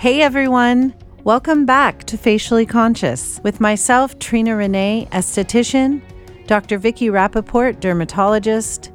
Hey 0.00 0.22
everyone! 0.22 0.94
Welcome 1.24 1.66
back 1.66 2.04
to 2.04 2.16
Facially 2.16 2.64
Conscious 2.64 3.38
with 3.44 3.60
myself, 3.60 4.18
Trina 4.18 4.56
Renee, 4.56 5.06
esthetician, 5.12 6.00
Dr. 6.46 6.78
Vicki 6.78 7.08
Rappaport, 7.08 7.78
dermatologist, 7.80 8.90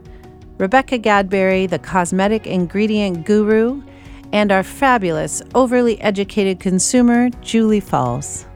Rebecca 0.57 0.97
Gadberry, 0.97 1.69
the 1.69 1.77
cosmetic 1.77 2.47
ingredient 2.47 3.25
guru, 3.25 3.83
and 4.33 4.51
our 4.51 4.63
fabulous, 4.63 5.43
overly 5.53 6.01
educated 6.01 6.59
consumer, 6.59 7.29
Julie 7.41 7.79
Falls. 7.79 8.47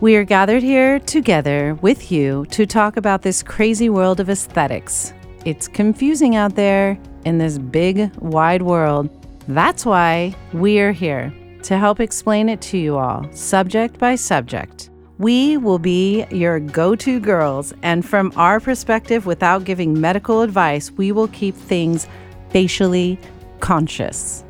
We 0.00 0.16
are 0.16 0.24
gathered 0.24 0.62
here 0.62 0.98
together 1.00 1.74
with 1.82 2.10
you 2.10 2.46
to 2.46 2.64
talk 2.64 2.96
about 2.96 3.20
this 3.20 3.42
crazy 3.42 3.90
world 3.90 4.20
of 4.20 4.30
aesthetics. 4.30 5.12
It's 5.44 5.68
confusing 5.68 6.36
out 6.36 6.56
there 6.56 6.98
in 7.24 7.38
this 7.38 7.58
big, 7.58 8.14
wide 8.16 8.62
world. 8.62 9.08
That's 9.46 9.86
why 9.86 10.34
we 10.52 10.80
are 10.80 10.92
here 10.92 11.32
to 11.62 11.78
help 11.78 12.00
explain 12.00 12.48
it 12.48 12.60
to 12.62 12.78
you 12.78 12.98
all, 12.98 13.26
subject 13.32 13.98
by 13.98 14.14
subject. 14.16 14.90
We 15.18 15.56
will 15.56 15.78
be 15.78 16.26
your 16.30 16.60
go 16.60 16.94
to 16.96 17.18
girls, 17.18 17.72
and 17.82 18.04
from 18.04 18.32
our 18.36 18.60
perspective, 18.60 19.26
without 19.26 19.64
giving 19.64 20.00
medical 20.00 20.42
advice, 20.42 20.92
we 20.92 21.12
will 21.12 21.28
keep 21.28 21.56
things 21.56 22.06
facially 22.50 23.18
conscious. 23.60 24.44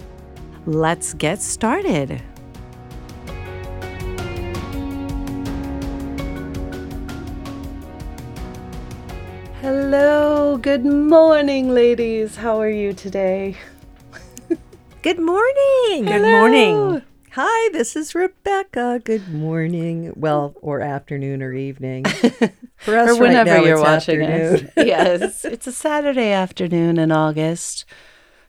Let's 0.66 1.14
get 1.14 1.40
started. 1.40 2.20
Hello, 9.90 10.58
good 10.58 10.84
morning, 10.84 11.70
ladies. 11.70 12.36
How 12.36 12.60
are 12.60 12.68
you 12.68 12.92
today? 12.92 13.56
Good 15.00 15.18
morning. 15.18 16.04
Good 16.04 16.20
morning. 16.20 17.00
Hi, 17.30 17.72
this 17.72 17.96
is 17.96 18.14
Rebecca. 18.14 19.00
Good 19.02 19.32
morning. 19.32 20.12
Well, 20.14 20.54
or 20.60 20.82
afternoon 20.82 21.42
or 21.42 21.54
evening. 21.54 22.04
For 22.76 22.98
us, 22.98 23.08
or 23.08 23.18
whenever 23.18 23.50
right 23.50 23.60
now, 23.60 23.64
you're 23.64 23.78
it's 23.78 23.82
watching 23.82 24.20
afternoon. 24.20 24.66
us. 24.66 24.72
yes, 24.76 25.44
it's 25.46 25.66
a 25.66 25.72
Saturday 25.72 26.32
afternoon 26.32 26.98
in 26.98 27.10
August. 27.10 27.86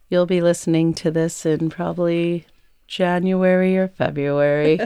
You'll 0.10 0.26
be 0.26 0.42
listening 0.42 0.94
to 0.96 1.10
this 1.10 1.46
in 1.46 1.70
probably 1.70 2.48
January 2.86 3.78
or 3.78 3.88
February. 3.88 4.82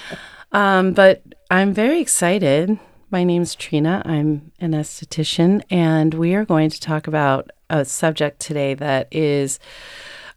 um, 0.50 0.94
but 0.94 1.22
I'm 1.48 1.72
very 1.72 2.00
excited. 2.00 2.76
My 3.12 3.22
name's 3.24 3.54
Trina. 3.54 4.00
I'm 4.06 4.52
an 4.58 4.72
esthetician, 4.72 5.60
and 5.68 6.14
we 6.14 6.34
are 6.34 6.46
going 6.46 6.70
to 6.70 6.80
talk 6.80 7.06
about 7.06 7.50
a 7.68 7.84
subject 7.84 8.40
today 8.40 8.72
that 8.72 9.08
is 9.10 9.58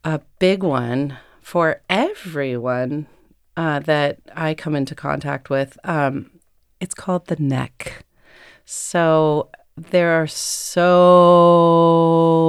a 0.04 0.20
big 0.40 0.62
one 0.62 1.18
for 1.42 1.80
everyone 1.90 3.08
uh, 3.56 3.80
that 3.80 4.20
I 4.36 4.56
come 4.56 4.76
into 4.76 4.94
contact 4.94 5.50
with. 5.50 5.78
Um, 5.86 6.32
it's 6.82 6.94
called 6.94 7.28
the 7.28 7.38
neck. 7.38 8.04
So 8.66 9.48
there 9.78 10.22
are 10.22 10.28
so 10.28 11.46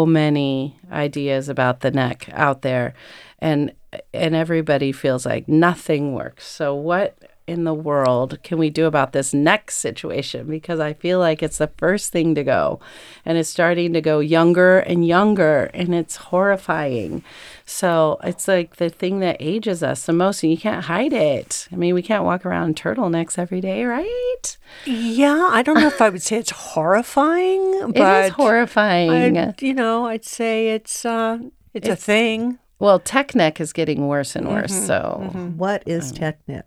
many 0.08 0.77
ideas 0.90 1.48
about 1.48 1.83
the 1.83 1.92
neck 1.92 2.28
out 2.33 2.62
there, 2.62 2.94
and 3.38 3.72
and 4.12 4.34
everybody 4.34 4.90
feels 4.90 5.24
like 5.24 5.46
nothing 5.46 6.14
works. 6.14 6.48
So 6.48 6.74
what 6.74 7.16
in 7.47 7.64
the 7.64 7.75
world 7.75 8.42
can 8.42 8.58
we 8.58 8.70
do 8.70 8.86
about 8.86 9.12
this 9.12 9.33
neck 9.33 9.70
situation? 9.70 10.47
Because 10.47 10.80
I 10.80 10.92
feel 10.92 11.19
like 11.19 11.42
it's 11.42 11.58
the 11.58 11.70
first 11.78 12.12
thing 12.12 12.34
to 12.34 12.44
go, 12.44 12.80
and 13.25 13.39
it's 13.39 13.48
starting 13.48 13.92
to 13.92 14.00
go 14.00 14.20
younger 14.20 14.78
and 14.80 15.06
younger, 15.06 15.70
and 15.74 15.94
it's 15.94 16.17
horrifying. 16.17 17.22
So 17.64 18.19
it's 18.22 18.48
like 18.48 18.77
the 18.77 18.91
thing 18.91 19.20
that 19.20 19.36
ages 19.41 19.83
us 19.83 20.06
the 20.06 20.12
most, 20.12 20.42
and 20.42 20.52
you 20.52 20.58
can't 20.58 20.84
hide 20.84 21.12
it. 21.12 21.68
I 21.73 21.77
mean, 21.77 21.95
we 21.95 22.02
can't 22.02 22.24
walk 22.24 22.45
around 22.45 22.68
in 22.68 22.74
turtlenecs 22.74 23.39
every 23.39 23.61
day, 23.61 23.84
right? 23.84 24.57
Yeah, 24.84 25.48
I 25.51 25.63
don't 25.63 25.80
know 25.80 25.89
if 25.89 26.01
I 26.01 26.08
would 26.08 26.23
say 26.23 26.39
it's 26.39 26.51
horrifying, 26.51 27.92
but 27.92 27.96
it 28.24 28.27
is 28.27 28.33
horrifying. 28.33 29.39
I'd, 29.39 29.63
you 29.63 29.74
know, 29.74 30.07
I'd 30.07 30.24
say 30.24 30.70
it's 30.70 31.05
uh, 31.05 31.39
it's, 31.74 31.89
a 31.89 31.96
thing. 31.96 32.58
well, 32.78 32.98
tech 32.98 33.34
neck 33.34 33.61
is 33.61 33.73
getting 33.73 34.07
worse 34.07 34.36
and 34.36 34.48
worse. 34.48 34.73
Mm-hmm, 34.73 34.86
so, 34.86 35.20
mm-hmm. 35.24 35.58
What 35.58 35.83
is 35.86 36.13
mm. 36.13 36.17
Technic? 36.17 36.64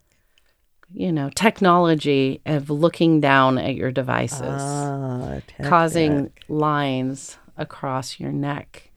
You 0.93 1.11
know, 1.11 1.29
technology 1.35 2.41
of 2.45 2.69
looking 2.69 3.19
down 3.21 3.57
at 3.57 3.75
your 3.75 3.91
devices, 3.91 4.41
Ah, 4.41 5.39
causing 5.63 6.31
lines 6.47 7.37
across 7.57 8.19
your 8.19 8.31
neck. 8.31 8.89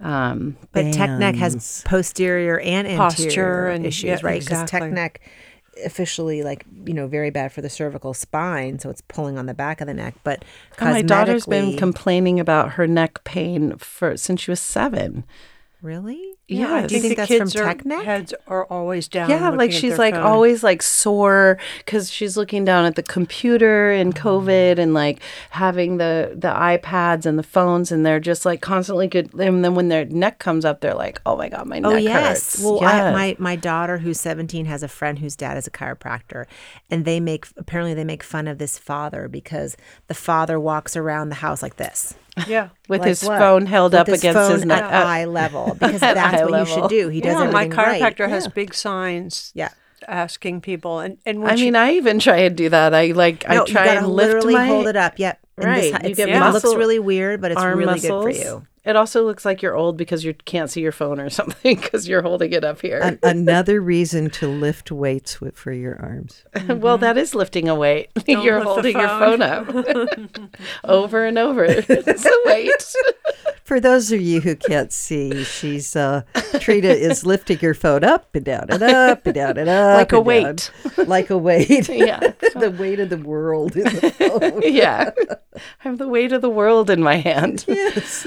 Um, 0.00 0.56
But 0.72 0.92
tech 0.92 1.10
neck 1.18 1.34
has 1.36 1.82
posterior 1.84 2.60
and 2.60 2.86
anterior 2.86 2.96
Posture 2.98 3.68
and- 3.68 3.86
issues, 3.86 4.04
yeah, 4.04 4.18
right? 4.22 4.40
Because 4.40 4.62
exactly. 4.62 4.80
tech 4.88 4.92
neck 4.92 5.20
officially 5.84 6.42
like 6.42 6.64
you 6.86 6.92
know 6.92 7.06
very 7.06 7.30
bad 7.30 7.52
for 7.52 7.60
the 7.62 7.70
cervical 7.70 8.12
spine, 8.14 8.78
so 8.80 8.90
it's 8.90 9.00
pulling 9.02 9.38
on 9.38 9.46
the 9.46 9.54
back 9.54 9.80
of 9.80 9.86
the 9.86 9.94
neck. 9.94 10.14
But 10.24 10.44
my 10.80 11.02
daughter's 11.02 11.46
been 11.46 11.76
complaining 11.76 12.40
about 12.40 12.72
her 12.72 12.86
neck 12.86 13.22
pain 13.24 13.76
for 13.78 14.16
since 14.16 14.40
she 14.40 14.50
was 14.50 14.60
seven. 14.60 15.24
Really. 15.82 16.34
Yeah, 16.48 16.86
Do 16.86 16.94
you 16.94 17.00
think 17.02 17.12
the 17.12 17.16
that's 17.16 17.28
kids 17.28 17.52
from 17.52 17.66
tech 17.66 17.84
neck? 17.84 18.04
Heads 18.04 18.34
are 18.46 18.64
always 18.66 19.06
down. 19.06 19.28
Yeah, 19.28 19.50
like 19.50 19.70
she's 19.70 19.98
like 19.98 20.14
phone. 20.14 20.22
always 20.24 20.62
like 20.62 20.82
sore 20.82 21.58
because 21.78 22.10
she's 22.10 22.38
looking 22.38 22.64
down 22.64 22.86
at 22.86 22.94
the 22.94 23.02
computer 23.02 23.90
and 23.92 24.14
mm-hmm. 24.14 24.28
COVID 24.28 24.78
and 24.78 24.94
like 24.94 25.20
having 25.50 25.98
the 25.98 26.32
the 26.34 26.48
iPads 26.48 27.26
and 27.26 27.38
the 27.38 27.42
phones 27.42 27.92
and 27.92 28.04
they're 28.04 28.18
just 28.18 28.46
like 28.46 28.62
constantly 28.62 29.06
good. 29.08 29.34
And 29.34 29.62
then 29.62 29.74
when 29.74 29.88
their 29.88 30.06
neck 30.06 30.38
comes 30.38 30.64
up, 30.64 30.80
they're 30.80 30.94
like, 30.94 31.20
"Oh 31.26 31.36
my 31.36 31.50
god, 31.50 31.66
my 31.66 31.78
oh, 31.78 31.90
neck 31.90 31.92
Oh 31.92 31.96
yes. 31.96 32.54
hurts." 32.54 32.64
Well, 32.64 32.82
I, 32.82 32.96
Yes. 32.98 33.12
my 33.12 33.36
my 33.38 33.56
daughter 33.56 33.98
who's 33.98 34.18
17 34.18 34.64
has 34.66 34.82
a 34.82 34.88
friend 34.88 35.18
whose 35.18 35.36
dad 35.36 35.58
is 35.58 35.66
a 35.66 35.70
chiropractor, 35.70 36.46
and 36.90 37.04
they 37.04 37.20
make 37.20 37.46
apparently 37.58 37.92
they 37.92 38.04
make 38.04 38.22
fun 38.22 38.48
of 38.48 38.56
this 38.56 38.78
father 38.78 39.28
because 39.28 39.76
the 40.06 40.14
father 40.14 40.58
walks 40.58 40.96
around 40.96 41.28
the 41.28 41.36
house 41.36 41.62
like 41.62 41.76
this. 41.76 42.14
Yeah. 42.46 42.68
with 42.88 43.00
Like 43.00 43.08
his 43.08 43.24
what? 43.24 43.38
phone 43.38 43.66
held 43.66 43.92
With 43.92 44.00
up 44.02 44.06
his 44.08 44.20
against 44.20 44.50
his 44.50 44.60
phone 44.60 44.68
neck. 44.68 44.82
at 44.82 44.92
uh, 45.04 45.06
eye 45.08 45.24
level 45.24 45.74
because 45.80 46.00
that's 46.00 46.18
eye 46.18 46.44
what 46.44 46.60
you 46.60 46.66
should 46.74 46.88
do. 46.88 47.08
He 47.08 47.20
does 47.20 47.32
yeah, 47.32 47.50
my 47.50 47.64
everything 47.64 47.78
right. 47.78 48.02
chiropractor 48.16 48.28
has 48.28 48.44
Yeah. 48.44 48.50
big 48.54 48.74
signs. 48.74 49.52
Yeah. 49.54 49.70
asking 50.06 50.60
people, 50.60 51.00
and 51.00 51.18
and 51.26 51.46
I 51.46 51.54
she- 51.56 51.64
mean, 51.64 51.76
I 51.76 51.92
even 51.94 52.18
try 52.18 52.38
and 52.38 52.56
do 52.56 52.68
that. 52.68 52.94
I 52.94 53.06
like 53.12 53.46
No, 53.48 53.62
I 53.62 53.66
try 53.66 53.82
you 53.82 53.88
gotta 53.90 53.98
and 53.98 54.08
lift 54.08 54.26
literally 54.34 54.54
my 54.54 54.66
hold 54.66 54.86
it 54.86 54.96
up. 54.96 55.18
Yep. 55.18 55.38
Right, 55.56 55.74
This, 55.74 55.84
you 55.90 55.96
it's- 55.96 56.16
get 56.16 56.28
it 56.28 56.52
looks 56.52 56.64
really 56.64 56.98
weird, 57.00 57.40
but 57.40 57.50
it's 57.50 57.62
really 57.62 57.84
muscles. 57.84 58.24
good 58.26 58.36
for 58.36 58.42
you. 58.44 58.66
It 58.84 58.96
also 58.96 59.24
looks 59.24 59.44
like 59.44 59.60
you're 59.60 59.76
old 59.76 59.96
because 59.96 60.24
you 60.24 60.32
can't 60.34 60.70
see 60.70 60.80
your 60.80 60.92
phone 60.92 61.20
or 61.20 61.28
something 61.38 61.76
because 61.76 62.08
you're 62.08 62.22
holding 62.22 62.52
it 62.52 62.64
up 62.64 62.80
here. 62.80 62.98
An- 62.98 63.18
another 63.22 63.80
reason 63.80 64.30
to 64.30 64.48
lift 64.48 64.90
weights 64.90 65.40
with, 65.40 65.56
for 65.56 65.72
your 65.72 66.00
arms. 66.00 66.44
well, 66.68 66.96
that 66.98 67.18
is 67.18 67.34
lifting 67.34 67.68
a 67.68 67.74
weight. 67.74 68.10
you're 68.26 68.64
lift 68.64 68.64
the 68.64 68.72
holding 68.72 68.98
your 68.98 69.08
phone 69.08 69.42
up 69.42 69.68
over 70.84 71.24
and 71.26 71.38
over. 71.38 71.64
It's 71.68 72.24
a 72.24 72.32
weight. 72.46 72.94
For 73.64 73.80
those 73.80 74.10
of 74.12 74.20
you 74.22 74.40
who 74.40 74.56
can't 74.56 74.90
see, 74.92 75.44
she's 75.44 75.94
uh, 75.94 76.22
Trina 76.58 76.88
is 76.88 77.26
lifting 77.26 77.58
her 77.58 77.74
phone 77.74 78.02
up 78.04 78.34
and 78.34 78.44
down 78.44 78.66
and 78.70 78.82
up 78.82 79.26
and 79.26 79.34
down 79.34 79.58
and 79.58 79.68
up, 79.68 79.98
Like 79.98 80.12
a 80.12 80.20
weight. 80.20 80.70
down. 80.96 81.06
like 81.06 81.28
a 81.28 81.36
weight. 81.36 81.88
Yeah. 81.90 82.18
the 82.56 82.74
weight 82.78 82.98
of 83.00 83.10
the 83.10 83.18
world 83.18 83.76
in 83.76 83.84
the 83.84 84.10
phone. 84.12 84.62
yeah. 84.64 85.10
I 85.54 85.58
have 85.80 85.98
the 85.98 86.08
weight 86.08 86.32
of 86.32 86.40
the 86.40 86.48
world 86.48 86.88
in 86.88 87.02
my 87.02 87.16
hand. 87.16 87.66
yes. 87.68 88.26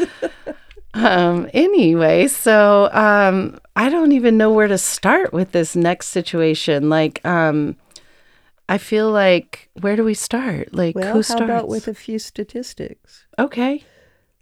Um, 0.94 1.50
anyway, 1.54 2.28
so 2.28 2.90
um, 2.92 3.60
I 3.76 3.90
don't 3.90 4.12
even 4.12 4.38
know 4.38 4.52
where 4.52 4.68
to 4.68 4.78
start 4.78 5.32
with 5.32 5.52
this 5.52 5.76
next 5.76 6.08
situation. 6.08 6.90
Like, 6.90 7.26
um, 7.26 7.78
I 8.68 8.78
feel 8.78 9.12
like 9.12 9.70
where 9.80 9.96
do 9.96 10.04
we 10.04 10.14
start? 10.14 10.74
Like, 10.74 10.96
Well, 10.96 11.14
who 11.14 11.22
how 11.28 11.44
about 11.44 11.68
with 11.68 11.88
a 11.88 11.94
few 11.94 12.20
statistics? 12.20 13.26
okay, 13.40 13.84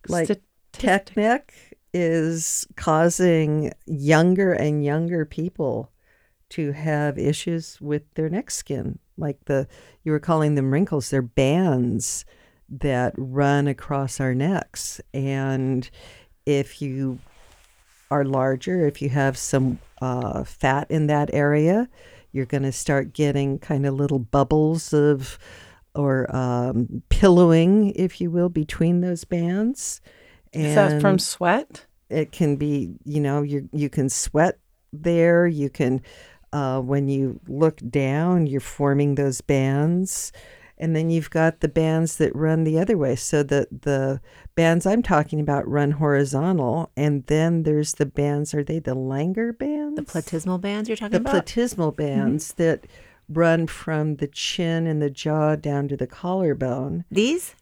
Like 0.07 0.29
Tech 0.71 1.15
neck 1.17 1.53
is 1.93 2.67
causing 2.75 3.71
younger 3.85 4.53
and 4.53 4.83
younger 4.83 5.25
people 5.25 5.91
to 6.49 6.71
have 6.71 7.17
issues 7.17 7.79
with 7.81 8.03
their 8.13 8.29
neck 8.29 8.51
skin. 8.51 8.99
Like 9.17 9.43
the 9.45 9.67
you 10.03 10.11
were 10.11 10.19
calling 10.19 10.55
them 10.55 10.71
wrinkles, 10.71 11.09
they're 11.09 11.21
bands 11.21 12.25
that 12.69 13.13
run 13.17 13.67
across 13.67 14.19
our 14.19 14.35
necks. 14.35 15.01
And 15.13 15.89
if 16.49 16.81
you 16.81 17.19
are 18.09 18.25
larger, 18.25 18.87
if 18.87 19.01
you 19.01 19.09
have 19.09 19.37
some 19.37 19.79
uh, 20.01 20.43
fat 20.43 20.89
in 20.89 21.07
that 21.07 21.29
area, 21.31 21.87
you're 22.31 22.45
going 22.45 22.63
to 22.63 22.71
start 22.71 23.13
getting 23.13 23.59
kind 23.59 23.85
of 23.85 23.93
little 23.93 24.19
bubbles 24.19 24.93
of 24.93 25.37
or 25.93 26.33
um, 26.35 27.03
pillowing, 27.09 27.91
if 27.95 28.19
you 28.21 28.31
will, 28.31 28.49
between 28.49 29.01
those 29.01 29.25
bands. 29.25 30.01
is 30.53 30.75
that 30.75 31.01
from 31.01 31.19
sweat? 31.19 31.85
it 32.09 32.31
can 32.31 32.55
be, 32.55 32.95
you 33.05 33.21
know, 33.21 33.43
you 33.43 33.69
you 33.71 33.89
can 33.89 34.09
sweat 34.09 34.57
there. 34.91 35.45
You 35.45 35.69
can, 35.69 36.01
uh, 36.51 36.79
when 36.81 37.07
you 37.07 37.39
look 37.47 37.77
down, 37.89 38.47
you're 38.47 38.59
forming 38.61 39.15
those 39.15 39.41
bands, 39.41 40.31
And 40.79 40.95
then 40.95 41.09
you've 41.09 41.29
got 41.29 41.59
the 41.59 41.67
bands 41.67 42.17
that 42.17 42.35
run 42.35 42.63
the 42.63 42.79
other 42.79 42.97
way. 42.97 43.15
So 43.15 43.43
the 43.43 43.67
the 43.69 44.21
bands 44.55 44.85
I'm 44.85 45.03
talking 45.03 45.39
about 45.39 45.67
run 45.67 45.91
horizontal, 45.91 46.91
and 46.95 47.25
then 47.25 47.63
there's 47.63 47.95
the 47.95 48.05
bands. 48.05 48.53
Are 48.53 48.63
they 48.63 48.79
the 48.79 48.95
Langer 48.95 49.57
bands? 49.57 49.95
The 49.95 50.03
platysmal 50.03 50.61
bands 50.61 50.87
you're 50.87 50.95
talking 50.95 51.11
the 51.11 51.17
about? 51.29 51.45
The 51.45 51.51
platysmal 51.51 51.93
mm-hmm. 51.93 51.97
bands 51.97 52.53
that 52.53 52.87
run 53.27 53.67
from 53.67 54.15
the 54.15 54.27
chin 54.27 54.87
and 54.87 55.01
the 55.01 55.09
jaw 55.09 55.55
down 55.55 55.87
to 55.89 55.97
the 55.97 56.07
collarbone. 56.07 57.05
These? 57.11 57.55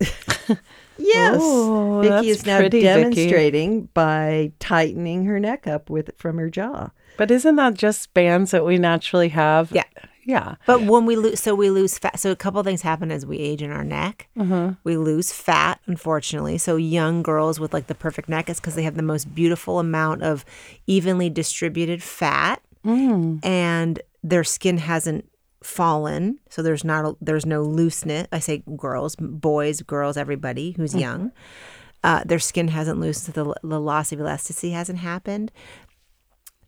Yes, 0.98 1.38
Oh, 1.40 2.00
Vicki 2.02 2.30
is 2.30 2.44
now 2.44 2.58
pretty, 2.58 2.80
Vicki. 2.80 3.00
demonstrating 3.00 3.88
by 3.94 4.52
tightening 4.58 5.24
her 5.24 5.38
neck 5.38 5.66
up 5.66 5.88
with 5.88 6.10
from 6.18 6.38
her 6.38 6.50
jaw. 6.50 6.90
But 7.16 7.30
isn't 7.30 7.56
that 7.56 7.74
just 7.74 8.12
bands 8.14 8.50
that 8.50 8.64
we 8.64 8.78
naturally 8.78 9.28
have? 9.28 9.70
Yeah. 9.70 9.84
Yeah. 10.28 10.56
But 10.66 10.82
when 10.82 11.06
we 11.06 11.16
lose, 11.16 11.40
so 11.40 11.54
we 11.54 11.70
lose 11.70 11.96
fat. 11.96 12.20
So 12.20 12.30
a 12.30 12.36
couple 12.36 12.62
things 12.62 12.82
happen 12.82 13.10
as 13.10 13.24
we 13.24 13.38
age 13.38 13.62
in 13.62 13.70
our 13.70 13.82
neck. 13.82 14.28
Mm-hmm. 14.36 14.74
We 14.84 14.98
lose 14.98 15.32
fat, 15.32 15.80
unfortunately. 15.86 16.58
So 16.58 16.76
young 16.76 17.22
girls 17.22 17.58
with 17.58 17.72
like 17.72 17.86
the 17.86 17.94
perfect 17.94 18.28
neck 18.28 18.50
is 18.50 18.60
because 18.60 18.74
they 18.74 18.82
have 18.82 18.96
the 18.96 19.02
most 19.02 19.34
beautiful 19.34 19.78
amount 19.78 20.22
of 20.22 20.44
evenly 20.86 21.30
distributed 21.30 22.02
fat, 22.02 22.60
mm. 22.84 23.42
and 23.42 24.02
their 24.22 24.44
skin 24.44 24.76
hasn't 24.76 25.26
fallen. 25.62 26.38
So 26.50 26.60
there's 26.60 26.84
not 26.84 27.06
a, 27.06 27.16
there's 27.22 27.46
no 27.46 27.62
looseness. 27.62 28.28
I 28.30 28.40
say 28.40 28.62
girls, 28.76 29.16
boys, 29.16 29.80
girls, 29.80 30.18
everybody 30.18 30.72
who's 30.72 30.92
mm. 30.92 31.00
young. 31.00 31.32
Uh, 32.04 32.22
their 32.26 32.38
skin 32.38 32.68
hasn't 32.68 33.00
loosened. 33.00 33.34
The, 33.34 33.54
the 33.62 33.80
loss 33.80 34.12
of 34.12 34.20
elasticity 34.20 34.72
hasn't 34.72 34.98
happened 34.98 35.52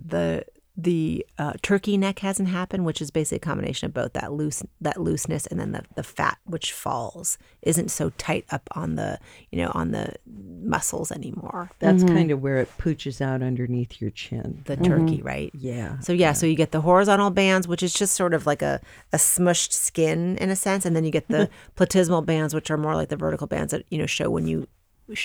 the 0.04 0.44
the 0.82 1.26
uh, 1.38 1.54
turkey 1.62 1.96
neck 1.96 2.20
hasn't 2.20 2.48
happened, 2.48 2.84
which 2.84 3.00
is 3.00 3.10
basically 3.10 3.36
a 3.36 3.40
combination 3.40 3.86
of 3.86 3.94
both 3.94 4.12
that 4.14 4.32
loose 4.32 4.62
that 4.80 5.00
looseness 5.00 5.46
and 5.46 5.60
then 5.60 5.72
the, 5.72 5.82
the 5.94 6.02
fat 6.02 6.38
which 6.44 6.72
falls 6.72 7.38
isn't 7.62 7.90
so 7.90 8.10
tight 8.18 8.44
up 8.50 8.68
on 8.72 8.94
the 8.96 9.18
you 9.50 9.58
know 9.62 9.70
on 9.74 9.90
the 9.92 10.14
muscles 10.26 11.10
anymore. 11.12 11.70
That's 11.78 12.04
kind 12.04 12.30
of 12.30 12.42
where 12.42 12.58
it 12.58 12.68
pooches 12.78 13.20
out 13.20 13.42
underneath 13.42 14.00
your 14.00 14.10
chin. 14.10 14.62
The 14.66 14.76
turkey, 14.76 15.22
right? 15.22 15.50
Yeah. 15.54 15.98
So 16.00 16.12
yeah, 16.12 16.32
so 16.32 16.46
you 16.46 16.54
get 16.54 16.72
the 16.72 16.80
horizontal 16.80 17.30
bands, 17.30 17.66
which 17.66 17.82
is 17.82 17.92
just 17.92 18.14
sort 18.14 18.34
of 18.34 18.46
like 18.46 18.62
a, 18.62 18.80
a 19.12 19.16
smushed 19.16 19.72
skin 19.72 20.36
in 20.38 20.50
a 20.50 20.56
sense, 20.56 20.84
and 20.84 20.94
then 20.94 21.04
you 21.04 21.10
get 21.10 21.28
the 21.28 21.48
platysmal 21.76 22.24
bands, 22.24 22.54
which 22.54 22.70
are 22.70 22.76
more 22.76 22.94
like 22.94 23.08
the 23.08 23.16
vertical 23.16 23.46
bands 23.46 23.72
that 23.72 23.84
you 23.90 23.98
know 23.98 24.06
show 24.06 24.30
when 24.30 24.46
you 24.46 24.66
sh- 24.66 24.66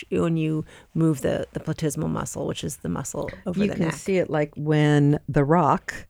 when 0.09 0.37
you 0.37 0.65
move 0.93 1.21
the 1.21 1.45
the 1.53 1.59
platysmal 1.59 2.09
muscle, 2.09 2.45
which 2.47 2.63
is 2.63 2.77
the 2.77 2.89
muscle 2.89 3.29
over 3.45 3.59
you 3.59 3.67
the 3.67 3.75
can 3.75 3.85
neck. 3.85 3.93
see 3.95 4.17
it 4.17 4.29
like 4.29 4.51
when 4.55 5.19
The 5.29 5.43
Rock 5.43 6.07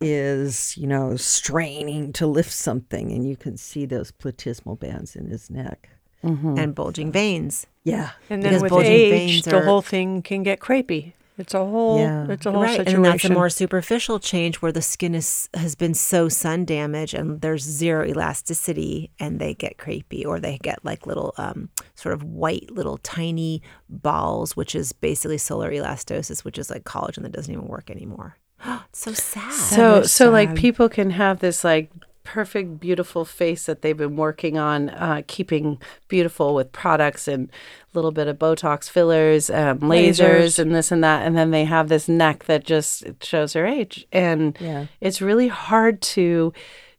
is, 0.00 0.76
you 0.76 0.86
know, 0.86 1.16
straining 1.16 2.12
to 2.14 2.26
lift 2.26 2.52
something, 2.52 3.10
and 3.12 3.26
you 3.28 3.36
can 3.36 3.56
see 3.56 3.86
those 3.86 4.12
platysmal 4.12 4.78
bands 4.78 5.16
in 5.16 5.26
his 5.28 5.50
neck. 5.50 5.90
Mm-hmm. 6.24 6.58
and 6.58 6.74
bulging 6.74 7.12
veins. 7.12 7.66
Yeah. 7.84 8.10
And 8.30 8.42
Because 8.42 8.56
then 8.56 8.62
with 8.62 8.70
bulging 8.70 8.90
age, 8.90 9.10
veins 9.12 9.44
the 9.44 9.60
whole 9.60 9.82
thing 9.82 10.22
can 10.22 10.42
get 10.42 10.58
crepey. 10.58 11.12
It's 11.38 11.52
a 11.52 11.58
whole, 11.64 11.98
Yeah. 11.98 12.26
it's 12.30 12.46
a 12.46 12.50
whole 12.52 12.62
right, 12.62 12.76
situation. 12.78 12.96
and 12.96 13.04
that's 13.04 13.24
a 13.26 13.32
more 13.32 13.50
superficial 13.50 14.18
change 14.18 14.56
where 14.62 14.72
the 14.72 14.80
skin 14.80 15.14
is 15.14 15.48
has 15.54 15.74
been 15.74 15.92
so 15.92 16.28
sun 16.30 16.64
damaged 16.64 17.12
and 17.14 17.40
there's 17.42 17.62
zero 17.62 18.06
elasticity, 18.06 19.10
and 19.20 19.38
they 19.38 19.52
get 19.54 19.76
crepey 19.76 20.24
or 20.24 20.40
they 20.40 20.58
get 20.58 20.82
like 20.84 21.06
little 21.06 21.34
um, 21.36 21.68
sort 21.94 22.14
of 22.14 22.22
white 22.22 22.70
little 22.70 22.96
tiny 22.98 23.60
balls, 23.88 24.56
which 24.56 24.74
is 24.74 24.92
basically 24.92 25.38
solar 25.38 25.70
elastosis, 25.70 26.44
which 26.44 26.58
is 26.58 26.70
like 26.70 26.84
collagen 26.84 27.22
that 27.22 27.32
doesn't 27.32 27.52
even 27.52 27.66
work 27.66 27.90
anymore. 27.90 28.38
it's 28.64 29.00
so 29.00 29.12
sad. 29.12 29.52
so 29.52 29.96
is 29.96 30.12
so 30.12 30.30
like 30.30 30.54
people 30.54 30.88
can 30.88 31.10
have 31.10 31.40
this 31.40 31.62
like 31.64 31.90
perfect 32.26 32.80
beautiful 32.80 33.24
face 33.24 33.66
that 33.66 33.80
they've 33.82 33.96
been 33.96 34.16
working 34.16 34.58
on 34.58 34.90
uh, 34.90 35.22
keeping 35.28 35.80
beautiful 36.08 36.54
with 36.54 36.72
products 36.72 37.28
and 37.28 37.48
a 37.48 37.52
little 37.96 38.10
bit 38.10 38.26
of 38.28 38.36
botox 38.38 38.90
fillers 38.90 39.48
um, 39.48 39.78
lasers, 39.78 40.18
Lasers. 40.18 40.58
and 40.58 40.74
this 40.74 40.90
and 40.92 41.02
that 41.04 41.24
and 41.24 41.36
then 41.36 41.52
they 41.52 41.64
have 41.64 41.88
this 41.88 42.08
neck 42.08 42.44
that 42.44 42.64
just 42.64 43.02
it 43.04 43.22
shows 43.24 43.52
her 43.54 43.64
age 43.64 44.06
and 44.12 44.56
Yeah. 44.60 44.86
it's 45.00 45.22
really 45.22 45.48
hard 45.48 46.02
to 46.16 46.52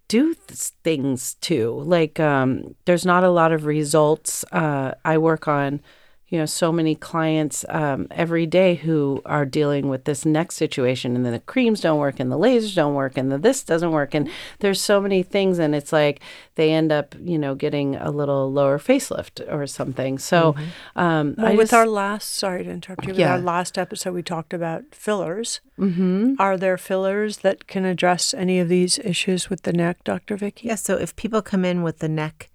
do 0.08 0.34
th- 0.34 0.58
things 0.84 1.34
to 1.42 1.72
like 1.82 2.20
um, 2.20 2.74
there's 2.86 3.06
not 3.06 3.24
a 3.26 3.30
lot 3.30 3.52
of 3.52 3.66
results 3.66 4.46
uh, 4.54 4.94
i 5.04 5.18
work 5.18 5.48
on 5.48 5.82
you 6.30 6.38
know 6.38 6.46
so 6.46 6.72
many 6.74 6.94
clients 6.94 7.64
um, 7.70 8.06
every 8.12 8.46
day 8.46 8.76
who 8.76 9.22
are 9.26 9.46
dealing 9.46 9.88
with 9.88 10.04
this 10.04 10.26
neck 10.26 10.52
situation 10.52 11.16
and 11.16 11.26
then 11.26 11.32
the 11.32 11.40
creams 11.40 11.80
don't 11.80 12.00
work 12.00 12.20
and 12.20 12.30
the 12.32 12.38
lasers 12.38 12.76
don't 12.76 12.96
work 12.96 13.18
and 13.18 13.32
the 13.32 13.38
this 13.38 13.64
doesn't 13.64 13.92
work 13.92 14.14
and 14.14 14.30
there's 14.60 14.82
so 14.82 15.00
many 15.00 15.24
things 15.24 15.58
and 15.58 15.74
it's 15.74 15.94
like 15.94 16.20
they 16.56 16.72
end 16.74 16.92
up 16.92 17.16
you 17.22 17.38
know 17.38 17.56
getting 17.56 17.96
a 17.96 18.12
little 18.12 18.52
lower 18.52 18.78
facelift 18.78 19.40
or 19.54 19.66
something 19.66 20.18
so 20.20 20.54
um, 20.96 21.34
Well, 21.38 21.48
I 21.48 21.52
with 21.56 21.70
just, 21.70 21.74
our 21.74 21.88
last, 21.88 22.34
sorry 22.36 22.64
to 22.66 22.70
interrupt 22.72 23.04
you, 23.06 23.10
with 23.12 23.20
Yeah. 23.20 23.34
our 23.34 23.40
last 23.40 23.78
episode, 23.78 24.14
we 24.14 24.22
talked 24.24 24.54
about 24.54 24.84
fillers. 24.92 25.62
Mm-hmm. 25.80 26.34
Are 26.40 26.58
there 26.58 26.78
fillers 26.78 27.38
that 27.38 27.68
can 27.68 27.86
address 27.86 28.34
any 28.34 28.60
of 28.60 28.68
these 28.68 29.00
issues 29.00 29.50
with 29.50 29.62
the 29.62 29.72
neck, 29.74 30.04
Dr. 30.04 30.36
Vicki? 30.36 30.68
Yeah, 30.68 30.76
so 30.76 30.98
if 30.98 31.16
people 31.16 31.42
come 31.42 31.64
in 31.64 31.84
with 31.84 32.00
the 32.00 32.10
neck 32.10 32.50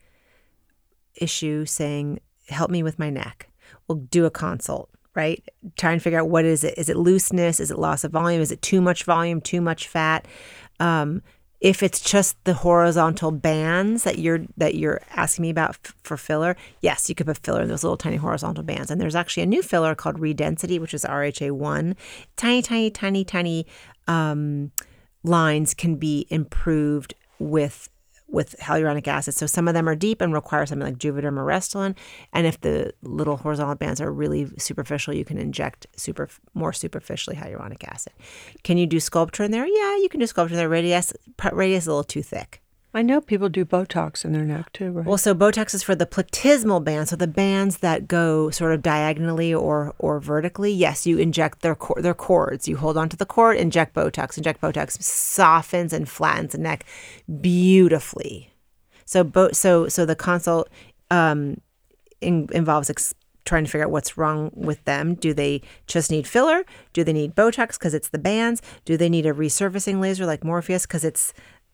issue 1.15 1.65
saying, 1.67 2.21
help 2.49 2.71
me 2.71 2.83
with 2.83 2.99
my 2.99 3.11
neck, 3.11 3.49
we'll 3.93 4.07
do 4.07 4.25
a 4.25 4.31
consult, 4.31 4.91
right? 5.15 5.43
Try 5.77 5.93
and 5.93 6.03
figure 6.03 6.21
out 6.21 6.29
what 6.29 6.45
is 6.45 6.65
it? 6.65 6.75
Is 6.77 6.89
it 6.89 6.97
looseness? 6.97 7.61
Is 7.61 7.71
it 7.71 7.79
loss 7.79 8.05
of 8.05 8.13
volume? 8.13 8.41
Is 8.41 8.51
it 8.51 8.63
too 8.63 8.81
much 8.81 9.05
volume, 9.05 9.41
too 9.41 9.61
much 9.61 9.89
fat? 9.89 10.27
Um, 10.81 11.23
if 11.61 11.83
it's 11.83 12.01
just 12.01 12.43
the 12.45 12.55
horizontal 12.55 13.31
bands 13.31 14.03
that 14.03 14.19
you're 14.19 14.41
that 14.57 14.75
you're 14.75 15.01
asking 15.11 15.43
me 15.43 15.51
about 15.51 15.71
f- 15.71 15.95
for 16.03 16.17
filler, 16.17 16.57
yes, 16.81 17.09
you 17.09 17.15
could 17.15 17.27
put 17.27 17.39
filler 17.39 17.63
in 17.63 17.69
those 17.69 17.85
little 17.85 17.97
tiny 17.97 18.17
horizontal 18.17 18.65
bands. 18.65 18.91
And 18.91 19.01
there's 19.01 19.15
actually 19.15 19.45
a 19.45 19.47
new 19.47 19.63
filler 19.63 19.95
called 19.95 20.19
Redensity, 20.19 20.81
which 20.81 20.95
is 20.95 21.05
RHA 21.05 21.53
one. 21.53 21.95
Tiny, 22.37 22.63
tiny, 22.63 22.91
tiny, 22.91 23.25
tiny 23.25 23.67
um, 24.09 24.73
lines 25.23 25.73
can 25.73 25.97
be 25.97 26.27
improved 26.31 27.15
with 27.39 27.89
with 28.33 28.57
hyaluronic 28.59 29.07
acid. 29.07 29.35
So 29.35 29.47
some 29.47 29.69
of 29.69 29.75
them 29.75 29.89
are 29.89 29.95
deep 29.95 30.21
and 30.21 30.33
require 30.33 30.67
something 30.67 30.87
like 30.87 30.99
Juvederm 30.99 31.39
or 31.39 31.45
Restylane. 31.45 31.95
And 32.33 32.47
if 32.47 32.61
the 32.61 32.93
little 33.03 33.37
horizontal 33.37 33.75
bands 33.75 34.01
are 34.01 34.11
really 34.11 34.51
superficial, 34.59 35.15
you 35.15 35.25
can 35.25 35.39
inject 35.39 35.87
super 35.97 36.29
more 36.55 36.73
superficially 36.73 37.37
hyaluronic 37.37 37.85
acid. 37.85 38.15
Can 38.65 38.79
you 38.79 38.87
do 38.87 38.97
Sculptra 38.97 39.45
in 39.45 39.51
there? 39.51 39.67
Yeah, 39.67 39.97
you 39.99 40.09
can 40.11 40.19
do 40.19 40.27
Sculptra 40.27 40.53
in 40.53 40.57
there. 40.57 40.71
Radiesse 40.71 41.13
Radiesse 41.39 41.77
is 41.77 41.87
a 41.87 41.91
little 41.91 42.05
too 42.05 42.23
thick. 42.23 42.62
I 42.95 43.01
know 43.01 43.23
people 43.23 43.49
do 43.49 43.65
Botox 43.65 44.23
in 44.23 44.33
their 44.33 44.45
neck 44.45 44.71
too, 44.73 44.91
right? 44.91 45.07
Well, 45.07 45.17
so 45.17 45.35
Botox 45.35 45.75
is 45.75 45.83
for 45.83 45.95
the 45.95 46.05
platysmal 46.05 46.85
bands, 46.85 47.09
so 47.09 47.17
the 47.17 47.27
bands 47.27 47.79
that 47.79 48.07
go 48.07 48.51
sort 48.51 48.75
of 48.75 48.83
diagonally 48.83 49.53
or 49.55 49.95
or 49.99 50.21
vertically. 50.21 50.71
Yes, 50.73 51.07
you 51.07 51.17
inject 51.19 51.63
their 51.63 51.75
cor- 51.75 52.03
their 52.03 52.15
cords. 52.15 52.69
You 52.69 52.77
hold 52.77 52.99
onto 52.99 53.17
the 53.17 53.25
cord, 53.25 53.57
inject 53.57 53.95
Botox. 53.95 54.37
Inject 54.37 54.61
Botox 54.61 55.03
softens 55.03 55.95
and 55.95 56.07
flattens 56.07 56.53
the 56.53 56.59
neck 56.59 56.85
beautifully. 57.41 58.53
So 59.07 59.25
bo- 59.25 59.53
so 59.53 59.89
so 59.89 60.05
the 60.05 60.17
consult 60.17 60.69
um, 61.11 61.61
in- 62.21 62.49
involves 62.53 62.91
ex- 62.91 63.15
trying 63.45 63.65
to 63.65 63.71
figure 63.71 63.87
out 63.87 63.91
what's 63.91 64.19
wrong 64.19 64.51
with 64.55 64.85
them. 64.85 65.15
Do 65.15 65.33
they 65.33 65.63
just 65.87 66.11
need 66.11 66.27
filler? 66.27 66.65
Do 66.93 67.05
they 67.05 67.13
need 67.13 67.35
Botox 67.35 67.79
because 67.79 67.95
it's 67.95 68.09
the 68.09 68.19
bands? 68.19 68.61
Do 68.85 68.97
they 68.99 69.09
need 69.09 69.27
a 69.27 69.33
resurfacing 69.33 69.99
laser 69.99 70.27
like 70.27 70.45
Morpheus 70.45 70.87
because 70.87 71.05
it's 71.05 71.33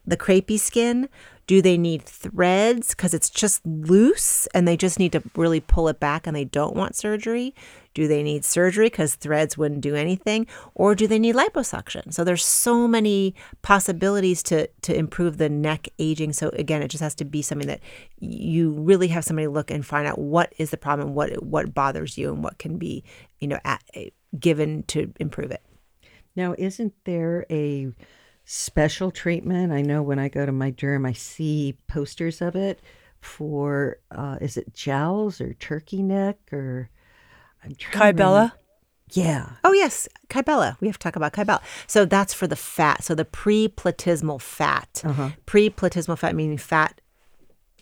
the 0.08 0.16
crepey 0.16 0.58
skin? 0.58 1.08
Do 1.46 1.62
they 1.62 1.78
need 1.78 2.02
threads 2.02 2.90
because 2.90 3.14
it's 3.14 3.30
just 3.30 3.64
loose 3.64 4.46
and 4.48 4.68
they 4.68 4.76
just 4.76 4.98
need 4.98 5.12
to 5.12 5.22
really 5.34 5.60
pull 5.60 5.88
it 5.88 5.98
back 5.98 6.26
and 6.26 6.36
they 6.36 6.44
don't 6.44 6.76
want 6.76 6.94
surgery? 6.94 7.54
Do 7.94 8.06
they 8.06 8.22
need 8.22 8.44
surgery 8.44 8.86
because 8.86 9.14
threads 9.14 9.56
wouldn't 9.56 9.80
do 9.80 9.94
anything? 9.94 10.46
Or 10.74 10.94
do 10.94 11.06
they 11.06 11.18
need 11.18 11.34
liposuction? 11.34 12.12
So 12.12 12.22
there's 12.22 12.44
so 12.44 12.86
many 12.86 13.34
possibilities 13.62 14.42
to 14.44 14.68
to 14.82 14.94
improve 14.94 15.38
the 15.38 15.48
neck 15.48 15.88
aging. 15.98 16.34
So 16.34 16.50
again, 16.50 16.82
it 16.82 16.88
just 16.88 17.02
has 17.02 17.14
to 17.16 17.24
be 17.24 17.40
something 17.40 17.68
that 17.68 17.80
you 18.18 18.72
really 18.72 19.08
have 19.08 19.24
somebody 19.24 19.46
look 19.46 19.70
and 19.70 19.86
find 19.86 20.06
out 20.06 20.18
what 20.18 20.52
is 20.58 20.70
the 20.70 20.76
problem, 20.76 21.14
what 21.14 21.42
what 21.42 21.72
bothers 21.72 22.18
you, 22.18 22.30
and 22.30 22.44
what 22.44 22.58
can 22.58 22.76
be 22.76 23.04
you 23.40 23.48
know 23.48 23.58
at, 23.64 23.82
eh, 23.94 24.10
given 24.38 24.82
to 24.88 25.12
improve 25.18 25.50
it. 25.50 25.62
Now, 26.36 26.54
isn't 26.58 26.92
there 27.04 27.46
a 27.50 27.90
special 28.50 29.10
treatment? 29.10 29.72
I 29.72 29.82
know 29.82 30.02
when 30.02 30.18
I 30.18 30.28
go 30.28 30.46
to 30.46 30.52
my 30.52 30.72
derm, 30.72 31.06
I 31.06 31.12
see 31.12 31.76
posters 31.86 32.40
of 32.40 32.56
it 32.56 32.80
for 33.20 33.98
uh, 34.10 34.38
is 34.40 34.56
it 34.56 34.72
jowls 34.72 35.38
or 35.40 35.52
turkey 35.54 36.02
neck 36.02 36.38
or 36.50 36.88
I'm 37.62 37.74
trying 37.74 38.16
to 38.16 38.22
Kybella? 38.22 38.52
Yeah. 39.12 39.50
Oh 39.64 39.74
yes, 39.74 40.08
Kybella. 40.28 40.80
We 40.80 40.86
have 40.88 40.98
to 40.98 41.02
talk 41.02 41.16
about 41.16 41.34
Kybella. 41.34 41.60
So 41.86 42.06
that's 42.06 42.32
for 42.32 42.46
the 42.46 42.56
fat. 42.56 43.04
So 43.04 43.14
the 43.14 43.26
pre-platysmal 43.26 44.40
fat. 44.40 45.02
Pre-platysmal 45.44 46.16
fat 46.16 46.34
meaning 46.34 46.58
fat 46.58 47.02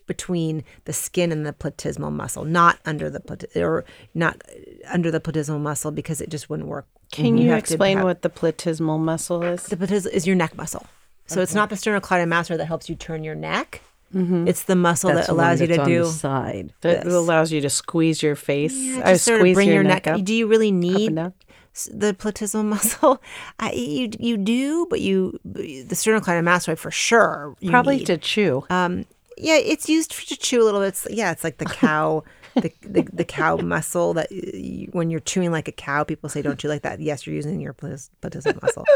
between 0.06 0.64
the 0.84 0.92
skin 0.92 1.30
and 1.30 1.46
the 1.46 1.52
platysmal 1.52 2.12
muscle, 2.12 2.44
not 2.44 2.78
under 2.84 3.08
the 3.08 3.20
plat- 3.20 3.56
or 3.56 3.84
not 4.14 4.40
under 4.88 5.10
the 5.12 5.20
platysmal 5.20 5.60
muscle 5.60 5.92
because 5.92 6.20
it 6.20 6.28
just 6.28 6.50
wouldn't 6.50 6.68
work. 6.68 6.86
Can 7.12 7.38
you, 7.38 7.50
to 7.50 7.56
explain 7.56 7.98
have- 7.98 8.04
what 8.04 8.22
the 8.22 8.30
platysmal 8.30 8.98
muscle 8.98 9.42
is 9.42 9.64
the 9.64 9.76
platysmal 9.76 10.10
is 10.12 10.26
your 10.26 10.36
neck 10.36 10.56
muscle. 10.56 10.86
So 11.28 11.40
it's 11.42 11.54
not 11.54 11.70
the 11.70 11.76
sternocleidomastoid 11.76 12.58
that 12.58 12.66
helps 12.66 12.88
you 12.88 12.94
turn 12.94 13.24
your 13.24 13.34
neck. 13.34 13.82
It's 14.14 14.62
the 14.62 14.76
muscle 14.76 15.12
That's 15.12 15.26
that 15.26 15.32
allows 15.32 15.60
you 15.60 15.66
to 15.66 15.84
do 15.84 16.04
the 16.04 16.08
side. 16.10 16.72
That 16.80 17.06
allows 17.06 17.52
you 17.52 17.60
to 17.60 17.68
squeeze 17.68 18.22
your 18.22 18.34
face. 18.36 18.72
Yeah, 18.74 19.00
uh, 19.00 19.12
just 19.12 19.24
sort 19.24 19.46
of 19.46 19.52
bring 19.54 19.68
your, 19.68 19.82
neck. 19.82 20.06
up. 20.06 20.22
Do 20.24 20.32
you 20.32 20.46
really 20.46 20.70
need 20.72 21.14
the 21.14 22.14
platysmal 22.14 22.64
muscle? 22.76 23.20
I, 23.58 23.72
you 23.72 24.08
you 24.18 24.36
do, 24.38 24.86
but 24.88 25.00
you 25.00 25.38
the 25.44 25.84
sternocleidomastoid 25.90 26.78
for 26.78 26.90
sure. 26.90 27.56
you 27.60 27.68
Probably 27.70 27.98
need. 27.98 28.06
to 28.06 28.16
chew. 28.16 28.64
Um, 28.70 29.04
yeah, 29.36 29.56
it's 29.56 29.88
used 29.88 30.14
for, 30.14 30.24
to 30.26 30.36
chew 30.36 30.62
a 30.62 30.64
little 30.64 30.80
bit. 30.80 30.88
It's, 30.88 31.06
yeah, 31.10 31.30
it's 31.32 31.44
like 31.44 31.58
the 31.58 31.64
cow, 31.82 32.24
the, 32.56 32.72
the 32.82 33.08
the 33.12 33.24
cow 33.24 33.56
muscle 33.56 34.14
that 34.14 34.30
you, 34.32 34.88
when 34.92 35.10
you're 35.10 35.20
chewing 35.20 35.52
like 35.52 35.68
a 35.68 35.72
cow, 35.72 36.04
people 36.04 36.28
say 36.28 36.42
don't 36.42 36.58
chew 36.58 36.68
like 36.68 36.82
that. 36.82 37.00
Yes, 37.00 37.26
you're 37.26 37.36
using 37.36 37.60
your 37.60 37.74
platysmal 37.74 38.62
muscle. 38.62 38.84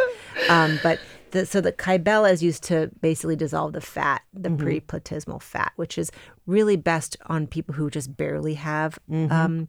Um, 0.48 0.80
but 0.82 0.98
the, 1.30 1.46
so 1.46 1.60
the 1.60 1.72
kybella 1.72 2.32
is 2.32 2.42
used 2.42 2.64
to 2.64 2.90
basically 3.00 3.36
dissolve 3.36 3.72
the 3.72 3.80
fat, 3.80 4.22
the 4.32 4.50
pre-platysmal 4.50 5.42
fat, 5.42 5.72
which 5.76 5.98
is 5.98 6.10
really 6.46 6.76
best 6.76 7.16
on 7.26 7.46
people 7.46 7.74
who 7.74 7.90
just 7.90 8.16
barely 8.16 8.54
have 8.54 8.98
um, 9.30 9.68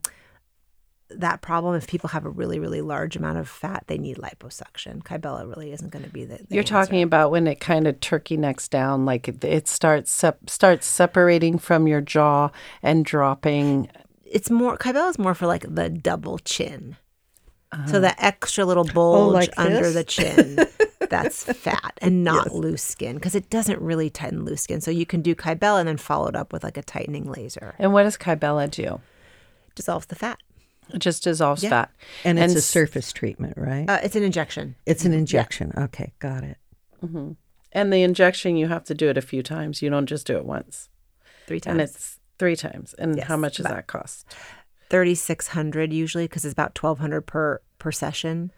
that 1.16 1.42
problem. 1.42 1.74
If 1.74 1.86
people 1.86 2.08
have 2.10 2.24
a 2.24 2.30
really 2.30 2.58
really 2.58 2.80
large 2.80 3.16
amount 3.16 3.38
of 3.38 3.48
fat, 3.48 3.84
they 3.86 3.98
need 3.98 4.16
liposuction. 4.16 5.02
Kybella 5.02 5.48
really 5.48 5.72
isn't 5.72 5.90
going 5.90 6.04
to 6.04 6.10
be 6.10 6.24
the. 6.24 6.36
the 6.36 6.46
You're 6.50 6.60
answer. 6.60 6.74
talking 6.74 7.02
about 7.02 7.30
when 7.30 7.46
it 7.46 7.60
kind 7.60 7.86
of 7.86 8.00
turkey 8.00 8.36
necks 8.36 8.68
down, 8.68 9.04
like 9.04 9.28
it, 9.28 9.42
it 9.44 9.68
starts 9.68 10.12
sep- 10.12 10.48
starts 10.48 10.86
separating 10.86 11.58
from 11.58 11.86
your 11.86 12.00
jaw 12.00 12.50
and 12.82 13.04
dropping. 13.04 13.88
it's 14.24 14.50
more 14.50 14.76
Kybella 14.76 15.10
is 15.10 15.18
more 15.18 15.34
for 15.34 15.46
like 15.46 15.64
the 15.68 15.88
double 15.88 16.38
chin. 16.38 16.96
So 17.72 17.78
uh-huh. 17.78 18.00
that 18.00 18.16
extra 18.18 18.66
little 18.66 18.86
oh, 18.90 18.92
bulge 18.92 19.32
like 19.32 19.52
under 19.56 19.90
this? 19.90 19.94
the 19.94 20.04
chin, 20.04 20.58
that's 21.08 21.44
fat 21.44 21.98
and 22.02 22.22
not 22.22 22.54
loose 22.54 22.82
skin 22.82 23.14
because 23.14 23.34
it 23.34 23.48
doesn't 23.48 23.80
really 23.80 24.10
tighten 24.10 24.44
loose 24.44 24.60
skin. 24.60 24.82
So 24.82 24.90
you 24.90 25.06
can 25.06 25.22
do 25.22 25.34
Kybella 25.34 25.80
and 25.80 25.88
then 25.88 25.96
follow 25.96 26.28
it 26.28 26.36
up 26.36 26.52
with 26.52 26.64
like 26.64 26.76
a 26.76 26.82
tightening 26.82 27.24
laser. 27.30 27.74
And 27.78 27.94
what 27.94 28.02
does 28.02 28.18
Kybella 28.18 28.70
do? 28.70 29.00
Dissolves 29.74 30.04
the 30.06 30.14
fat. 30.14 30.38
It 30.94 30.98
just 31.00 31.24
dissolves 31.24 31.62
Yeah. 31.62 31.70
fat. 31.70 31.90
And 32.24 32.38
it's 32.38 32.54
a 32.54 32.58
s- 32.58 32.64
surface 32.64 33.12
treatment, 33.12 33.54
right? 33.56 33.88
Uh, 33.88 33.98
it's 34.02 34.16
an 34.16 34.22
injection. 34.22 34.74
it's 34.86 35.04
an 35.04 35.12
injection. 35.12 35.72
Okay, 35.76 36.12
got 36.18 36.44
it. 36.44 36.56
And 37.74 37.92
the 37.92 38.02
injection, 38.02 38.56
you 38.56 38.68
have 38.68 38.84
to 38.84 38.94
do 38.94 39.08
it 39.08 39.16
a 39.16 39.22
few 39.22 39.42
times. 39.42 39.80
You 39.82 39.90
don't 39.90 40.06
just 40.06 40.26
do 40.26 40.36
it 40.36 40.44
once. 40.44 40.88
Three 41.46 41.58
times. 41.60 41.72
And 41.72 41.80
it's 41.80 42.18
three 42.38 42.54
times. 42.56 42.94
And 42.98 43.18
how 43.20 43.36
much 43.36 43.56
does 43.56 43.66
that 43.66 43.86
cost? 43.86 44.26
3600 44.90 45.92
usually 45.92 46.24
because 46.24 46.44
it's 46.44 46.52
about 46.52 46.76
1200 46.80 47.22
per 47.22 47.60
per 47.78 47.90
session 47.90 48.52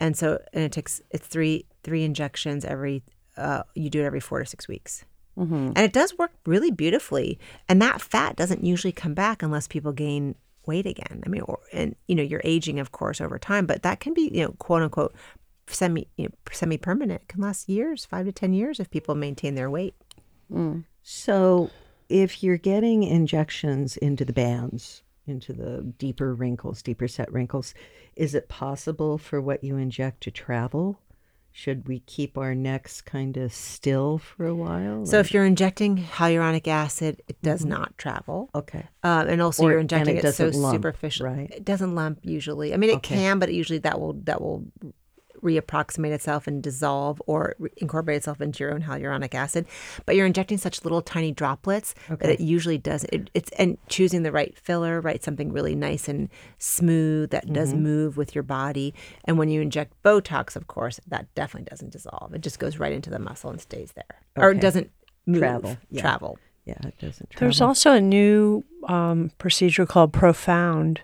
and 0.00 0.16
so 0.16 0.42
and 0.52 0.64
it 0.64 0.72
takes 0.72 1.00
it's 1.12 1.26
three 1.28 1.64
three 1.84 2.02
injections 2.02 2.64
every 2.64 3.04
uh, 3.36 3.62
you 3.76 3.88
do 3.88 4.00
it 4.02 4.04
every 4.04 4.18
four 4.20 4.40
to 4.40 4.44
six 4.46 4.66
weeks 4.66 5.04
and 5.38 5.78
it 5.78 5.92
does 5.92 6.16
work 6.18 6.32
really 6.44 6.70
beautifully 6.72 7.38
and 7.68 7.80
that 7.80 8.00
fat 8.00 8.34
doesn't 8.36 8.64
usually 8.64 8.90
come 8.92 9.14
back 9.14 9.42
unless 9.44 9.68
people 9.68 9.92
gain 9.92 10.34
weight 10.66 10.86
again. 10.86 11.22
I 11.24 11.28
mean 11.28 11.42
or, 11.42 11.58
and 11.72 11.94
you 12.06 12.14
know 12.14 12.22
you're 12.22 12.42
aging 12.44 12.80
of 12.80 12.92
course 12.92 13.20
over 13.20 13.38
time 13.38 13.66
but 13.66 13.82
that 13.82 14.00
can 14.00 14.14
be 14.14 14.30
you 14.32 14.44
know 14.44 14.52
quote 14.58 14.82
unquote 14.82 15.14
semi 15.68 16.06
you 16.16 16.26
know, 16.26 16.34
semi 16.52 16.76
permanent 16.76 17.22
it 17.22 17.28
can 17.28 17.40
last 17.40 17.68
years 17.68 18.04
five 18.04 18.26
to 18.26 18.32
ten 18.32 18.52
years 18.52 18.80
if 18.80 18.90
people 18.90 19.14
maintain 19.14 19.54
their 19.54 19.70
weight. 19.70 19.94
Mm. 20.52 20.84
So, 21.02 21.70
if 22.08 22.42
you're 22.42 22.56
getting 22.56 23.02
injections 23.02 23.96
into 23.96 24.24
the 24.24 24.32
bands, 24.32 25.02
into 25.26 25.52
the 25.52 25.82
deeper 25.98 26.34
wrinkles, 26.34 26.82
deeper 26.82 27.08
set 27.08 27.32
wrinkles, 27.32 27.74
is 28.16 28.34
it 28.34 28.48
possible 28.48 29.18
for 29.18 29.40
what 29.40 29.62
you 29.62 29.76
inject 29.76 30.22
to 30.22 30.30
travel? 30.30 30.98
Should 31.58 31.88
we 31.88 32.00
keep 32.00 32.36
our 32.36 32.54
necks 32.54 33.00
kind 33.00 33.38
of 33.38 33.50
still 33.50 34.18
for 34.18 34.44
a 34.46 34.54
while? 34.54 35.06
so 35.06 35.18
if 35.18 35.32
you're 35.32 35.46
injecting 35.46 35.96
hyaluronic 35.96 36.68
acid 36.68 37.22
it 37.28 37.40
does 37.40 37.64
not 37.64 37.96
travel 37.96 38.50
okay, 38.54 38.84
Um, 39.02 39.26
and 39.28 39.40
also 39.40 39.64
Or- 39.64 39.70
you're 39.70 39.80
injecting 39.80 40.18
it 40.18 40.24
it, 40.26 40.34
so 40.34 40.48
lump, 40.48 40.74
superficial. 40.76 41.26
right? 41.26 41.50
It 41.50 41.64
doesn't 41.64 41.94
lump 41.94 42.18
usually. 42.22 42.74
I 42.74 42.76
mean, 42.76 42.90
it 42.90 42.96
Okay. 42.96 43.14
can, 43.16 43.38
but 43.38 43.54
usually 43.54 43.78
that 43.80 43.98
will 43.98 44.12
that 44.24 44.42
will 44.42 44.66
reapproximate 45.42 46.12
itself 46.12 46.46
and 46.46 46.62
dissolve 46.62 47.20
or 47.26 47.54
re- 47.58 47.70
incorporate 47.76 48.16
itself 48.18 48.40
into 48.40 48.64
your 48.64 48.72
own 48.74 48.82
hyaluronic 48.82 49.34
acid. 49.34 49.66
But 50.04 50.16
you're 50.16 50.26
injecting 50.26 50.58
such 50.58 50.82
little 50.84 51.02
tiny 51.02 51.32
droplets 51.32 51.94
that 52.08 52.28
it 52.30 52.40
usually 52.40 52.78
does. 52.78 53.04
It, 53.04 53.30
it's 53.34 53.50
and 53.52 53.78
choosing 53.88 54.22
the 54.22 54.32
right 54.32 54.56
filler, 54.58 55.00
right, 55.00 55.22
something 55.22 55.52
really 55.52 55.74
nice 55.74 56.08
and 56.08 56.28
smooth 56.58 57.30
that 57.30 57.52
does 57.52 57.66
Mm-hmm. 57.72 57.82
move 57.82 58.16
with 58.16 58.34
your 58.34 58.44
body. 58.44 58.94
And 59.24 59.38
when 59.38 59.48
you 59.48 59.60
inject 59.60 59.92
Botox, 60.04 60.56
of 60.56 60.66
course, 60.68 61.00
that 61.08 61.32
definitely 61.34 61.68
doesn't 61.68 61.90
dissolve. 61.90 62.32
It 62.34 62.40
just 62.42 62.58
goes 62.58 62.78
right 62.78 62.92
into 62.92 63.10
the 63.10 63.18
muscle 63.18 63.50
and 63.50 63.60
stays 63.60 63.92
there, 63.92 64.20
or 64.36 64.50
it 64.52 64.60
doesn't 64.60 64.90
move, 65.26 65.40
Travel, 65.40 65.76
yeah. 65.90 66.00
Travel. 66.02 66.38
yeah, 66.64 66.74
it 66.84 66.98
doesn't. 67.00 67.30
Travel. 67.30 67.40
There's 67.40 67.60
also 67.60 67.92
a 67.92 68.00
new 68.00 68.64
um, 68.88 69.30
procedure 69.38 69.84
called 69.86 70.12
Profound, 70.12 71.00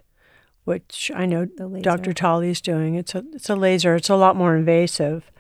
which 0.65 1.11
I 1.15 1.27
know 1.27 1.49
laser. 1.59 1.83
Dr. 1.83 2.13
Tully's 2.13 2.61
doing. 2.61 2.95
It's 2.95 3.15
a 3.15 3.25
it's 3.33 3.51
a 3.51 3.57
laser. 3.57 3.95
It's 3.95 4.11
a 4.11 4.17
lot 4.17 4.37
more 4.37 4.57
invasive. 4.57 5.31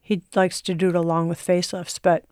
He 0.00 0.22
likes 0.34 0.60
to 0.62 0.74
do 0.74 0.90
it 0.90 0.94
along 0.94 1.28
with 1.28 1.38
facelifts, 1.38 1.98
but 2.00 2.24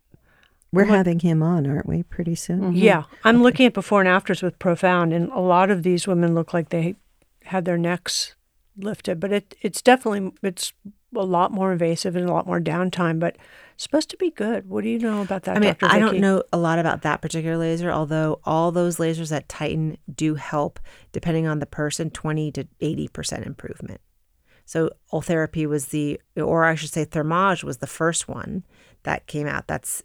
We're 0.73 0.85
having 0.85 1.21
him 1.21 1.43
on, 1.43 1.67
aren't 1.67 1.87
we? 1.87 2.03
Pretty 2.03 2.35
soon. 2.35 2.61
Mm-hmm. 2.61 2.77
yeah, 2.77 3.05
I'm 3.25 3.43
looking 3.43 3.67
at 3.67 3.73
before 3.73 4.01
and 4.01 4.09
afters 4.09 4.43
with 4.43 4.59
Profound, 4.59 5.13
and 5.13 5.31
a 5.33 5.41
lot 5.41 5.71
of 5.71 5.83
these 5.83 6.07
women 6.07 6.35
look 6.35 6.53
like 6.53 6.69
they 6.69 6.97
had 7.45 7.65
their 7.65 7.79
necks 7.79 8.35
lifted. 8.77 9.21
But 9.21 9.33
it 9.33 9.55
it's 9.63 9.81
definitely 9.81 10.33
it's 10.43 10.73
a 11.15 11.25
lot 11.25 11.53
more 11.53 11.73
invasive 11.73 12.17
and 12.17 12.29
a 12.29 12.33
lot 12.33 12.47
more 12.47 12.61
downtime, 12.61 13.19
but 13.19 13.37
it's 13.72 13.72
supposed 13.83 14.11
to 14.11 14.17
be 14.17 14.31
good. 14.31 14.69
What 14.69 14.85
do 14.85 14.91
you 14.91 14.99
know 14.99 15.23
about 15.23 15.45
that, 15.45 15.57
I 15.57 15.61
mean, 15.61 15.77
Dr. 15.79 15.87
I 15.87 15.99
don't 15.99 16.19
know 16.19 16.43
a 16.53 16.59
lot 16.59 16.79
about 16.79 17.03
that 17.03 17.21
particular 17.21 17.57
laser, 17.57 17.91
although 17.91 18.41
all 18.45 18.73
those 18.73 18.97
lasers 18.97 19.31
that 19.31 19.49
tighten 19.49 19.99
do 20.13 20.35
help, 20.35 20.81
depending 21.13 21.47
on 21.47 21.59
the 21.59 21.67
person, 21.67 22.11
20 22.11 22.53
to 22.53 22.65
80% 22.81 23.47
improvement. 23.47 24.01
So, 24.65 24.91
Ultherapy 25.13 25.67
was 25.67 25.87
the, 25.87 26.21
or 26.37 26.65
I 26.65 26.75
should 26.77 26.91
say, 26.91 27.05
Thermage 27.05 27.65
was 27.65 27.79
the 27.79 27.87
first 27.87 28.29
one 28.29 28.65
that 29.03 29.27
came 29.27 29.47
out. 29.47 29.67
That's 29.67 30.03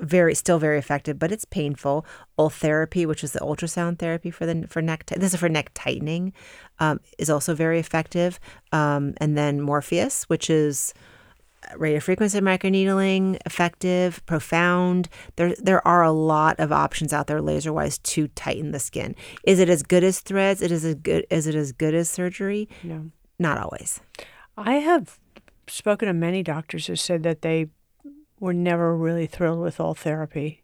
very, 0.00 0.34
still 0.34 0.58
very 0.58 0.78
effective, 0.78 1.18
but 1.18 1.30
it's 1.30 1.44
painful. 1.44 2.04
Ultherapy, 2.38 3.06
which 3.06 3.22
is 3.22 3.32
the 3.32 3.38
ultrasound 3.40 3.98
therapy 3.98 4.30
for 4.30 4.44
the 4.44 4.66
for 4.68 4.82
neck, 4.82 5.06
this 5.06 5.32
is 5.32 5.38
for 5.38 5.48
neck 5.48 5.70
tightening, 5.74 6.32
um, 6.80 7.00
is 7.18 7.30
also 7.30 7.54
very 7.54 7.78
effective. 7.78 8.40
Um, 8.72 9.14
and 9.18 9.38
then 9.38 9.60
Morpheus, 9.60 10.24
which 10.24 10.50
is 10.50 10.92
radio 11.76 12.00
frequency 12.00 12.40
microneedling, 12.40 13.38
effective, 13.46 14.24
profound. 14.26 15.08
There 15.36 15.54
there 15.58 15.86
are 15.86 16.02
a 16.02 16.12
lot 16.12 16.58
of 16.58 16.72
options 16.72 17.12
out 17.12 17.26
there 17.26 17.40
laser 17.40 17.72
wise 17.72 17.98
to 17.98 18.28
tighten 18.28 18.72
the 18.72 18.78
skin. 18.78 19.14
Is 19.44 19.58
it 19.58 19.68
as 19.68 19.82
good 19.82 20.04
as 20.04 20.20
threads? 20.20 20.62
It 20.62 20.70
is 20.70 20.84
as 20.84 20.94
good 20.94 21.26
is 21.30 21.46
it 21.46 21.54
as 21.54 21.72
good 21.72 21.94
as 21.94 22.08
surgery? 22.10 22.68
No. 22.82 23.10
Not 23.38 23.58
always. 23.58 24.00
I 24.56 24.74
have 24.74 25.18
spoken 25.66 26.06
to 26.06 26.14
many 26.14 26.42
doctors 26.42 26.86
who 26.86 26.96
said 26.96 27.22
that 27.24 27.42
they 27.42 27.68
were 28.38 28.52
never 28.52 28.96
really 28.96 29.26
thrilled 29.26 29.60
with 29.60 29.78
Ultherapy. 29.78 30.60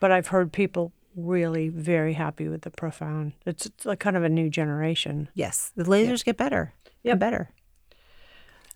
But 0.00 0.10
I've 0.10 0.28
heard 0.28 0.52
people 0.52 0.92
really 1.16 1.68
very 1.68 2.14
happy 2.14 2.48
with 2.48 2.62
the 2.62 2.70
profound. 2.70 3.32
It's, 3.44 3.66
it's 3.66 3.84
like 3.84 4.00
kind 4.00 4.16
of 4.16 4.24
a 4.24 4.28
new 4.28 4.48
generation. 4.48 5.28
Yes. 5.34 5.72
The 5.76 5.84
lasers 5.84 6.24
get 6.24 6.36
better. 6.36 6.72
Yeah, 7.02 7.14
better. 7.14 7.50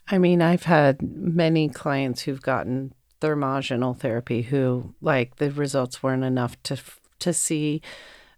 I 0.08 0.18
mean, 0.18 0.42
I've 0.42 0.64
had 0.64 1.00
many 1.02 1.68
clients 1.68 2.23
who've 2.23 2.42
gotten 2.42 2.92
thermogenal 3.20 3.94
therapy 3.94 4.42
who, 4.42 4.94
like, 5.00 5.37
the 5.37 5.50
results 5.50 6.02
weren't 6.02 6.25
enough 6.25 6.62
to 6.64 6.76
to 7.20 7.32
see 7.32 7.80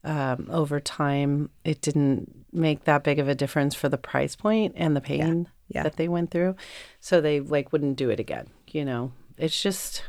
um, 0.04 0.46
over 0.50 0.78
time. 0.78 1.50
It 1.64 1.80
didn't 1.80 2.46
make 2.52 2.84
that 2.84 3.02
big 3.02 3.18
of 3.18 3.28
a 3.28 3.34
difference 3.34 3.74
for 3.74 3.88
the 3.88 3.98
price 3.98 4.36
point 4.36 4.74
and 4.76 4.94
the 4.94 5.00
pain 5.00 5.48
yeah. 5.68 5.82
that 5.82 5.96
they 5.96 6.06
went 6.08 6.30
through, 6.30 6.54
so 7.00 7.20
they 7.20 7.40
like 7.40 7.72
wouldn't 7.72 7.96
do 7.96 8.10
it 8.10 8.20
again. 8.20 8.48
You 8.70 8.84
know, 8.84 9.12
it's 9.36 9.60
just 9.60 10.04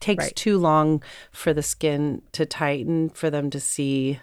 takes 0.00 0.24
Right. 0.24 0.36
too 0.36 0.58
long 0.58 1.02
for 1.30 1.52
the 1.52 1.62
skin 1.62 2.22
to 2.32 2.46
tighten 2.46 3.10
for 3.10 3.30
them 3.30 3.50
to 3.50 3.60
see 3.60 4.20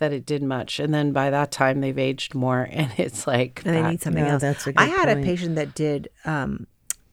that 0.00 0.12
it 0.12 0.26
did 0.26 0.42
much, 0.42 0.80
and 0.80 0.92
then 0.92 1.12
by 1.12 1.30
that 1.30 1.50
time 1.52 1.80
they've 1.80 1.98
aged 1.98 2.34
more, 2.34 2.68
and 2.72 2.90
it's 2.98 3.26
like 3.26 3.62
And 3.64 3.74
they 3.76 3.82
need 3.82 4.02
something 4.02 4.24
No, 4.24 4.30
else. 4.32 4.42
that's 4.42 4.66
a 4.66 4.70
I 4.76 4.86
good 4.86 4.96
had 4.98 5.08
a 5.18 5.22
patient 5.22 5.54
that 5.56 5.74
did 5.74 6.08
um 6.24 6.66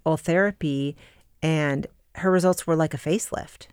Ultherapy 0.05 0.95
and 1.41 1.85
her 2.15 2.31
results 2.31 2.65
were 2.65 2.75
like 2.75 2.93
a 2.93 2.97
facelift. 2.97 3.67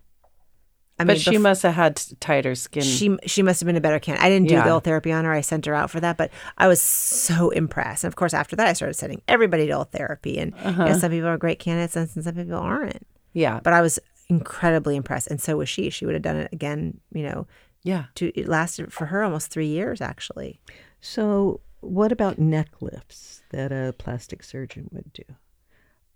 I 0.98 1.02
but 1.04 1.18
she 1.20 1.32
bef- 1.36 1.40
must 1.40 1.62
have 1.64 1.74
had 1.74 2.00
tighter 2.20 2.54
skin. 2.54 2.82
she 2.82 3.16
she 3.26 3.42
must 3.42 3.60
have 3.60 3.66
been 3.66 3.76
a 3.76 3.80
better 3.80 3.98
candidate. 3.98 4.24
I 4.24 4.28
didn't 4.28 4.48
do 4.48 4.54
Yeah. 4.54 4.64
the 4.64 4.70
Ultherapy 4.80 5.12
on 5.16 5.24
her. 5.24 5.32
I 5.32 5.40
sent 5.40 5.66
her 5.66 5.74
out 5.74 5.90
for 5.90 5.98
that, 6.00 6.16
but 6.16 6.30
I 6.58 6.68
was 6.68 6.80
so 6.80 7.50
impressed. 7.50 8.04
And 8.04 8.10
of 8.12 8.16
course, 8.16 8.32
after 8.34 8.54
that, 8.56 8.68
I 8.68 8.72
started 8.74 8.94
sending 8.94 9.20
everybody 9.26 9.66
to 9.66 9.72
Ultherapy. 9.72 10.40
And 10.40 10.54
you 10.64 10.84
know, 10.84 10.96
some 10.98 11.10
people 11.10 11.28
are 11.28 11.36
great 11.38 11.58
candidates, 11.58 11.96
and 11.96 12.08
some 12.24 12.34
people 12.34 12.54
aren't. 12.54 13.04
yeah, 13.32 13.58
But 13.64 13.72
I 13.72 13.80
was 13.80 13.98
incredibly 14.28 14.94
impressed, 14.96 15.26
and 15.28 15.40
so 15.40 15.56
was 15.56 15.68
she. 15.68 15.90
She 15.90 16.04
would 16.06 16.14
have 16.14 16.22
done 16.22 16.36
it 16.36 16.52
again. 16.52 17.00
You 17.12 17.24
know, 17.24 17.46
yeah. 17.84 18.06
to 18.16 18.36
it 18.38 18.48
lasted 18.48 18.92
for 18.92 19.06
her 19.06 19.22
almost 19.22 19.52
three 19.52 19.68
years 19.68 20.00
actually. 20.00 20.60
So, 21.00 21.60
what 21.80 22.10
about 22.10 22.38
neck 22.38 22.70
lifts 22.80 23.42
that 23.50 23.70
a 23.70 23.94
plastic 23.96 24.42
surgeon 24.42 24.88
would 24.90 25.12
do? 25.12 25.24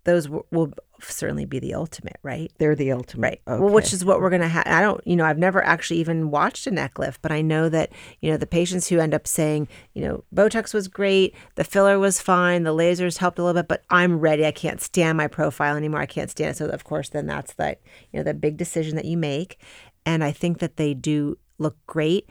those 0.09 0.25
w- 0.25 0.43
will 0.51 0.73
certainly 1.01 1.45
be 1.45 1.59
the 1.59 1.73
ultimate, 1.73 2.17
right? 2.23 2.51
They're 2.57 2.75
the 2.75 2.91
ultimate. 2.91 3.41
Right. 3.45 3.59
Well, 3.59 3.69
which 3.69 3.93
is 3.93 4.03
what 4.03 4.19
we're 4.19 4.29
going 4.29 4.41
to 4.41 4.47
have. 4.47 4.65
I 4.65 4.81
don't, 4.81 5.05
you 5.05 5.15
know, 5.15 5.25
I've 5.25 5.37
never 5.37 5.63
actually 5.63 5.99
even 5.99 6.31
watched 6.31 6.67
a 6.67 6.71
neck 6.71 6.97
lift, 6.97 7.21
but 7.21 7.31
I 7.31 7.41
know 7.41 7.69
that, 7.69 7.91
you 8.21 8.31
know, 8.31 8.37
the 8.37 8.47
patients 8.47 8.87
who 8.87 8.99
end 8.99 9.13
up 9.13 9.27
saying, 9.27 9.67
you 9.93 10.01
know, 10.01 10.23
Botox 10.33 10.73
was 10.73 10.87
great, 10.87 11.35
the 11.55 11.63
filler 11.63 11.99
was 11.99 12.21
fine, 12.21 12.63
the 12.63 12.73
lasers 12.73 13.17
helped 13.17 13.39
a 13.39 13.43
little 13.43 13.61
bit, 13.61 13.67
but 13.67 13.83
I'm 13.89 14.19
ready. 14.19 14.45
I 14.45 14.51
can't 14.51 14.81
stand 14.81 15.17
my 15.17 15.27
profile 15.27 15.75
anymore. 15.75 16.01
I 16.01 16.05
can't 16.05 16.31
stand 16.31 16.51
it. 16.51 16.57
So, 16.57 16.67
of 16.67 16.83
course, 16.83 17.09
then 17.09 17.27
that's 17.27 17.53
that, 17.53 17.81
you 18.11 18.19
know, 18.19 18.23
the 18.23 18.33
big 18.33 18.57
decision 18.57 18.95
that 18.95 19.05
you 19.05 19.17
make. 19.17 19.59
And 20.05 20.23
I 20.23 20.31
think 20.31 20.59
that 20.59 20.77
they 20.77 20.93
do 20.93 21.37
look 21.59 21.77
great, 21.85 22.29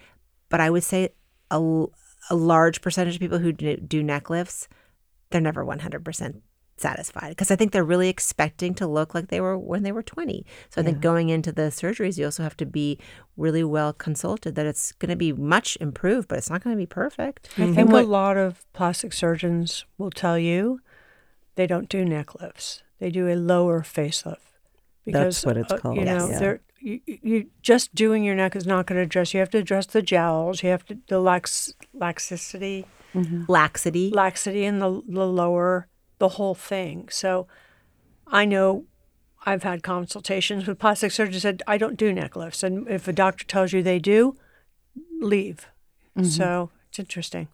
but 0.48 0.60
I 0.60 0.70
would 0.70 0.84
say 0.84 1.10
a, 1.50 1.84
a 2.30 2.34
large 2.34 2.80
percentage 2.80 3.14
of 3.14 3.20
people 3.20 3.38
who 3.38 3.52
do, 3.52 3.76
do 3.76 4.02
neck 4.02 4.30
lifts, 4.30 4.68
they're 5.30 5.40
never 5.40 5.64
100% 5.64 6.40
satisfied 6.80 7.30
because 7.30 7.50
I 7.50 7.56
think 7.56 7.72
they're 7.72 7.84
really 7.84 8.08
expecting 8.08 8.74
to 8.74 8.86
look 8.86 9.14
like 9.14 9.28
they 9.28 9.40
were 9.40 9.58
when 9.58 9.82
they 9.82 9.92
were 9.92 10.02
20. 10.02 10.46
So 10.70 10.80
I 10.80 10.84
think 10.84 11.00
going 11.00 11.28
into 11.28 11.52
the 11.52 11.62
surgeries, 11.62 12.18
you 12.18 12.24
also 12.24 12.42
have 12.42 12.56
to 12.58 12.66
be 12.66 12.98
really 13.36 13.64
well 13.64 13.92
consulted 13.92 14.54
that 14.54 14.66
it's 14.66 14.92
going 14.92 15.10
to 15.10 15.16
be 15.16 15.32
much 15.32 15.76
improved, 15.80 16.28
but 16.28 16.38
it's 16.38 16.50
not 16.50 16.62
going 16.62 16.74
to 16.74 16.80
be 16.80 16.86
perfect. 16.86 17.48
I 17.58 17.72
think 17.72 17.90
a 17.90 17.96
lot 18.02 18.36
of 18.36 18.64
plastic 18.72 19.12
surgeons 19.12 19.84
will 19.98 20.10
tell 20.10 20.38
you 20.38 20.80
they 21.56 21.66
don't 21.66 21.88
do 21.88 22.04
neck 22.04 22.40
lifts. 22.40 22.82
They 23.00 23.10
do 23.10 23.28
a 23.28 23.34
lower 23.34 23.80
facelift. 23.82 24.36
That's 25.06 25.44
what 25.44 25.56
it's 25.56 25.72
uh, 25.72 25.78
called, 25.78 25.96
You 25.96 26.04
know, 26.04 26.28
yes. 26.28 26.38
they're 26.38 26.60
you, 26.80 27.00
you- 27.06 27.18
you 27.22 27.46
just 27.62 27.94
doing 27.94 28.24
your 28.24 28.34
neck 28.34 28.54
is 28.56 28.66
not 28.66 28.86
going 28.86 28.96
to 28.98 29.02
address. 29.02 29.32
You 29.34 29.40
have 29.40 29.50
to 29.50 29.58
address 29.58 29.86
the 29.86 30.02
jowls. 30.02 30.62
You 30.62 30.70
have 30.70 30.84
to 30.86 30.98
the 31.08 31.18
lax 31.20 31.72
laxicity, 31.94 32.84
Laxity. 33.48 34.10
laxity 34.10 34.64
in 34.64 34.78
the 34.78 35.02
the 35.08 35.26
lower, 35.26 35.88
the 36.18 36.28
whole 36.30 36.54
thing. 36.54 37.08
So, 37.10 37.46
I 38.26 38.44
know. 38.44 38.84
I've 39.46 39.62
had 39.62 39.82
consultations 39.84 40.66
with 40.66 40.80
plastic 40.80 41.12
surgeons 41.12 41.42
said 41.42 41.62
I 41.66 41.78
don't 41.78 41.96
do 41.96 42.12
neck 42.12 42.34
lifts, 42.36 42.62
and 42.64 42.86
if 42.88 43.06
a 43.08 43.12
doctor 43.12 43.44
tells 43.46 43.72
you 43.72 43.82
they 43.82 44.00
do, 44.00 44.36
leave. 45.20 45.68
Mm-hmm. 46.18 46.28
So 46.28 46.70
it's 46.88 46.98
interesting. 46.98 47.46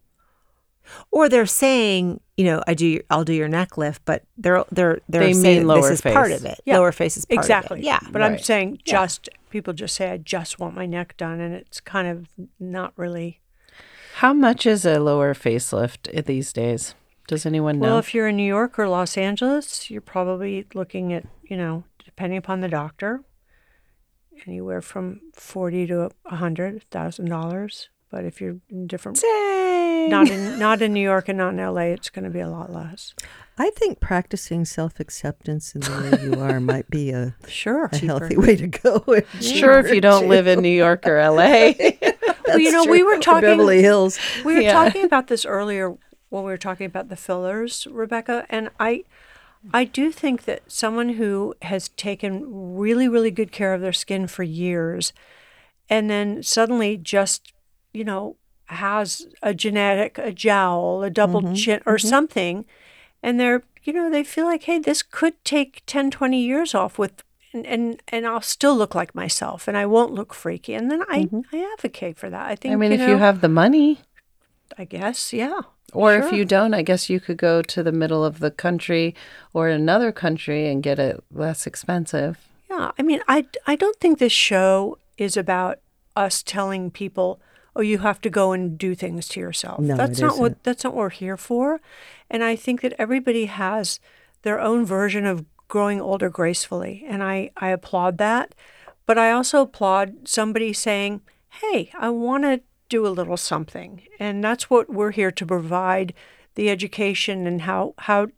Or 1.10 1.28
they're 1.28 1.46
saying, 1.46 2.20
you 2.36 2.44
know, 2.44 2.62
I 2.66 2.74
do, 2.74 3.00
I'll 3.10 3.24
do 3.24 3.32
your 3.32 3.48
neck 3.48 3.78
lift, 3.78 4.02
but 4.04 4.24
they're 4.36 4.64
they're 4.70 5.00
they're 5.08 5.22
They 5.22 5.32
saying 5.32 5.58
mean 5.58 5.66
lower 5.66 5.82
this 5.82 5.90
is 5.92 6.00
part 6.00 6.32
of 6.32 6.44
it. 6.44 6.60
Yeah. 6.64 6.78
Lower 6.78 6.92
face 6.92 7.16
is 7.16 7.24
part 7.24 7.38
exactly. 7.38 7.78
of 7.78 7.84
it. 7.84 7.86
Yeah. 7.86 8.00
But 8.10 8.22
I'm 8.22 8.38
saying 8.38 8.80
just 8.84 9.28
people 9.50 9.72
just 9.72 9.94
say 9.94 10.10
I 10.10 10.18
just 10.18 10.58
want 10.58 10.74
my 10.74 10.86
neck 10.86 11.16
done, 11.16 11.40
and 11.40 11.54
it's 11.54 11.80
kind 11.80 12.08
of 12.08 12.28
not 12.58 12.92
really. 12.96 13.40
How 14.16 14.32
much 14.32 14.66
is 14.66 14.84
a 14.84 15.00
lower 15.00 15.34
facelift 15.34 16.24
these 16.26 16.52
days? 16.52 16.94
Does 17.26 17.46
anyone 17.46 17.78
know? 17.78 17.88
Well, 17.88 17.98
if 17.98 18.14
you're 18.14 18.28
in 18.28 18.36
New 18.36 18.46
York 18.46 18.78
or 18.78 18.88
Los 18.88 19.16
Angeles, 19.16 19.90
you're 19.90 20.00
probably 20.00 20.66
looking 20.74 21.12
at 21.12 21.24
you 21.42 21.56
know, 21.56 21.84
depending 22.04 22.38
upon 22.38 22.60
the 22.60 22.68
doctor, 22.68 23.22
anywhere 24.46 24.82
from 24.82 25.20
forty 25.34 25.86
to 25.86 26.10
a 26.26 26.36
hundred 26.36 26.82
thousand 26.90 27.26
dollars. 27.26 27.88
But 28.14 28.24
if 28.26 28.40
you're 28.40 28.58
in 28.70 28.86
different, 28.86 29.20
not 30.08 30.30
in 30.30 30.56
not 30.60 30.80
in 30.82 30.92
New 30.92 31.00
York 31.02 31.28
and 31.28 31.36
not 31.36 31.48
in 31.54 31.56
LA, 31.56 31.90
it's 31.96 32.10
going 32.10 32.22
to 32.24 32.30
be 32.30 32.38
a 32.38 32.48
lot 32.48 32.72
less. 32.72 33.12
I 33.58 33.70
think 33.70 33.98
practicing 33.98 34.64
self 34.64 35.00
acceptance 35.00 35.74
in 35.74 35.80
the 35.80 35.90
way 35.90 36.30
you 36.30 36.38
are 36.38 36.60
might 36.60 36.88
be 36.88 37.10
a, 37.10 37.34
Sure, 37.48 37.86
a 37.92 37.96
healthy 37.98 38.36
way 38.36 38.54
to 38.54 38.68
go. 38.68 39.04
sure, 39.40 39.80
if 39.80 39.92
you 39.92 40.00
don't 40.00 40.28
live 40.28 40.46
in 40.46 40.60
New 40.60 40.68
York 40.68 41.08
or 41.08 41.16
LA. 41.28 41.72
Well, 42.46 42.60
you 42.60 42.70
know, 42.70 42.84
we 42.84 43.02
were 43.02 43.16
talking 43.18 43.40
Beverly 43.40 43.80
Hills. 43.82 44.16
We 44.44 44.54
were 44.54 44.60
Yeah. 44.60 44.72
talking 44.72 45.02
about 45.02 45.26
this 45.26 45.44
earlier 45.44 45.90
when 46.28 46.44
we 46.44 46.52
were 46.52 46.58
talking 46.58 46.86
about 46.86 47.08
the 47.08 47.16
fillers, 47.16 47.88
Rebecca, 47.90 48.46
and 48.48 48.70
I 48.78 49.02
I 49.72 49.84
do 49.84 50.12
think 50.12 50.44
that 50.44 50.70
someone 50.70 51.08
who 51.14 51.54
has 51.62 51.88
taken 51.88 52.76
really 52.76 53.08
really 53.08 53.32
good 53.32 53.50
care 53.50 53.74
of 53.74 53.80
their 53.80 53.94
skin 53.94 54.28
for 54.28 54.44
years 54.44 55.12
and 55.88 56.08
then 56.10 56.42
suddenly 56.42 56.96
just, 56.96 57.53
you 57.94 58.04
know, 58.04 58.36
has 58.66 59.26
a 59.42 59.54
genetic 59.54 60.18
a 60.18 60.32
jowl, 60.32 61.02
a 61.02 61.10
double 61.10 61.40
mm-hmm. 61.40 61.54
chin 61.54 61.80
or 61.86 61.96
mm-hmm. 61.96 62.08
something 62.08 62.64
and 63.22 63.40
they're, 63.40 63.62
you 63.84 63.92
know, 63.94 64.10
they 64.10 64.22
feel 64.22 64.44
like, 64.44 64.64
"Hey, 64.64 64.78
this 64.78 65.02
could 65.02 65.42
take 65.44 65.82
10, 65.86 66.10
20 66.10 66.38
years 66.38 66.74
off 66.74 66.98
with 66.98 67.22
and, 67.54 67.66
and 67.66 68.02
and 68.08 68.26
I'll 68.26 68.42
still 68.42 68.76
look 68.76 68.94
like 68.94 69.14
myself 69.14 69.66
and 69.68 69.76
I 69.76 69.86
won't 69.86 70.12
look 70.12 70.34
freaky. 70.34 70.74
And 70.74 70.90
then 70.90 71.02
I, 71.08 71.24
mm-hmm. 71.24 71.40
I 71.52 71.72
advocate 71.72 72.18
for 72.18 72.28
that. 72.28 72.50
I 72.50 72.56
think 72.56 72.72
I 72.72 72.76
mean, 72.76 72.90
you 72.90 72.96
if 72.96 73.00
know, 73.00 73.08
you 73.08 73.16
have 73.18 73.40
the 73.40 73.48
money, 73.48 74.00
I 74.76 74.84
guess, 74.84 75.32
yeah. 75.32 75.60
or 75.92 76.14
if 76.14 76.32
you 76.32 76.44
don't, 76.44 76.74
I 76.74 76.82
guess 76.82 77.08
you 77.08 77.20
could 77.20 77.38
go 77.38 77.62
to 77.62 77.82
the 77.82 77.92
middle 77.92 78.24
of 78.24 78.40
the 78.40 78.50
country 78.50 79.14
or 79.52 79.68
another 79.68 80.10
country 80.10 80.68
and 80.68 80.82
get 80.82 80.98
it 80.98 81.22
less 81.30 81.66
expensive. 81.66 82.38
Yeah, 82.68 82.90
I 82.98 83.02
mean, 83.02 83.20
I, 83.28 83.46
I 83.66 83.76
don't 83.76 83.98
think 84.00 84.18
this 84.18 84.32
show 84.32 84.98
is 85.16 85.36
about 85.36 85.78
us 86.16 86.42
telling 86.42 86.90
people, 86.90 87.40
oh, 87.76 87.80
you 87.80 87.98
have 87.98 88.20
to 88.22 88.30
go 88.30 88.52
and 88.52 88.78
do 88.78 88.94
things 88.94 89.28
to 89.28 89.40
yourself. 89.40 89.80
No, 89.80 89.96
that's 89.96 90.18
it 90.18 90.22
not 90.22 90.28
what 90.28 90.34
isn't. 90.34 90.42
what 90.42 90.62
that's 90.62 90.84
not 90.84 90.94
what 90.94 91.00
we're 91.00 91.10
here 91.10 91.36
for. 91.36 91.80
And 92.30 92.42
I 92.44 92.56
think 92.56 92.80
that 92.82 92.94
everybody 92.98 93.46
has 93.46 94.00
their 94.42 94.60
own 94.60 94.84
version 94.84 95.26
of 95.26 95.44
growing 95.68 96.00
older 96.00 96.30
gracefully, 96.30 97.04
and 97.06 97.22
I 97.22 97.50
I 97.56 97.68
applaud 97.68 98.18
that. 98.18 98.54
But 99.06 99.18
I 99.18 99.32
also 99.32 99.62
applaud 99.62 100.28
somebody 100.28 100.72
saying, 100.72 101.20
hey, 101.60 101.90
I 101.98 102.08
want 102.10 102.44
to 102.44 102.62
do 102.88 103.06
a 103.06 103.08
little 103.08 103.36
something, 103.36 104.02
and 104.18 104.42
that's 104.42 104.70
what 104.70 104.88
we're 104.88 105.10
here 105.10 105.30
to 105.32 105.46
provide 105.46 106.14
the 106.54 106.70
education 106.70 107.46
and 107.46 107.62
how 107.62 107.94
how 107.98 108.28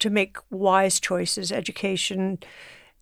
to 0.00 0.10
make 0.10 0.38
wise 0.50 0.98
choices, 0.98 1.52
education, 1.52 2.38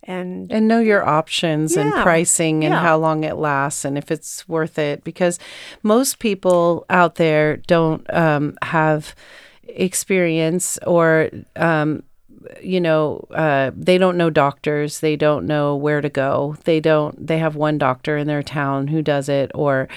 and 0.03 0.51
And 0.51 0.67
know 0.67 0.79
your 0.79 1.07
options 1.07 1.77
and 1.77 1.91
pricing 1.91 2.63
and 2.63 2.73
yeah. 2.73 2.81
how 2.81 2.97
long 2.97 3.23
it 3.23 3.35
lasts 3.35 3.85
and 3.85 3.97
if 3.97 4.11
it's 4.11 4.47
worth 4.47 4.79
it. 4.79 5.03
Because 5.03 5.39
most 5.83 6.19
people 6.19 6.85
out 6.89 7.15
there 7.15 7.57
don't 7.57 8.11
um, 8.13 8.57
have 8.63 9.13
experience 9.67 10.79
or, 10.87 11.29
um, 11.55 12.03
you 12.61 12.79
know, 12.79 13.27
uh, 13.31 13.69
they 13.75 13.97
don't 13.97 14.17
know 14.17 14.29
doctors. 14.29 15.01
They 15.01 15.15
don't 15.15 15.45
know 15.45 15.75
where 15.75 16.01
to 16.01 16.09
go. 16.09 16.55
They 16.63 16.79
don't, 16.79 17.27
they 17.27 17.37
have 17.37 17.55
one 17.55 17.77
doctor 17.77 18.17
in 18.17 18.27
their 18.27 18.41
town 18.41 18.87
who 18.87 19.01
does 19.01 19.29
it, 19.29 19.51
or 19.53 19.89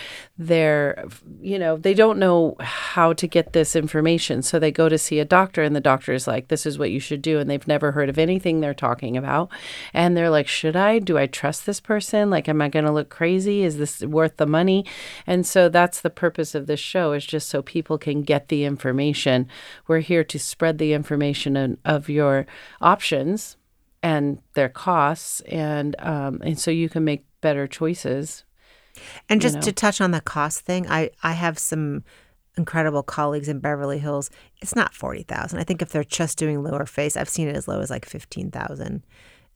they're, 0.47 1.05
you 1.41 1.59
know, 1.59 1.77
they 1.77 1.95
don't 1.95 2.19
know 2.19 2.57
how 2.61 3.13
to 3.13 3.27
get 3.27 3.53
this 3.53 3.77
information. 3.77 4.43
So 4.43 4.59
they 4.59 4.71
go 4.71 4.89
to 4.89 4.99
see 4.99 5.19
a 5.19 5.25
doctor, 5.25 5.63
and 5.63 5.75
the 5.75 5.81
doctor 5.81 6.13
is 6.13 6.27
like, 6.27 6.49
this 6.49 6.67
is 6.67 6.79
what 6.79 6.91
you 6.91 7.01
should 7.01 7.23
do. 7.23 7.39
And 7.39 7.49
they've 7.49 7.67
never 7.67 7.93
heard 7.93 8.09
of 8.09 8.19
anything 8.19 8.61
they're 8.61 8.75
talking 8.75 9.17
about. 9.17 9.51
And 9.93 10.17
they're 10.17 10.31
like, 10.31 10.49
should 10.49 10.77
I? 10.77 10.99
Do 10.99 11.17
I 11.17 11.27
trust 11.27 11.67
this 11.67 11.81
person? 11.81 12.31
Like, 12.31 12.49
am 12.49 12.61
I 12.61 12.69
going 12.69 12.85
to 12.85 12.93
look 12.93 13.09
crazy? 13.09 13.63
Is 13.63 13.79
this 13.79 14.01
worth 14.03 14.37
the 14.37 14.47
money? 14.47 14.85
And 15.27 15.47
so 15.47 15.69
that's 15.69 16.01
the 16.01 16.11
purpose 16.11 16.55
of 16.55 16.67
this 16.67 16.81
show, 16.81 17.13
is 17.13 17.25
just 17.25 17.49
so 17.49 17.63
people 17.63 17.99
can 17.99 18.23
get 18.23 18.49
the 18.49 18.65
information. 18.65 19.49
We're 19.87 20.01
here 20.01 20.25
to 20.25 20.39
spread 20.39 20.79
the 20.79 20.93
information 20.93 21.57
of, 21.57 21.79
of 21.85 22.09
your 22.09 22.47
options 22.81 23.57
and 24.03 24.43
their 24.55 24.69
costs. 24.69 25.41
And, 25.43 25.95
um, 25.99 26.41
and 26.43 26.59
so 26.59 26.71
you 26.71 26.89
can 26.89 27.05
make 27.05 27.25
better 27.41 27.67
choices. 27.67 28.45
And 29.29 29.41
just 29.41 29.57
know. 29.57 29.61
to 29.63 29.73
touch 29.73 30.01
on 30.01 30.11
the 30.11 30.21
cost 30.21 30.61
thing, 30.61 30.89
I 30.89 31.11
I 31.23 31.33
have 31.33 31.59
some 31.59 32.05
incredible 32.57 33.03
colleagues 33.03 33.49
in 33.49 33.59
Beverly 33.61 33.99
Hills. 33.99 34.31
It's 34.61 34.77
not 34.77 34.95
forty 34.95 35.23
thousand. 35.23 35.59
I 35.59 35.65
think 35.65 35.83
if 35.83 35.91
they're 35.91 36.05
just 36.05 36.39
doing 36.39 36.63
lower 36.63 36.87
face, 36.87 37.17
I've 37.17 37.29
seen 37.29 37.49
it 37.49 37.57
as 37.57 37.69
low 37.69 37.81
as 37.81 37.91
like 37.91 38.05
fifteen 38.05 38.51
thousand, 38.51 39.03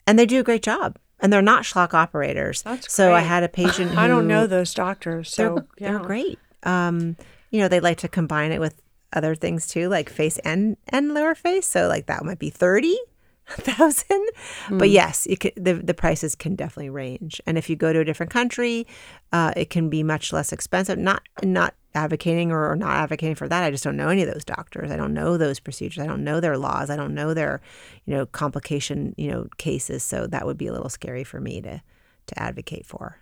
and 0.07 0.19
they 0.19 0.27
do 0.27 0.41
a 0.41 0.45
great 0.45 0.63
job. 0.63 0.99
And 1.19 1.33
they're 1.33 1.41
not 1.41 1.63
schlock 1.63 1.95
operators. 1.95 2.63
That's 2.63 2.93
so 2.93 3.15
I 3.15 3.21
had 3.21 3.43
a 3.43 3.49
patient. 3.49 3.93
Who, 3.93 3.99
I 4.01 4.07
don't 4.07 4.29
know 4.29 4.47
those 4.47 4.75
doctors, 4.75 5.35
They're 5.35 5.57
so 5.57 5.67
they're 5.79 5.99
great. 5.99 6.39
Um, 6.63 7.17
you 7.51 7.61
know, 7.61 7.69
they 7.69 7.81
like 7.81 7.99
to 7.99 8.09
combine 8.09 8.53
it 8.53 8.61
with 8.61 8.83
other 9.13 9.35
things 9.35 9.67
too, 9.67 9.89
like 9.89 10.11
face 10.11 10.39
and 10.39 10.77
and 10.89 11.15
lower 11.15 11.35
face. 11.35 11.67
So 11.67 11.89
like 11.89 12.07
that 12.07 12.25
might 12.25 12.39
be 12.39 12.51
thirty 12.51 12.99
thousand. 13.49 14.27
But 14.71 14.91
yes, 14.91 15.27
it 15.27 15.41
can, 15.41 15.53
the 15.57 15.75
the 15.75 15.95
prices 15.95 16.35
can 16.35 16.57
definitely 16.57 16.91
range. 16.91 17.41
And 17.47 17.57
if 17.57 17.71
you 17.71 17.77
go 17.77 17.93
to 17.93 18.01
a 18.01 18.05
different 18.05 18.33
country, 18.33 18.87
uh, 19.33 19.53
it 19.57 19.71
can 19.71 19.89
be 19.89 20.03
much 20.03 20.33
less 20.33 20.53
expensive. 20.53 20.99
Not 20.99 21.23
not 21.43 21.75
advocating 21.95 22.53
or, 22.53 22.71
or 22.71 22.77
not 22.77 22.97
advocating 22.97 23.35
for 23.35 23.49
that. 23.49 23.65
I 23.65 23.71
just 23.71 23.85
don't 23.85 23.97
know 23.97 24.09
any 24.09 24.23
of 24.23 24.33
those 24.33 24.45
doctors. 24.45 24.91
I 24.91 24.97
don't 24.97 25.15
know 25.15 25.37
those 25.37 25.61
procedures. 25.61 26.03
I 26.03 26.07
don't 26.07 26.25
know 26.25 26.41
their 26.41 26.59
laws. 26.59 26.91
I 26.91 26.97
don't 26.97 27.15
know 27.15 27.35
their 27.35 27.61
you 28.05 28.15
know 28.15 28.27
complication 28.27 29.15
you 29.17 29.31
know 29.31 29.47
cases. 29.59 30.03
So 30.03 30.27
that 30.27 30.47
would 30.47 30.59
be 30.59 30.67
a 30.67 30.73
little 30.73 30.91
scary 30.91 31.25
for 31.25 31.41
me 31.41 31.61
to 31.63 31.83
to 32.27 32.39
advocate 32.39 32.87
for. 32.87 33.19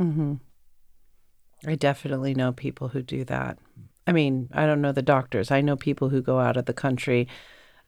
Mm-hmm. 0.00 0.34
I 1.66 1.74
definitely 1.76 2.34
know 2.34 2.52
people 2.52 2.88
who 2.88 3.02
do 3.02 3.24
that. 3.24 3.58
I 4.06 4.12
mean, 4.12 4.48
I 4.52 4.66
don't 4.66 4.80
know 4.80 4.92
the 4.92 5.02
doctors. 5.02 5.50
I 5.50 5.60
know 5.60 5.76
people 5.76 6.08
who 6.08 6.22
go 6.22 6.40
out 6.40 6.56
of 6.56 6.64
the 6.64 6.72
country. 6.72 7.28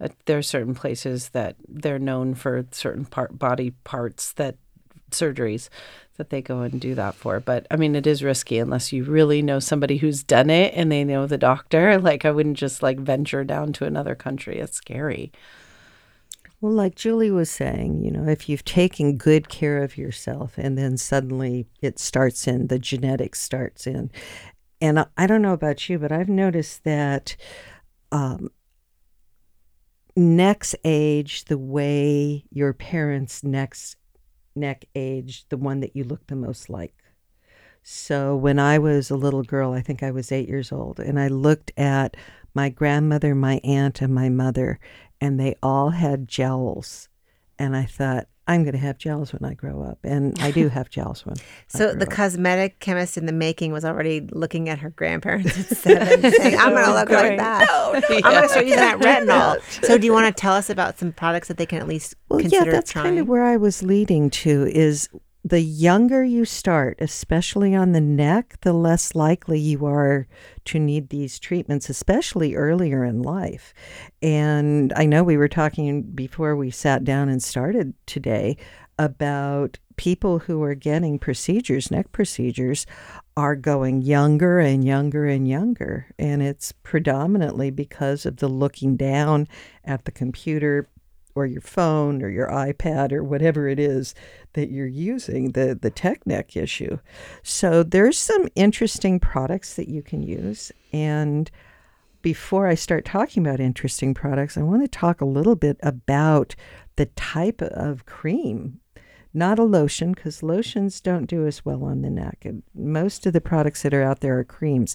Uh, 0.01 0.09
there 0.27 0.39
are 0.39 0.43
certain 0.43 0.75
places 0.75 1.31
that 1.31 1.57
they're 1.69 1.99
known 1.99 2.35
for 2.35 2.67
certain 2.73 3.05
part 3.05 3.39
body 3.39 3.71
parts 3.85 4.33
that 4.33 4.57
surgeries 5.11 5.69
that 6.17 6.31
they 6.31 6.43
go 6.43 6.61
and 6.61 6.81
do 6.81 6.95
that 6.95 7.15
for. 7.15 7.41
But 7.41 7.67
I 7.71 7.77
mean, 7.77 7.97
it 7.97 8.07
is 8.07 8.23
risky 8.23 8.59
unless 8.59 8.93
you 8.93 9.05
really 9.05 9.43
know 9.43 9.59
somebody 9.59 9.97
who's 9.97 10.23
done 10.23 10.51
it 10.51 10.73
and 10.77 10.91
they 10.91 11.05
know 11.05 11.27
the 11.27 11.39
doctor. 11.39 11.99
Like, 12.05 12.25
I 12.25 12.31
wouldn't 12.31 12.59
just 12.59 12.83
like 12.83 12.99
venture 12.99 13.45
down 13.45 13.73
to 13.75 13.87
another 13.87 14.15
country. 14.15 14.59
It's 14.59 14.77
scary. 14.77 15.33
Well, 16.61 16.73
like 16.73 16.97
Julie 16.97 17.31
was 17.31 17.51
saying, 17.51 18.03
you 18.05 18.11
know, 18.11 18.29
if 18.29 18.49
you've 18.49 18.65
taken 18.65 19.17
good 19.17 19.49
care 19.49 19.83
of 19.83 19.97
yourself 19.97 20.55
and 20.59 20.77
then 20.77 20.97
suddenly 20.97 21.67
it 21.81 21.99
starts 21.99 22.47
in, 22.47 22.67
the 22.67 22.79
genetics 22.79 23.41
starts 23.41 23.87
in. 23.87 24.11
And 24.81 25.07
I, 25.17 25.27
don't 25.27 25.43
know 25.43 25.53
about 25.53 25.89
you, 25.89 25.99
but 25.99 26.13
I've 26.13 26.29
noticed 26.29 26.85
that 26.85 27.37
um, 28.13 28.51
next 30.17 30.77
age, 30.85 31.45
the 31.47 31.59
way 31.59 32.45
your 32.51 32.73
parents' 32.73 33.43
next 33.43 33.97
neck 34.55 34.85
age, 34.95 35.47
the 35.49 35.57
one 35.57 35.81
that 35.81 35.97
you 35.97 36.05
look 36.05 36.27
the 36.27 36.37
most 36.37 36.71
like. 36.71 36.95
So 37.83 38.35
when 38.35 38.59
I 38.59 38.79
was 38.79 39.11
a 39.11 39.17
little 39.17 39.43
girl, 39.43 39.73
I 39.73 39.83
think 39.83 40.03
I 40.03 40.11
was 40.11 40.33
eight 40.33 40.49
years 40.49 40.73
old, 40.73 40.99
and 40.99 41.21
I 41.21 41.29
looked 41.29 41.73
at 41.77 42.17
my 42.55 42.69
grandmother, 42.69 43.35
my 43.35 43.61
aunt, 43.65 44.01
and 44.01 44.15
my 44.15 44.29
mother, 44.29 44.79
and 45.21 45.39
they 45.39 45.57
all 45.63 45.91
had 45.91 46.29
jowls. 46.29 47.09
And 47.59 47.77
I 47.77 47.85
thought, 47.85 48.29
I'm 48.47 48.63
going 48.63 48.73
to 48.75 48.79
have 48.79 48.99
jowls 48.99 49.33
when 49.33 49.49
I 49.51 49.55
grow 49.55 49.83
up. 49.83 49.99
And 50.05 50.39
I 50.41 50.51
do 50.51 50.69
have 50.69 50.91
jowls 50.91 51.25
when. 51.25 51.37
I 51.39 51.43
So 51.69 51.91
grow 51.91 51.99
the 52.01 52.07
up. 52.07 52.11
cosmetic 52.13 52.79
chemist 52.79 53.17
in 53.17 53.25
the 53.27 53.33
making 53.33 53.73
was 53.73 53.85
already 53.85 54.21
looking 54.33 54.69
at 54.69 54.79
her 54.81 54.91
grandparents 54.91 55.59
at 55.73 55.77
seven, 55.79 56.21
saying, 56.33 56.59
"I'm 56.59 56.71
going 56.73 56.85
to 56.87 56.93
look 56.93 57.09
like 57.09 57.25
great. 57.27 57.39
that. 57.39 57.69
I'm 57.71 58.01
going 58.03 58.43
to 58.43 58.49
start 58.49 58.67
using 58.67 58.81
that 58.81 58.99
retinol." 58.99 59.61
So, 59.87 59.97
do 59.97 60.07
you 60.07 60.13
want 60.13 60.27
to 60.35 60.39
tell 60.41 60.53
us 60.53 60.69
about 60.69 60.99
some 60.99 61.13
products 61.13 61.49
that 61.49 61.57
they 61.57 61.67
can 61.67 61.79
at 61.81 61.89
least 61.89 62.15
Well, 62.29 62.41
consider 62.41 62.67
yeah, 62.67 62.73
that's 62.73 62.93
trying? 62.93 63.05
kind 63.07 63.19
of 63.19 63.29
where 63.29 63.45
I 63.45 63.57
was 63.57 63.83
leading 63.83 64.29
to 64.31 64.67
is 64.67 65.09
the 65.45 65.61
younger 65.61 66.25
you 66.25 66.47
start, 66.47 66.97
especially 67.01 67.75
on 67.75 67.93
the 67.93 68.01
neck, 68.01 68.57
the 68.63 68.73
less 68.73 69.15
likely 69.15 69.59
you 69.59 69.85
are 69.85 70.27
to 70.65 70.79
need 70.79 71.11
these 71.11 71.39
treatments, 71.39 71.91
especially 71.91 72.55
earlier 72.55 73.05
in 73.05 73.21
life. 73.21 73.75
And 74.23 74.91
I 74.97 75.05
know 75.05 75.23
we 75.23 75.37
were 75.37 75.49
talking 75.49 76.01
before 76.03 76.57
we 76.57 76.71
sat 76.71 77.05
down 77.05 77.29
and 77.29 77.43
started 77.43 77.93
today 78.07 78.57
about 78.99 79.79
people 79.97 80.39
who 80.39 80.63
are 80.63 80.75
getting 80.75 81.19
procedures, 81.19 81.91
neck 81.91 82.11
procedures, 82.11 82.87
are 83.37 83.57
going 83.57 84.01
younger 84.01 84.61
and 84.61 84.83
younger 84.85 85.27
and 85.27 85.47
younger. 85.47 86.07
And 86.19 86.43
it's 86.43 86.73
predominantly 86.73 87.71
because 87.71 88.25
of 88.25 88.39
the 88.39 88.49
looking 88.49 88.97
down 88.97 89.47
at 89.85 90.07
the 90.07 90.13
computer 90.13 90.89
or 91.35 91.47
your 91.47 91.61
phone 91.61 92.23
or 92.23 92.29
your 92.29 92.49
iPad 92.49 93.13
or 93.13 93.25
whatever 93.25 93.69
it 93.69 93.79
is 93.79 94.15
that 94.53 94.71
you're 94.71 94.87
using, 94.87 95.53
the, 95.53 95.79
the 95.81 95.91
tech 95.91 96.27
neck 96.27 96.57
issue. 96.57 96.99
So 97.43 97.83
there's 97.83 98.19
some 98.19 98.49
interesting 98.55 99.19
products 99.19 99.75
that 99.75 99.89
you 99.89 100.03
can 100.03 100.23
use. 100.23 100.71
And 100.93 101.51
before 102.23 102.67
I 102.67 102.75
start 102.75 103.05
talking 103.05 103.47
about 103.47 103.61
interesting 103.61 104.15
products, 104.15 104.57
I 104.57 104.63
want 104.63 104.83
to 104.83 104.89
talk 104.89 105.21
a 105.21 105.27
little 105.27 105.57
bit 105.57 105.77
about 105.83 106.55
the 106.97 107.07
type 107.07 107.61
of 107.61 108.07
cream. 108.07 108.81
Not 109.37 109.59
a 109.59 109.65
lotion, 109.65 110.13
because 110.13 110.45
lotions 110.45 111.01
don't 111.01 111.27
do 111.27 111.45
as 111.45 111.65
well 111.65 111.83
on 111.83 112.03
the 112.03 112.11
neck. 112.11 112.47
Most 112.73 113.27
of 113.27 113.33
the 113.33 113.41
products 113.41 113.83
that 113.83 113.93
are 113.93 114.03
out 114.03 114.21
there 114.21 114.39
are 114.39 114.45
creams. 114.45 114.95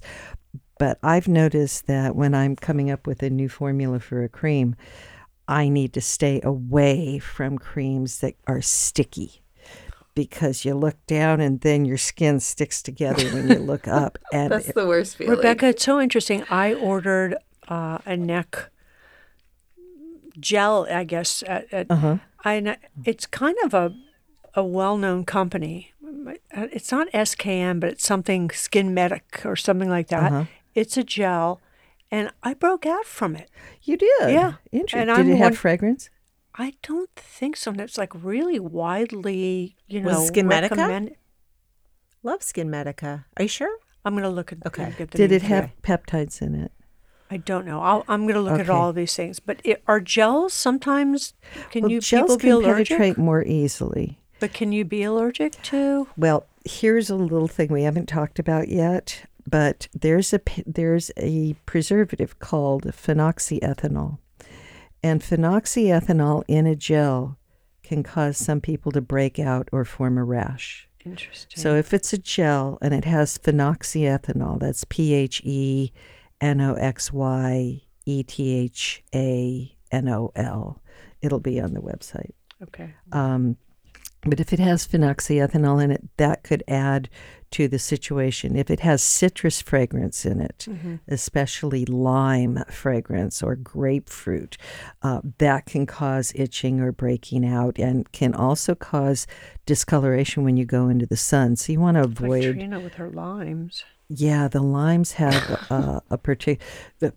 But 0.79 0.97
I've 1.03 1.27
noticed 1.27 1.87
that 1.87 2.15
when 2.15 2.33
I'm 2.33 2.55
coming 2.55 2.89
up 2.89 3.05
with 3.05 3.21
a 3.21 3.29
new 3.29 3.49
formula 3.49 3.99
for 3.99 4.23
a 4.23 4.29
cream, 4.29 4.77
I 5.49 5.67
need 5.67 5.93
to 5.93 6.01
stay 6.01 6.39
away 6.43 7.17
from 7.17 7.57
creams 7.57 8.19
that 8.19 8.35
are 8.45 8.61
sticky 8.61 9.41
because 10.13 10.63
you 10.63 10.75
look 10.75 11.03
down 11.07 11.41
and 11.41 11.59
then 11.61 11.85
your 11.85 11.97
skin 11.97 12.39
sticks 12.39 12.83
together 12.83 13.23
when 13.29 13.49
you 13.49 13.55
look 13.55 13.87
up. 14.01 14.19
And 14.31 14.51
That's 14.51 14.71
the 14.73 14.85
worst 14.85 15.17
feeling. 15.17 15.35
Rebecca, 15.35 15.69
it's 15.69 15.83
so 15.83 15.99
interesting. 15.99 16.43
I 16.51 16.75
ordered 16.75 17.35
uh, 17.67 17.97
a 18.05 18.15
neck 18.15 18.69
gel, 20.39 20.85
I 20.87 21.03
guess. 21.03 21.43
At, 21.47 21.73
at, 21.73 21.87
uh-huh. 21.89 22.17
I, 22.45 22.77
it's 23.03 23.25
kind 23.25 23.57
of 23.63 23.73
a, 23.73 23.95
a 24.53 24.63
well 24.63 24.97
known 24.97 25.25
company. 25.25 25.93
It's 26.53 26.91
not 26.91 27.11
SKM, 27.11 27.79
but 27.79 27.89
it's 27.89 28.05
something 28.05 28.51
Skin 28.51 28.93
Medic 28.93 29.41
or 29.45 29.55
something 29.55 29.89
like 29.89 30.09
that. 30.09 30.31
Uh-huh. 30.31 30.45
It's 30.75 30.95
a 30.95 31.03
gel, 31.03 31.59
and 32.11 32.31
I 32.43 32.53
broke 32.53 32.85
out 32.85 33.05
from 33.05 33.35
it. 33.35 33.49
You 33.83 33.97
did? 33.97 34.09
Yeah. 34.31 34.53
Interesting. 34.71 35.09
And 35.09 35.17
Did 35.17 35.25
I'm 35.25 35.31
it 35.31 35.37
have 35.37 35.51
one- 35.51 35.57
fragrance? 35.57 36.09
I 36.55 36.73
don't 36.81 37.09
think 37.15 37.55
so. 37.55 37.71
And 37.71 37.79
It's 37.79 37.97
like 37.97 38.11
really 38.23 38.59
widely, 38.59 39.75
you 39.87 40.01
Was 40.01 40.13
know, 40.17 40.25
Skin 40.25 40.47
Medica? 40.47 40.75
recommend- 40.75 41.15
Love 42.23 42.43
Skin 42.43 42.69
Medica. 42.69 43.25
Are 43.37 43.43
you 43.43 43.47
sure? 43.47 43.73
I'm 44.03 44.13
going 44.13 44.23
to 44.23 44.29
look 44.29 44.51
at. 44.51 44.59
Okay. 44.65 44.93
Get 44.97 45.11
the 45.11 45.17
Did 45.17 45.31
it 45.31 45.41
have 45.43 45.65
today. 45.65 45.73
peptides 45.83 46.41
in 46.41 46.55
it? 46.55 46.71
I 47.31 47.37
don't 47.37 47.65
know. 47.65 47.79
I'll, 47.81 48.03
I'm 48.07 48.23
going 48.23 48.33
to 48.35 48.41
look 48.41 48.59
at 48.59 48.69
all 48.69 48.89
of 48.89 48.95
these 48.95 49.15
things. 49.15 49.39
But 49.39 49.61
it, 49.63 49.83
are 49.87 49.99
gels 49.99 50.51
sometimes? 50.53 51.33
Can 51.71 51.83
well, 51.83 51.91
you 51.91 52.01
gels 52.01 52.23
people 52.23 52.37
be 52.37 52.41
can 52.41 52.51
allergic? 52.71 52.97
penetrate 52.97 53.17
more 53.17 53.43
easily. 53.43 54.19
But 54.39 54.51
can 54.53 54.71
you 54.71 54.83
be 54.83 55.03
allergic 55.03 55.61
to? 55.63 56.07
Well, 56.17 56.45
here's 56.65 57.09
a 57.09 57.15
little 57.15 57.47
thing 57.47 57.71
we 57.71 57.83
haven't 57.83 58.07
talked 58.07 58.39
about 58.39 58.67
yet, 58.69 59.25
but 59.47 59.87
there's 59.93 60.33
a 60.33 60.41
there's 60.65 61.11
a 61.17 61.53
preservative 61.65 62.39
called 62.39 62.85
phenoxyethanol, 62.85 64.17
and 65.03 65.21
phenoxyethanol 65.21 66.43
in 66.47 66.67
a 66.67 66.75
gel 66.75 67.37
can 67.83 68.03
cause 68.03 68.37
some 68.37 68.61
people 68.61 68.91
to 68.91 69.01
break 69.01 69.39
out 69.39 69.67
or 69.71 69.83
form 69.85 70.17
a 70.17 70.23
rash. 70.23 70.87
Interesting. 71.05 71.61
So 71.61 71.75
if 71.75 71.93
it's 71.93 72.13
a 72.13 72.17
gel 72.17 72.77
and 72.81 72.93
it 72.93 73.05
has 73.05 73.37
phenoxyethanol, 73.37 74.59
that's 74.59 74.83
P 74.83 75.13
H 75.13 75.41
E 75.43 75.91
N 76.41 76.61
O 76.61 76.73
X 76.73 77.11
Y 77.11 77.81
E 78.05 78.23
T 78.23 78.53
H 78.53 79.03
A 79.15 79.75
N 79.91 80.09
O 80.09 80.31
L, 80.35 80.81
it'll 81.21 81.39
be 81.39 81.59
on 81.59 81.73
the 81.73 81.81
website. 81.81 82.31
okay. 82.61 82.93
Um, 83.11 83.57
but 84.23 84.39
if 84.39 84.51
it 84.51 84.59
has 84.59 84.85
phenoxyethanol 84.85 85.81
in 85.81 85.91
it, 85.91 86.03
that 86.17 86.43
could 86.43 86.63
add 86.67 87.09
to 87.51 87.67
the 87.67 87.79
situation. 87.79 88.55
If 88.55 88.69
it 88.69 88.81
has 88.81 89.01
citrus 89.03 89.61
fragrance 89.61 90.25
in 90.25 90.39
it, 90.41 90.67
especially 91.07 91.85
lime 91.85 92.63
fragrance 92.69 93.41
or 93.41 93.55
grapefruit, 93.55 94.57
uh, 95.01 95.21
that 95.37 95.65
can 95.65 95.85
cause 95.85 96.31
itching 96.35 96.79
or 96.79 96.91
breaking 96.91 97.45
out 97.45 97.79
and 97.79 98.11
can 98.11 98.33
also 98.33 98.75
cause 98.75 99.25
discoloration 99.65 100.43
when 100.43 100.57
you 100.57 100.65
go 100.65 100.89
into 100.89 101.05
the 101.05 101.17
sun. 101.17 101.55
So 101.55 101.71
you 101.73 101.79
want 101.79 101.95
to 101.95 102.01
Like 102.03 102.11
avoid. 102.11 102.53
Trina 102.55 102.79
with 102.79 102.95
her 102.95 103.09
limes. 103.09 103.83
Yeah, 104.11 104.47
the 104.47 104.61
limes 104.61 105.13
have 105.13 105.67
uh, 105.69 105.99
a 106.09 106.17
particular 106.17 107.13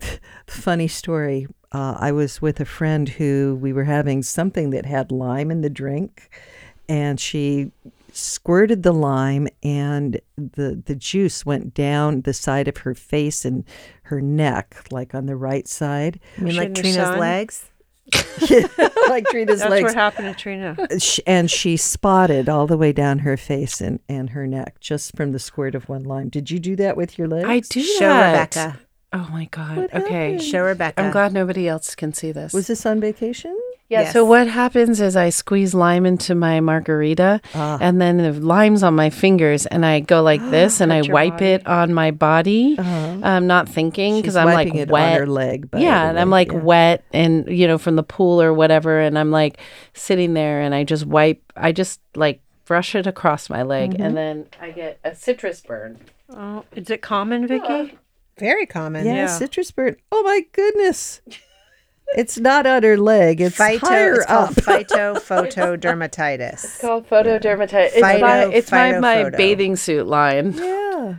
funny 0.47 0.89
story. 0.89 1.47
Uh, 1.73 1.97
I 1.99 2.13
was 2.13 2.43
with 2.43 2.61
a 2.61 2.67
friend 2.67 3.09
who 3.09 3.59
we 3.61 3.73
were 3.73 3.85
having 3.85 4.23
something 4.23 4.71
that 4.71 4.85
had 4.85 5.11
lime 5.11 5.51
in 5.51 5.63
the 5.63 5.71
drink, 5.71 6.29
and 6.91 7.19
she 7.19 7.71
squirted 8.13 8.83
the 8.83 8.93
lime, 8.93 9.49
and 9.63 10.21
the 10.37 10.83
the 10.85 10.95
juice 10.95 11.45
went 11.47 11.75
down 11.75 12.23
the 12.23 12.35
side 12.35 12.69
of 12.69 12.79
her 12.79 12.95
face 12.95 13.45
and 13.45 13.65
her 14.05 14.21
neck, 14.21 14.85
like 14.91 15.15
on 15.15 15.27
the 15.27 15.37
right 15.37 15.67
side, 15.67 16.21
You 16.37 16.45
mean 16.45 16.57
like 16.57 16.75
Trina's 16.75 16.95
sun? 16.95 17.19
legs? 17.19 17.65
like 19.09 19.25
Trina's 19.27 19.61
That's 19.61 19.71
legs. 19.71 19.83
That's 19.83 19.83
what 19.83 19.95
happened 19.95 20.29
to 20.29 20.35
Trina. 20.35 20.77
And 21.27 21.51
she 21.51 21.77
spotted 21.77 22.49
all 22.49 22.67
the 22.67 22.77
way 22.77 22.93
down 22.93 23.21
her 23.21 23.37
face 23.37 23.81
and, 23.81 24.01
and 24.09 24.31
her 24.31 24.47
neck 24.47 24.81
just 24.81 25.17
from 25.17 25.33
the 25.33 25.39
squirt 25.39 25.75
of 25.75 25.89
one 25.89 26.03
lime. 26.03 26.29
Did 26.29 26.51
you 26.51 26.59
do 26.59 26.77
that 26.77 26.97
with 26.97 27.17
your 27.17 27.29
legs? 27.29 27.49
I 27.49 27.61
do 27.61 27.81
Show 27.81 28.09
that. 28.09 28.55
Rebecca. 28.55 28.81
Oh 29.15 29.29
my 29.31 29.45
god. 29.47 29.77
What 29.77 29.95
okay. 29.95 30.33
happened? 30.33 30.43
Show 30.43 30.63
Rebecca. 30.63 31.01
I'm 31.01 31.11
glad 31.13 31.33
nobody 31.33 31.69
else 31.69 31.95
can 31.95 32.13
see 32.13 32.33
this. 32.33 32.53
Was 32.53 32.67
this 32.67 32.85
on 32.85 33.01
vacation? 33.01 33.59
Yeah. 33.89 34.03
Yes. 34.03 34.13
So 34.15 34.25
what 34.25 34.47
happens 34.49 35.03
is 35.03 35.17
I 35.17 35.29
squeeze 35.29 35.75
lime 35.75 36.07
into 36.07 36.35
my 36.35 36.61
margarita, 36.61 37.43
Ah. 37.55 37.77
and 37.81 38.01
then 38.01 38.17
the 38.17 38.33
lime's 38.33 38.83
on 38.83 38.95
my 38.95 39.11
fingers, 39.11 39.67
and 39.67 39.85
I 39.85 40.01
go 40.01 40.23
like 40.23 40.41
this, 40.51 40.81
and 40.81 40.91
I 40.93 41.03
wipe 41.03 41.35
body. 41.35 41.47
it 41.47 41.67
on 41.67 41.93
my 41.93 42.11
body. 42.11 42.77
Uh-huh. 42.79 43.19
I'm 43.23 43.47
not 43.47 43.69
thinking 43.69 44.17
because 44.17 44.35
I'm 44.35 44.47
like 44.47 44.75
it 44.75 44.89
wet. 44.89 45.13
on 45.15 45.19
her 45.21 45.27
leg. 45.27 45.71
by 45.71 45.81
yeah, 45.81 46.05
the 46.05 46.09
and 46.11 46.19
I'm 46.19 46.31
like 46.31 46.53
yeah. 46.53 46.59
wet 46.59 47.05
and 47.13 47.47
you 47.49 47.67
know 47.67 47.77
from 47.77 47.97
the 47.97 48.03
pool 48.03 48.41
or 48.41 48.55
whatever, 48.55 48.99
and 48.99 49.19
I'm 49.19 49.31
like 49.31 49.59
sitting 49.93 50.33
there 50.33 50.63
and 50.63 50.75
I 50.75 50.85
just 50.85 51.05
wipe. 51.05 51.43
I 51.55 51.73
just 51.73 52.01
like 52.15 52.41
brush 52.65 52.95
it 52.95 53.07
across 53.07 53.51
my 53.51 53.63
leg, 53.63 53.91
Mm-hmm. 53.93 54.03
and 54.03 54.17
then 54.17 54.47
I 54.59 54.71
get 54.71 55.01
a 55.05 55.15
citrus 55.15 55.61
burn. 55.61 55.99
Oh, 56.31 56.65
is 56.75 56.89
it 56.89 57.03
common, 57.03 57.47
Vicki? 57.47 57.99
Very 58.39 58.65
common. 58.65 59.05
Yeah, 59.05 59.15
Yeah. 59.15 59.27
citrus 59.27 59.71
burn. 59.71 59.97
Oh 60.11 60.23
my 60.23 60.47
goodness. 60.53 61.21
It's 62.17 62.39
not 62.39 62.67
on 62.67 62.83
her 62.83 62.97
leg. 62.99 63.41
It's 63.41 63.57
Phyto, 63.57 63.79
higher 63.79 64.15
it's 64.17 64.27
called 64.27 64.49
up. 64.51 64.55
phytophotodermatitis. 65.57 66.81
called 66.81 67.09
photodermatitis. 67.09 67.91
It's 67.95 67.97
Phyto- 67.97 68.21
my 68.21 68.45
it's 68.47 68.71
my, 68.71 68.99
my 68.99 69.31
bathing 69.31 69.77
suit 69.77 70.07
line. 70.07 70.53
yeah. 70.55 71.15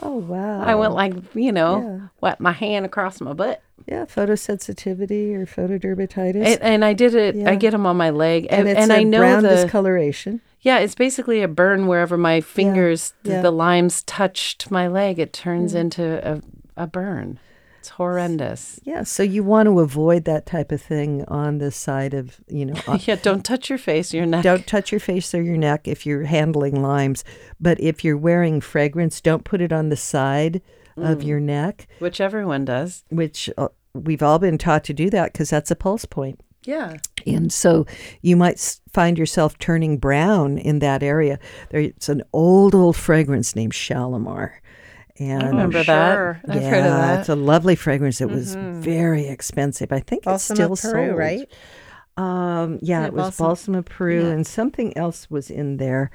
Oh 0.00 0.16
wow. 0.16 0.62
I 0.62 0.74
went 0.74 0.94
like 0.94 1.14
you 1.34 1.52
know, 1.52 1.80
Yeah. 2.00 2.06
wet 2.20 2.40
my 2.40 2.52
hand 2.52 2.84
across 2.86 3.20
my 3.20 3.34
butt, 3.34 3.62
yeah, 3.86 4.04
photosensitivity 4.06 5.34
or 5.34 5.46
photodermatitis. 5.46 6.44
and, 6.44 6.62
and 6.62 6.84
I 6.84 6.92
did 6.92 7.14
it. 7.14 7.34
Yeah. 7.36 7.50
I 7.50 7.54
get 7.56 7.70
them 7.72 7.86
on 7.86 7.96
my 7.96 8.10
leg, 8.10 8.46
and 8.50 8.60
and, 8.60 8.68
it's 8.70 8.80
and 8.80 8.90
a 8.90 8.96
I 8.96 9.02
know 9.04 9.18
brown 9.18 9.42
the 9.42 9.50
discoloration. 9.50 10.40
yeah. 10.60 10.78
It's 10.78 10.94
basically 10.94 11.42
a 11.42 11.48
burn 11.48 11.86
wherever 11.86 12.16
my 12.16 12.40
fingers, 12.40 13.12
th- 13.22 13.34
yeah. 13.34 13.42
the 13.42 13.50
limes 13.52 14.02
touched 14.04 14.70
my 14.70 14.88
leg. 14.88 15.18
It 15.18 15.32
turns 15.32 15.74
into 15.74 16.26
a 16.26 16.40
a 16.76 16.86
burn. 16.86 17.38
It's 17.82 17.88
horrendous. 17.88 18.78
Yeah, 18.84 19.02
so 19.02 19.24
you 19.24 19.42
want 19.42 19.66
to 19.66 19.80
avoid 19.80 20.24
that 20.26 20.46
type 20.46 20.70
of 20.70 20.80
thing 20.80 21.24
on 21.26 21.58
the 21.58 21.72
side 21.72 22.14
of, 22.14 22.40
you 22.46 22.64
know, 22.64 22.80
Yeah, 23.00 23.16
don't 23.16 23.44
touch 23.44 23.68
your 23.68 23.78
face, 23.78 24.14
your 24.14 24.24
neck. 24.24 24.44
don't 24.44 24.68
touch 24.68 24.92
your 24.92 25.00
face 25.00 25.34
or 25.34 25.42
your 25.42 25.56
neck 25.56 25.88
if 25.88 26.06
you're 26.06 26.22
handling 26.22 26.80
limes. 26.80 27.24
But 27.58 27.80
if 27.80 28.04
you're 28.04 28.16
wearing 28.16 28.60
fragrance, 28.60 29.20
don't 29.20 29.42
put 29.42 29.60
it 29.60 29.72
on 29.72 29.88
the 29.88 29.96
side 29.96 30.62
of 30.96 31.24
your 31.24 31.40
neck, 31.40 31.88
which 31.98 32.20
everyone 32.20 32.64
does. 32.64 33.02
which 33.08 33.50
uh, 33.58 33.66
we've 33.94 34.22
all 34.22 34.38
been 34.38 34.58
taught 34.58 34.84
to 34.84 34.94
do 34.94 35.10
that 35.10 35.32
because 35.32 35.50
that's 35.50 35.72
a 35.72 35.74
pulse 35.76 36.04
point. 36.04 36.38
Yeah. 36.64 36.98
And 37.26 37.52
so 37.52 37.84
you 38.20 38.36
might 38.36 38.78
find 38.92 39.18
yourself 39.18 39.58
turning 39.58 39.98
brown 39.98 40.56
in 40.56 40.78
that 40.78 41.02
area. 41.02 41.40
There's 41.70 42.08
an 42.08 42.22
old, 42.32 42.76
old 42.76 42.96
fragrance 42.96 43.56
named 43.56 43.74
Shalimar. 43.74 44.61
And 45.30 45.42
remember 45.44 45.82
sure. 45.84 46.40
that. 46.46 46.54
I've 46.56 46.62
yeah, 46.62 46.68
heard 46.70 46.78
of 46.84 46.92
that. 46.92 47.20
it's 47.20 47.28
a 47.28 47.36
lovely 47.36 47.76
fragrance. 47.76 48.20
It 48.20 48.30
was 48.30 48.54
very 48.56 49.26
expensive. 49.28 49.92
I 49.92 50.00
think 50.00 50.24
Balsam 50.24 50.54
it's 50.72 50.80
still 50.80 50.92
Peru, 50.92 51.06
sold. 51.08 51.18
right? 51.18 51.52
Um, 52.16 52.78
yeah, 52.82 53.00
Yeah, 53.00 53.06
it 53.06 53.12
was 53.14 53.22
balsam- 53.36 53.46
balsam 53.46 53.74
of 53.76 53.84
Peru, 53.86 54.22
yeah. 54.24 54.30
and 54.32 54.46
something 54.46 54.96
else 54.96 55.30
was 55.30 55.50
in 55.50 55.78
there. 55.78 56.10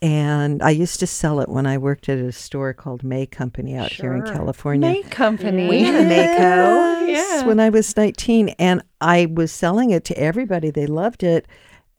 And 0.00 0.62
I 0.64 0.70
used 0.70 0.98
to 1.00 1.06
sell 1.06 1.38
it 1.40 1.48
when 1.48 1.64
I 1.64 1.78
worked 1.78 2.08
at 2.08 2.18
a 2.18 2.32
store 2.32 2.72
called 2.72 3.04
May 3.04 3.24
Company 3.24 3.76
out 3.76 3.92
here 3.92 4.14
in 4.14 4.22
California. 4.24 4.88
May 4.88 5.02
Company. 5.04 5.68
We 5.68 5.82
had 5.84 5.94
a 5.94 6.04
Mayco. 6.08 7.06
Yes, 7.06 7.42
Yeah. 7.42 7.46
when 7.46 7.60
I 7.60 7.68
was 7.68 7.96
19, 7.96 8.48
and 8.58 8.82
I 9.00 9.26
was 9.26 9.52
selling 9.52 9.90
it 9.90 10.04
to 10.06 10.18
everybody. 10.18 10.70
They 10.70 10.86
loved 10.86 11.22
it. 11.22 11.46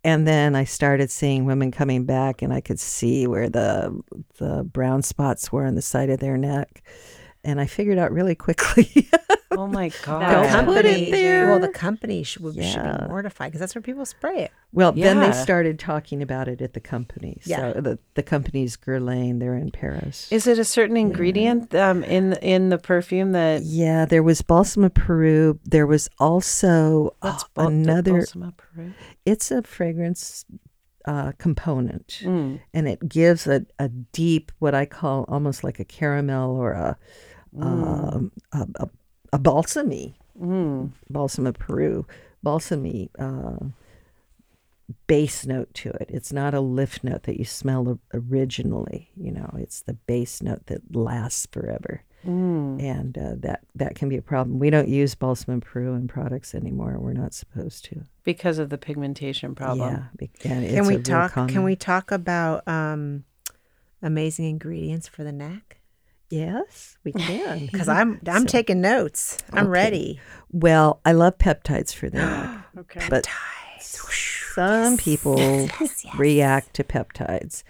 And 0.04 0.28
then 0.28 0.56
I 0.56 0.66
started 0.66 1.12
seeing 1.12 1.46
women 1.46 1.72
coming 1.72 2.06
back, 2.06 2.42
and 2.42 2.54
I 2.54 2.60
could 2.62 2.80
see 2.80 3.26
where 3.28 3.50
the 3.50 4.02
the 4.38 4.64
brown 4.64 5.02
spots 5.02 5.52
were 5.52 5.66
on 5.66 5.76
the 5.76 5.82
side 5.82 6.10
of 6.10 6.20
their 6.20 6.38
neck. 6.38 6.84
And 7.44 7.60
I 7.60 7.66
figured 7.66 7.98
out 7.98 8.12
really 8.12 8.36
quickly. 8.36 9.10
Oh 9.58 9.68
my 9.68 9.92
god. 10.04 10.52
Don't 10.52 10.66
put 10.66 10.86
it 10.86 11.12
there. 11.12 11.48
well, 11.50 11.60
the 11.60 11.70
company 11.70 12.24
should, 12.24 12.42
should 12.42 12.84
be 12.84 13.08
mortified 13.08 13.52
because 13.52 13.60
that's 13.60 13.76
where 13.76 13.82
people 13.82 14.06
spray 14.06 14.44
it. 14.44 14.52
well, 14.72 14.92
then 14.92 15.20
they 15.20 15.32
started 15.32 15.80
talking 15.80 16.22
about 16.22 16.48
it 16.48 16.62
at 16.62 16.74
the 16.74 16.80
company. 16.80 17.40
Yeah. 17.46 17.74
So 17.74 17.82
the 17.82 18.00
the 18.16 18.24
company's 18.24 18.76
Guerlain, 18.78 19.40
they're 19.40 19.56
in 19.56 19.72
Paris. 19.72 20.28
Is 20.32 20.48
it 20.48 20.60
a 20.60 20.66
certain 20.66 20.98
ingredient 20.98 21.74
um, 21.76 22.04
in 22.04 22.34
in 22.34 22.70
the 22.70 22.78
perfume 22.78 23.34
that 23.34 23.64
yeah, 23.64 24.06
there 24.06 24.24
was 24.24 24.42
balsam 24.42 24.84
of 24.84 24.94
Peru. 24.94 25.60
There 25.66 25.88
was 25.88 26.10
also 26.20 27.16
what's 27.20 27.44
oh, 27.44 27.48
bal- 27.54 27.68
another. 27.68 28.14
balsam 28.14 28.44
of 28.44 28.58
Peru? 28.58 28.94
It's 29.26 29.52
a 29.52 29.62
fragrance 29.62 30.46
uh, 31.06 31.34
component. 31.38 32.22
Mm. 32.24 32.62
and 32.74 32.88
it 32.88 33.08
gives 33.08 33.46
a, 33.46 33.66
a 33.78 33.90
deep 33.90 34.52
what 34.60 34.74
I 34.74 34.86
call 34.86 35.26
almost 35.28 35.64
like 35.64 35.80
a 35.80 35.86
caramel 35.86 36.56
or 36.56 36.72
a 36.72 36.98
um, 37.60 38.32
a, 38.52 38.68
a, 38.76 38.90
a 39.34 39.40
balsamy 39.40 40.14
Mm. 40.42 40.90
balsam 41.12 41.46
of 41.46 41.54
Peru 41.60 42.08
balsamy 42.44 43.10
uh, 43.20 43.68
base 45.08 45.46
note 45.46 45.74
to 45.76 45.90
it. 45.92 46.08
It's 46.10 46.34
not 46.34 46.54
a 46.54 46.60
lift 46.60 47.04
note 47.04 47.24
that 47.24 47.38
you 47.38 47.46
smell 47.46 48.00
originally. 48.14 49.10
You 49.16 49.32
know, 49.32 49.50
it's 49.58 49.82
the 49.82 49.94
base 49.94 50.42
note 50.42 50.66
that 50.68 50.96
lasts 50.96 51.46
forever, 51.52 52.04
Mm. 52.26 52.82
and 52.82 53.18
uh, 53.18 53.34
that 53.40 53.62
that 53.76 53.96
can 53.96 54.10
be 54.10 54.18
a 54.18 54.22
problem. 54.22 54.58
We 54.58 54.70
don't 54.70 54.88
use 54.88 55.14
balsam 55.14 55.56
of 55.56 55.62
Peru 55.62 55.94
in 55.94 56.08
products 56.08 56.56
anymore. 56.56 56.98
We're 57.00 57.14
not 57.14 57.34
supposed 57.34 57.86
to. 57.86 58.04
Because 58.24 58.58
of 58.60 58.70
the 58.70 58.78
pigmentation 58.78 59.54
problem. 59.56 59.90
Yeah, 60.20 60.20
and 60.20 60.34
Can 60.40 60.64
it's 60.64 60.80
a 60.80 60.90
we 60.90 60.96
real 60.96 61.04
talk? 61.04 61.34
Can 61.34 61.64
we 61.64 61.76
talk 61.76 62.12
about 62.12 62.68
um, 62.68 63.26
amazing 64.02 64.46
ingredients 64.46 65.08
for 65.08 65.24
the 65.24 65.32
neck? 65.34 65.80
Yes, 66.34 66.98
we 67.04 67.12
can. 67.12 67.68
Because 67.68 67.88
I'm 68.00 68.20
I'm 68.28 68.42
So- 68.48 68.52
taking 68.52 68.82
notes. 68.82 69.38
I'm 69.52 69.66
Okay. 69.66 69.70
ready. 69.70 70.20
Well, 70.52 71.00
I 71.06 71.12
love 71.12 71.38
peptides 71.38 71.94
for 71.94 72.10
that. 72.10 72.60
Okay. 72.76 73.06
but 73.08 73.28
some 73.80 74.98
people 74.98 75.70
react 76.18 76.74
to 76.74 76.84
peptides. 76.84 77.62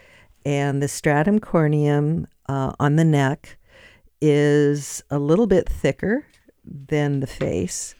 And 0.45 0.81
the 0.81 0.87
stratum 0.87 1.39
corneum 1.41 2.25
uh, 2.47 2.71
on 2.79 2.95
the 2.95 3.03
neck 3.03 3.57
is 4.21 5.03
a 5.09 5.19
little 5.19 5.45
bit 5.47 5.67
thicker 5.67 6.25
than 6.65 7.19
the 7.19 7.27
face, 7.27 7.95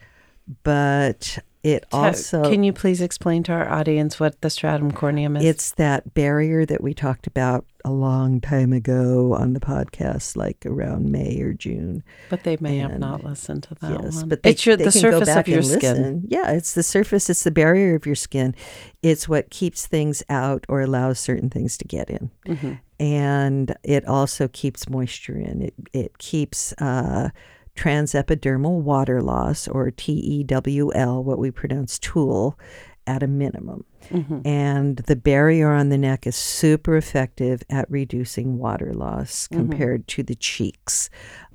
but 0.64 1.40
it 1.64 1.86
Ta- 1.90 1.98
also 2.08 2.50
Can 2.50 2.64
you 2.64 2.74
please 2.74 3.00
explain 3.02 3.42
to 3.44 3.54
our 3.54 3.70
audience 3.70 4.20
what 4.20 4.42
the 4.42 4.50
stratum 4.50 4.92
corneum 4.92 5.38
is? 5.38 5.46
it's 5.46 5.72
that 5.76 6.14
barrier 6.14 6.66
that 6.66 6.84
we 6.84 6.94
talked 6.94 7.26
about 7.26 7.66
a 7.86 7.92
long 7.92 8.40
time 8.42 8.72
ago 8.74 9.34
on 9.34 9.54
the 9.54 9.60
podcast, 9.60 10.36
like 10.38 10.66
around 10.66 11.12
May 11.12 11.40
or 11.42 11.54
June. 11.54 12.04
but 12.30 12.44
they 12.44 12.58
may 12.62 12.78
have 12.78 12.98
not 13.00 13.24
listened 13.24 13.64
to 13.64 13.76
that 13.76 14.02
yes, 14.04 14.16
one. 14.18 14.30
but 14.30 14.44
they, 14.44 14.52
it's 14.52 14.66
your, 14.66 14.76
they 14.78 14.86
the 14.86 14.92
surface 14.92 15.30
of 15.36 15.48
your 15.48 15.62
skin. 15.62 15.80
listen. 15.98 16.24
Yeah, 16.28 16.52
it's 16.52 16.74
the 16.74 16.84
surface. 16.84 17.30
It's 17.30 17.44
the 17.44 17.52
barrier 17.52 17.96
of 17.96 18.06
your 18.06 18.16
skin. 18.16 18.56
It's 19.02 19.28
what 19.28 19.50
keeps 19.50 19.86
things 19.86 20.24
out 20.30 20.66
or 20.70 20.80
allows 20.82 21.20
certain 21.20 21.50
things 21.50 21.78
to 21.78 21.86
get 21.86 22.10
in, 22.10 22.32
Mhm. 22.48 22.80
and 23.02 23.76
it 23.84 24.06
also 24.08 24.48
keeps 24.48 24.88
moisture 24.90 25.38
in. 25.38 25.62
It 25.64 25.74
it 25.92 26.18
keeps. 26.20 26.74
Uh, 26.74 27.30
transepidermal 27.76 28.82
water 28.82 29.22
loss 29.22 29.68
or 29.68 29.90
TEWL 29.92 31.24
what 31.24 31.40
we 31.40 31.52
pronounce 31.52 31.98
tool 32.00 32.58
at 33.06 33.22
a 33.24 33.28
minimum 33.28 33.84
Mhm. 34.12 34.46
and 34.46 34.98
the 34.98 35.16
barrier 35.16 35.70
on 35.72 35.90
the 35.90 35.98
neck 35.98 36.26
is 36.26 36.36
super 36.36 36.96
effective 36.96 37.64
at 37.70 37.90
reducing 37.92 38.58
water 38.58 38.94
loss 38.94 39.48
compared 39.48 40.08
to 40.10 40.24
the 40.24 40.36
cheeks. 40.36 41.10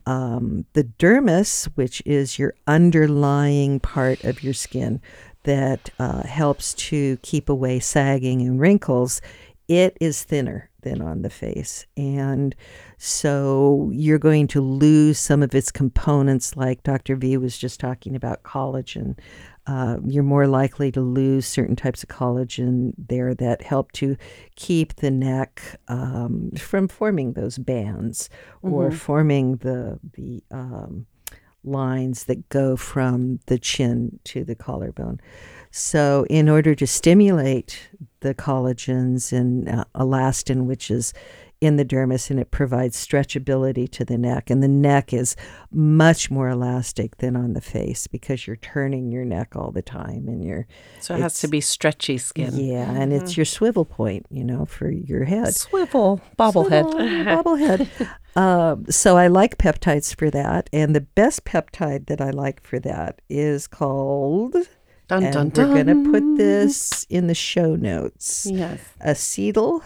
Um, 0.07 0.65
the 0.73 0.85
dermis, 0.85 1.67
which 1.75 2.03
is 2.07 2.39
your 2.39 2.55
underlying 2.67 3.81
part 3.81 4.25
of 4.25 4.43
your 4.43 4.55
skin 4.55 5.01
that 5.45 5.91
uh, 5.99 6.23
helps 6.27 6.75
to 6.75 7.17
keep 7.23 7.49
away 7.49 7.79
sagging 7.81 8.41
and 8.43 8.59
wrinkles, 8.61 9.21
it 9.69 9.97
is 10.01 10.25
thinner 10.25 10.71
than 10.83 11.03
on 11.03 11.23
the 11.23 11.31
face. 11.31 11.87
And 11.97 12.55
so 12.97 13.91
you're 13.93 14.19
going 14.19 14.47
to 14.49 14.61
lose 14.61 15.19
some 15.19 15.43
of 15.43 15.55
its 15.55 15.71
components, 15.71 16.57
like 16.57 16.83
Dr. 16.83 17.17
V 17.17 17.37
was 17.37 17.59
just 17.59 17.79
talking 17.79 18.17
about 18.17 18.43
collagen. 18.43 19.19
Uh, 19.67 19.99
you're 20.07 20.23
more 20.23 20.47
likely 20.47 20.91
to 20.91 21.01
lose 21.03 21.47
certain 21.47 21.77
types 21.77 22.03
of 22.03 22.09
collagen 22.09 22.95
there 22.97 23.35
that 23.35 23.61
help 23.61 23.93
to 23.93 24.17
keep 24.57 24.95
the 24.97 25.11
neck 25.11 25.61
um, 25.89 26.51
from 26.59 26.89
forming 26.89 27.35
those 27.35 27.59
bands 27.59 28.31
or 28.63 28.91
forming 28.91 29.57
the 29.57 30.01
the 30.15 30.43
um, 30.51 31.07
lines 31.65 32.25
that 32.25 32.49
go 32.49 32.77
from 32.77 33.41
the 33.47 33.59
chin 33.59 34.19
to 34.25 34.43
the 34.45 34.55
collarbone. 34.55 35.21
So, 35.79 36.27
in 36.29 36.49
order 36.49 36.75
to 36.75 36.87
stimulate 36.87 37.89
the 38.21 38.35
collagens 38.35 39.33
and 39.33 39.69
uh, 39.69 39.85
elastin, 39.95 40.65
which 40.65 40.91
is 40.91 41.15
in 41.61 41.77
the 41.77 41.85
dermis, 41.85 42.31
and 42.31 42.39
it 42.39 42.51
provides 42.51 42.97
stretchability 42.97 43.91
to 43.91 44.05
the 44.05 44.19
neck, 44.19 44.51
and 44.51 44.63
the 44.63 44.69
neck 44.69 45.13
is 45.13 45.35
much 45.73 46.31
more 46.31 46.49
elastic 46.49 47.17
than 47.19 47.37
on 47.37 47.53
the 47.53 47.61
face 47.61 48.07
because 48.07 48.47
you're 48.47 48.57
turning 48.57 49.11
your 49.11 49.25
neck 49.25 49.55
all 49.57 49.71
the 49.71 49.83
time, 49.83 50.29
and 50.29 50.45
you're 50.45 50.67
So 51.01 51.15
it 51.15 51.21
has 51.21 51.41
to 51.41 51.49
be 51.49 51.61
stretchy 51.61 52.19
skin. 52.19 52.57
yeah, 52.57 52.91
and 52.91 53.13
it's 53.13 53.37
your 53.37 53.47
swivel 53.47 53.85
point, 53.85 54.27
you 54.31 54.45
know, 54.45 54.67
for 54.67 54.91
your 54.91 55.25
head. 55.25 55.55
Swivel 55.55 56.21
bobblehead. 56.39 56.93
Bobblehead. 57.25 58.09
Um, 58.37 58.85
so 58.89 59.17
I 59.17 59.27
like 59.27 59.59
peptides 59.59 60.15
for 60.15 60.31
that, 60.31 60.71
and 60.73 60.95
the 60.95 61.01
best 61.01 61.45
peptide 61.45 62.07
that 62.07 62.21
I 62.21 62.31
like 62.31 62.63
for 62.63 62.79
that 62.79 63.21
is 63.29 63.67
called. 63.67 64.55
Dun, 65.09 65.25
and 65.25 65.53
dun, 65.53 65.69
we're 65.71 65.75
gonna 65.85 66.11
put 66.11 66.37
this 66.37 67.05
in 67.09 67.27
the 67.27 67.35
show 67.35 67.75
notes. 67.75 68.47
Yes. 68.51 68.81
Acetyl 69.05 69.83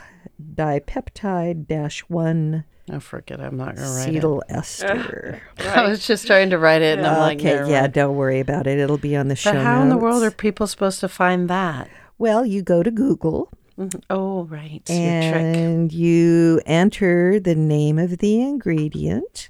dipeptide 0.57 1.67
dash 1.67 2.01
one 2.09 2.65
Oh, 2.91 2.99
forget. 2.99 3.39
it. 3.39 3.45
I'm 3.45 3.57
not 3.57 3.77
gonna 3.77 3.89
write 3.95 4.09
acetyl 4.15 4.41
ester. 4.49 5.41
it. 5.59 5.67
I 5.67 5.89
was 5.89 6.05
just 6.07 6.27
trying 6.27 6.51
to 6.51 6.59
write 6.59 6.83
it, 6.83 6.99
and 6.99 7.07
I'm 7.07 7.19
like, 7.19 7.39
okay, 7.39 7.55
never 7.55 7.71
yeah, 7.71 7.81
mind. 7.83 7.93
don't 7.93 8.17
worry 8.17 8.41
about 8.41 8.67
it. 8.67 8.79
It'll 8.79 8.99
be 8.99 9.15
on 9.17 9.29
the 9.29 9.37
show 9.37 9.53
But 9.53 9.63
how 9.63 9.83
in 9.83 9.89
the 9.89 9.97
world 9.97 10.23
are 10.25 10.31
people 10.33 10.67
supposed 10.67 10.99
to 11.01 11.09
find 11.09 11.49
that? 11.49 11.89
Well, 12.19 12.45
you 12.45 12.63
go 12.63 12.83
to 12.83 12.91
Google 12.91 13.51
Mhm. 13.79 14.03
Oh, 14.11 14.45
right. 14.45 14.83
Your 14.89 15.23
trick. 15.23 15.57
and 15.57 15.93
you 15.93 16.61
enter 16.67 17.41
the 17.41 17.55
name 17.55 17.99
of 17.99 18.19
the 18.19 18.43
ingredient 18.43 19.49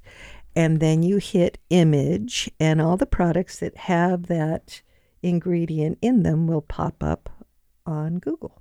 and 0.55 0.79
then 0.79 1.03
you 1.03 1.17
hit 1.17 1.59
image 1.71 2.49
and 2.61 2.81
all 2.81 2.97
the 2.97 3.05
products 3.07 3.59
that 3.59 3.77
have 3.77 4.27
that 4.29 4.81
ingredient 5.23 5.99
in 6.03 6.23
them 6.23 6.47
will 6.47 6.63
pop 6.63 7.03
up 7.03 7.29
on 7.87 8.19
Google. 8.19 8.61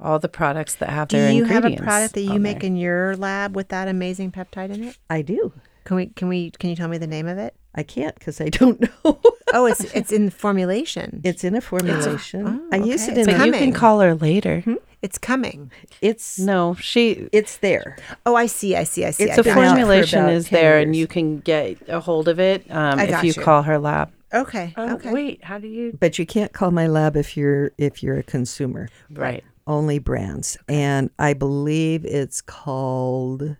All 0.00 0.18
the 0.18 0.28
products 0.28 0.74
that 0.76 0.88
have 0.90 1.08
Do 1.08 1.16
their 1.18 1.30
you 1.32 1.44
have 1.44 1.64
a 1.64 1.76
product 1.76 2.14
that 2.14 2.22
you 2.22 2.40
make 2.40 2.60
there. 2.60 2.66
in 2.68 2.76
your 2.76 3.16
lab 3.16 3.54
with 3.54 3.68
that 3.68 3.86
amazing 3.88 4.32
peptide 4.32 4.70
in 4.74 4.82
it? 4.84 4.98
I 5.08 5.22
do. 5.22 5.52
Can 5.84 5.96
we? 5.96 6.06
Can 6.06 6.28
we? 6.28 6.50
Can 6.50 6.70
you 6.70 6.76
tell 6.76 6.88
me 6.88 6.98
the 6.98 7.06
name 7.06 7.26
of 7.28 7.38
it? 7.38 7.54
I 7.74 7.82
can't 7.84 8.14
because 8.14 8.40
I 8.40 8.48
don't 8.48 8.80
know. 8.80 9.20
Oh, 9.54 9.66
it's 9.66 9.80
it's 9.94 10.10
in 10.10 10.30
formulation. 10.30 11.20
it's 11.24 11.44
in 11.44 11.54
a 11.54 11.60
formulation. 11.60 12.46
Oh, 12.46 12.68
I 12.72 12.76
use 12.76 13.02
okay. 13.06 13.12
it 13.12 13.18
in. 13.18 13.28
It's 13.28 13.42
A, 13.42 13.46
You 13.46 13.52
can 13.52 13.72
call 13.74 14.00
her 14.00 14.14
later. 14.14 14.64
It's 15.02 15.18
coming. 15.18 15.70
it's 16.00 16.38
No, 16.38 16.74
she. 16.80 17.28
it's 17.32 17.58
there. 17.58 17.98
Oh, 18.24 18.34
I 18.34 18.46
see. 18.46 18.74
I 18.76 18.84
see. 18.84 19.04
I 19.04 19.10
see. 19.10 19.24
It's 19.24 19.32
I 19.34 19.36
The 19.36 19.42
been 19.42 19.54
gotcha. 19.56 19.60
out 19.60 19.64
for 19.72 19.76
formulation 19.76 20.28
is 20.30 20.48
10 20.48 20.58
there, 20.58 20.78
and 20.78 20.96
you 20.96 21.06
can 21.06 21.40
get 21.40 21.76
a 21.86 22.00
hold 22.00 22.28
of 22.28 22.40
it 22.40 22.64
um, 22.70 22.98
if 22.98 23.22
you 23.22 23.32
you. 23.36 23.42
call 23.42 23.60
her 23.64 23.78
lab. 23.78 24.10
Okay. 24.34 24.72
Oh, 24.76 24.94
okay. 24.94 25.12
wait. 25.12 25.44
How 25.44 25.58
do 25.58 25.68
you? 25.68 25.96
But 25.98 26.18
you 26.18 26.26
can't 26.26 26.52
call 26.52 26.70
my 26.70 26.86
lab 26.86 27.16
if 27.16 27.36
you're 27.36 27.72
if 27.78 28.02
you're 28.02 28.18
a 28.18 28.22
consumer. 28.22 28.88
Right. 29.10 29.44
Only 29.66 29.98
brands, 30.00 30.56
and 30.68 31.10
I 31.18 31.34
believe 31.34 32.04
it's 32.04 32.40
called 32.40 33.56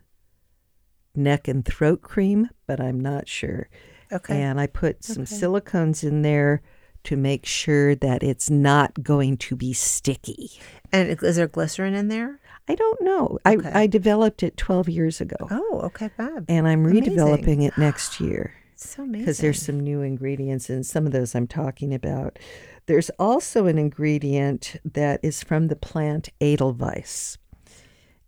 neck 1.14 1.46
and 1.46 1.64
throat 1.64 2.02
cream, 2.02 2.48
but 2.66 2.80
I'm 2.80 2.98
not 2.98 3.28
sure. 3.28 3.68
Okay. 4.10 4.40
And 4.40 4.60
I 4.60 4.66
put 4.66 5.04
some 5.04 5.24
silicones 5.24 6.02
in 6.02 6.22
there 6.22 6.60
to 7.04 7.16
make 7.16 7.46
sure 7.46 7.94
that 7.96 8.22
it's 8.22 8.50
not 8.50 9.02
going 9.02 9.36
to 9.36 9.56
be 9.56 9.72
sticky. 9.72 10.50
And 10.92 11.08
is 11.22 11.36
there 11.36 11.46
glycerin 11.48 11.94
in 11.94 12.08
there? 12.08 12.40
I 12.68 12.74
don't 12.74 13.00
know. 13.02 13.38
Okay. 13.46 13.70
I, 13.70 13.82
I 13.82 13.86
developed 13.86 14.42
it 14.42 14.56
12 14.56 14.88
years 14.88 15.20
ago, 15.20 15.36
Oh, 15.50 15.80
okay, 15.84 16.10
Fab. 16.16 16.44
and 16.48 16.66
I'm 16.68 16.84
amazing. 16.84 17.14
redeveloping 17.14 17.62
it 17.66 17.76
next 17.78 18.20
year 18.20 18.54
So 18.84 19.02
amazing. 19.02 19.20
because 19.20 19.38
there's 19.38 19.62
some 19.62 19.80
new 19.80 20.02
ingredients, 20.02 20.68
and 20.70 20.84
some 20.84 21.06
of 21.06 21.12
those 21.12 21.34
I'm 21.34 21.46
talking 21.46 21.94
about. 21.94 22.38
There's 22.86 23.10
also 23.18 23.66
an 23.66 23.78
ingredient 23.78 24.76
that 24.84 25.20
is 25.22 25.42
from 25.42 25.68
the 25.68 25.76
plant 25.76 26.30
Edelweiss. 26.40 27.38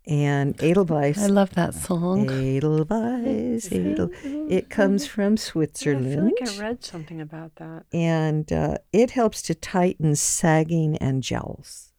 And 0.07 0.61
Edelweiss 0.61 1.17
I 1.17 1.27
love 1.27 1.55
that 1.55 1.73
song. 1.73 2.29
Edelweiss, 2.29 3.71
Edel. 3.71 4.11
It 4.23 4.69
comes 4.69 5.07
from 5.13 5.33
I 5.33 5.35
Switzerland. 5.37 6.31
feel 6.37 6.47
like 6.47 6.55
I 6.57 6.61
read 6.61 6.83
something 6.83 7.19
about 7.19 7.55
that. 7.55 7.85
and 7.91 8.51
uh, 8.53 8.77
it 8.93 9.11
helps 9.11 9.41
to 9.43 9.55
tighten 9.55 10.15
sagging 10.15 10.95
and 10.97 11.23
jowls. 11.23 11.91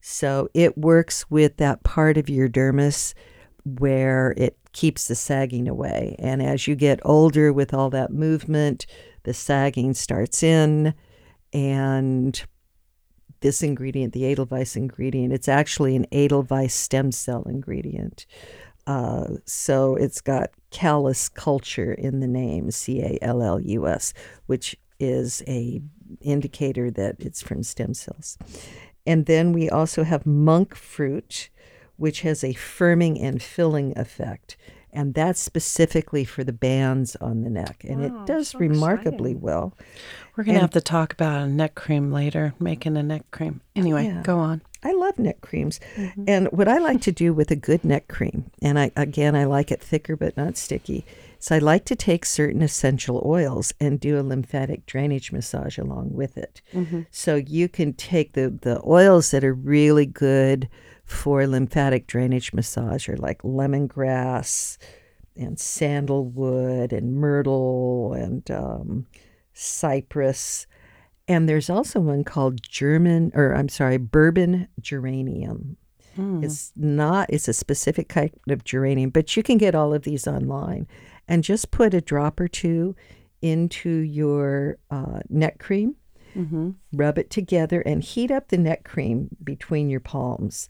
So 0.00 0.48
it 0.52 0.76
works 0.76 1.30
with 1.30 1.56
that 1.58 1.84
part 1.84 2.16
of 2.16 2.28
your 2.28 2.48
dermis 2.48 3.14
where 3.64 4.34
it 4.36 4.56
keeps 4.78 5.08
the 5.08 5.14
sagging 5.16 5.66
away. 5.66 6.14
And 6.20 6.40
as 6.40 6.68
you 6.68 6.76
get 6.76 7.00
older 7.04 7.52
with 7.52 7.74
all 7.74 7.90
that 7.90 8.12
movement, 8.12 8.86
the 9.24 9.34
sagging 9.34 9.92
starts 9.92 10.40
in. 10.42 10.94
And 11.52 12.40
this 13.40 13.60
ingredient, 13.60 14.12
the 14.12 14.24
Edelweiss 14.30 14.76
ingredient, 14.76 15.32
it's 15.32 15.48
actually 15.48 15.96
an 15.96 16.06
Edelweiss 16.12 16.74
stem 16.74 17.10
cell 17.10 17.42
ingredient. 17.42 18.24
Uh, 18.86 19.38
so 19.44 19.96
it's 19.96 20.20
got 20.20 20.50
callus 20.70 21.28
culture 21.28 21.92
in 21.92 22.20
the 22.20 22.28
name, 22.28 22.70
C 22.70 23.02
A 23.02 23.18
L 23.20 23.42
L 23.42 23.60
U 23.60 23.88
S, 23.88 24.14
which 24.46 24.76
is 25.00 25.42
a 25.48 25.80
indicator 26.20 26.88
that 26.92 27.16
it's 27.18 27.42
from 27.42 27.64
stem 27.64 27.94
cells. 27.94 28.38
And 29.04 29.26
then 29.26 29.52
we 29.52 29.68
also 29.68 30.04
have 30.04 30.24
monk 30.24 30.76
fruit, 30.76 31.50
which 31.98 32.22
has 32.22 32.42
a 32.42 32.54
firming 32.54 33.22
and 33.22 33.42
filling 33.42 33.96
effect. 33.98 34.56
And 34.90 35.12
that's 35.12 35.38
specifically 35.38 36.24
for 36.24 36.42
the 36.44 36.52
bands 36.52 37.14
on 37.16 37.42
the 37.42 37.50
neck. 37.50 37.84
And 37.86 38.00
Wow, 38.00 38.22
it 38.22 38.26
does 38.26 38.48
so 38.48 38.58
remarkably 38.58 39.32
exciting. 39.32 39.40
well. 39.42 39.74
We're 40.34 40.44
gonna 40.44 40.60
have 40.60 40.70
to 40.70 40.80
talk 40.80 41.12
about 41.12 41.42
a 41.42 41.46
neck 41.46 41.74
cream 41.74 42.10
later. 42.10 42.54
Making 42.58 42.96
a 42.96 43.02
neck 43.02 43.30
cream. 43.30 43.60
Anyway, 43.76 44.06
Yeah. 44.06 44.22
go 44.22 44.38
on. 44.38 44.62
I 44.82 44.92
love 44.92 45.18
neck 45.18 45.40
creams. 45.42 45.78
Mm-hmm. 45.96 46.24
And 46.26 46.46
what 46.52 46.68
I 46.68 46.78
like 46.78 47.00
to 47.02 47.12
do 47.12 47.34
with 47.34 47.50
a 47.50 47.56
good 47.56 47.84
neck 47.84 48.08
cream, 48.08 48.50
and 48.62 48.78
I 48.78 48.90
again 48.96 49.34
I 49.36 49.44
like 49.44 49.70
it 49.70 49.82
thicker 49.82 50.16
but 50.16 50.36
not 50.36 50.56
sticky, 50.56 51.04
so 51.40 51.56
I 51.56 51.58
like 51.58 51.84
to 51.86 51.96
take 51.96 52.24
certain 52.24 52.62
essential 52.62 53.20
oils 53.26 53.74
and 53.80 54.00
do 54.00 54.18
a 54.18 54.22
lymphatic 54.22 54.86
drainage 54.86 55.32
massage 55.32 55.76
along 55.78 56.14
with 56.14 56.38
it. 56.38 56.62
Mm-hmm. 56.72 57.02
So 57.10 57.34
you 57.36 57.68
can 57.68 57.92
take 57.92 58.32
the 58.32 58.48
the 58.48 58.80
oils 58.86 59.32
that 59.32 59.44
are 59.44 59.52
really 59.54 60.06
good 60.06 60.68
for 61.08 61.46
lymphatic 61.46 62.06
drainage 62.06 62.52
massage 62.52 63.08
are 63.08 63.16
like 63.16 63.42
lemongrass 63.42 64.76
and 65.34 65.58
sandalwood 65.58 66.92
and 66.92 67.14
myrtle 67.14 68.12
and 68.12 68.50
um, 68.50 69.06
cypress. 69.54 70.66
And 71.26 71.48
there's 71.48 71.70
also 71.70 72.00
one 72.00 72.24
called 72.24 72.62
German, 72.62 73.32
or 73.34 73.54
I'm 73.54 73.68
sorry, 73.68 73.96
bourbon 73.96 74.68
geranium. 74.80 75.76
It's 76.44 76.72
not, 76.76 77.30
it's 77.30 77.48
a 77.48 77.52
specific 77.52 78.08
kind 78.08 78.30
of 78.50 78.64
geranium, 78.64 79.10
but 79.10 79.36
you 79.36 79.42
can 79.42 79.56
get 79.56 79.74
all 79.74 79.94
of 79.94 80.02
these 80.02 80.26
online 80.26 80.86
and 81.26 81.44
just 81.44 81.70
put 81.70 81.94
a 81.94 82.00
drop 82.00 82.40
or 82.40 82.48
two 82.48 82.96
into 83.40 83.88
your 83.88 84.78
uh, 84.90 85.20
neck 85.28 85.58
cream, 85.58 85.94
Mm-hmm. 86.38 86.70
rub 86.92 87.18
it 87.18 87.30
together, 87.30 87.80
and 87.80 88.02
heat 88.02 88.30
up 88.30 88.48
the 88.48 88.58
neck 88.58 88.84
cream 88.84 89.28
between 89.42 89.90
your 89.90 90.00
palms. 90.00 90.68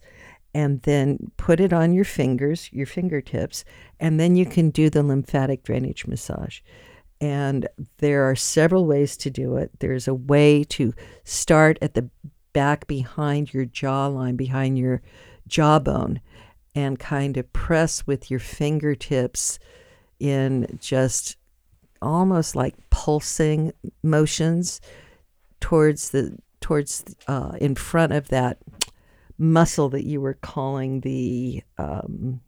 And 0.51 0.81
then 0.81 1.31
put 1.37 1.59
it 1.59 1.71
on 1.71 1.93
your 1.93 2.05
fingers, 2.05 2.73
your 2.73 2.87
fingertips, 2.87 3.63
and 3.99 4.19
then 4.19 4.35
you 4.35 4.47
can 4.47 4.71
do 4.71 4.89
the 4.89 5.03
lymphatic 5.03 5.63
drainage 5.63 6.07
massage. 6.07 6.61
And 7.21 7.67
there 7.99 8.27
are 8.27 8.35
several 8.35 8.87
ways 8.87 9.15
to 9.17 9.29
do 9.29 9.57
it. 9.57 9.69
There's 9.79 10.07
a 10.07 10.13
way 10.13 10.63
to 10.65 10.93
start 11.23 11.77
at 11.83 11.93
the 11.93 12.09
back 12.51 12.87
behind 12.87 13.53
your 13.53 13.65
jawline, 13.65 14.37
behind 14.37 14.79
your 14.79 15.03
jawbone, 15.47 16.19
and 16.73 16.97
kind 16.97 17.37
of 17.37 17.51
press 17.53 18.07
with 18.07 18.31
your 18.31 18.39
fingertips 18.39 19.59
in 20.19 20.79
just 20.79 21.37
almost 22.01 22.55
like 22.55 22.75
pulsing 22.89 23.73
motions 24.01 24.81
towards 25.59 26.11
the 26.11 26.37
towards 26.61 27.03
uh, 27.27 27.53
in 27.59 27.75
front 27.75 28.13
of 28.13 28.29
that 28.29 28.59
muscle 29.37 29.89
that 29.89 30.05
you 30.05 30.19
were 30.19 30.35
calling 30.35 31.01
the 31.01 31.63
um, 31.77 32.41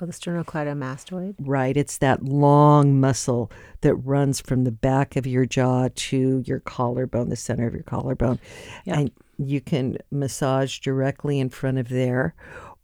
oh, 0.00 0.06
the 0.06 0.12
sternocleidomastoid. 0.12 1.34
Right. 1.40 1.76
It's 1.76 1.98
that 1.98 2.24
long 2.24 3.00
muscle 3.00 3.50
that 3.80 3.94
runs 3.96 4.40
from 4.40 4.64
the 4.64 4.72
back 4.72 5.16
of 5.16 5.26
your 5.26 5.46
jaw 5.46 5.88
to 5.94 6.42
your 6.46 6.60
collarbone, 6.60 7.30
the 7.30 7.36
center 7.36 7.66
of 7.66 7.74
your 7.74 7.82
collarbone. 7.82 8.38
Yeah. 8.84 9.00
And 9.00 9.10
you 9.38 9.60
can 9.60 9.98
massage 10.10 10.78
directly 10.80 11.38
in 11.40 11.48
front 11.48 11.78
of 11.78 11.88
there, 11.88 12.34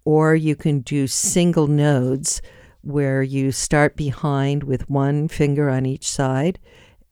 or 0.05 0.35
you 0.35 0.57
can 0.57 0.81
do 0.81 1.07
single 1.07 1.67
nodes 1.67 2.41
where 2.83 3.23
you 3.23 3.51
start 3.51 3.97
behind 3.97 4.63
with 4.63 4.89
one 4.91 5.27
finger 5.27 5.71
on 5.71 5.87
each 5.87 6.09
side 6.09 6.59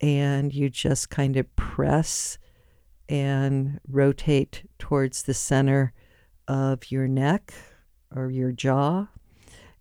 and 0.00 0.52
you 0.52 0.68
just 0.68 1.08
kind 1.10 1.36
of 1.36 1.56
press 1.56 2.36
and 3.12 3.78
rotate 3.86 4.68
towards 4.78 5.22
the 5.22 5.34
center 5.34 5.92
of 6.48 6.90
your 6.90 7.06
neck 7.06 7.54
or 8.14 8.30
your 8.30 8.50
jaw 8.50 9.06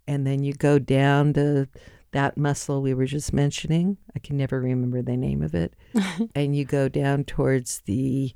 and 0.08 0.28
then 0.28 0.44
you 0.44 0.54
go 0.54 0.78
down 0.78 1.34
to 1.34 1.68
that 2.12 2.38
muscle 2.38 2.82
we 2.82 2.94
were 2.94 3.06
just 3.06 3.32
mentioning. 3.32 3.98
I 4.14 4.20
can 4.20 4.36
never 4.36 4.60
remember 4.60 5.02
the 5.02 5.16
name 5.16 5.42
of 5.42 5.56
it. 5.56 5.74
and 6.36 6.56
you 6.56 6.66
go 6.66 6.90
down 6.90 7.24
towards 7.24 7.82
the 7.86 8.34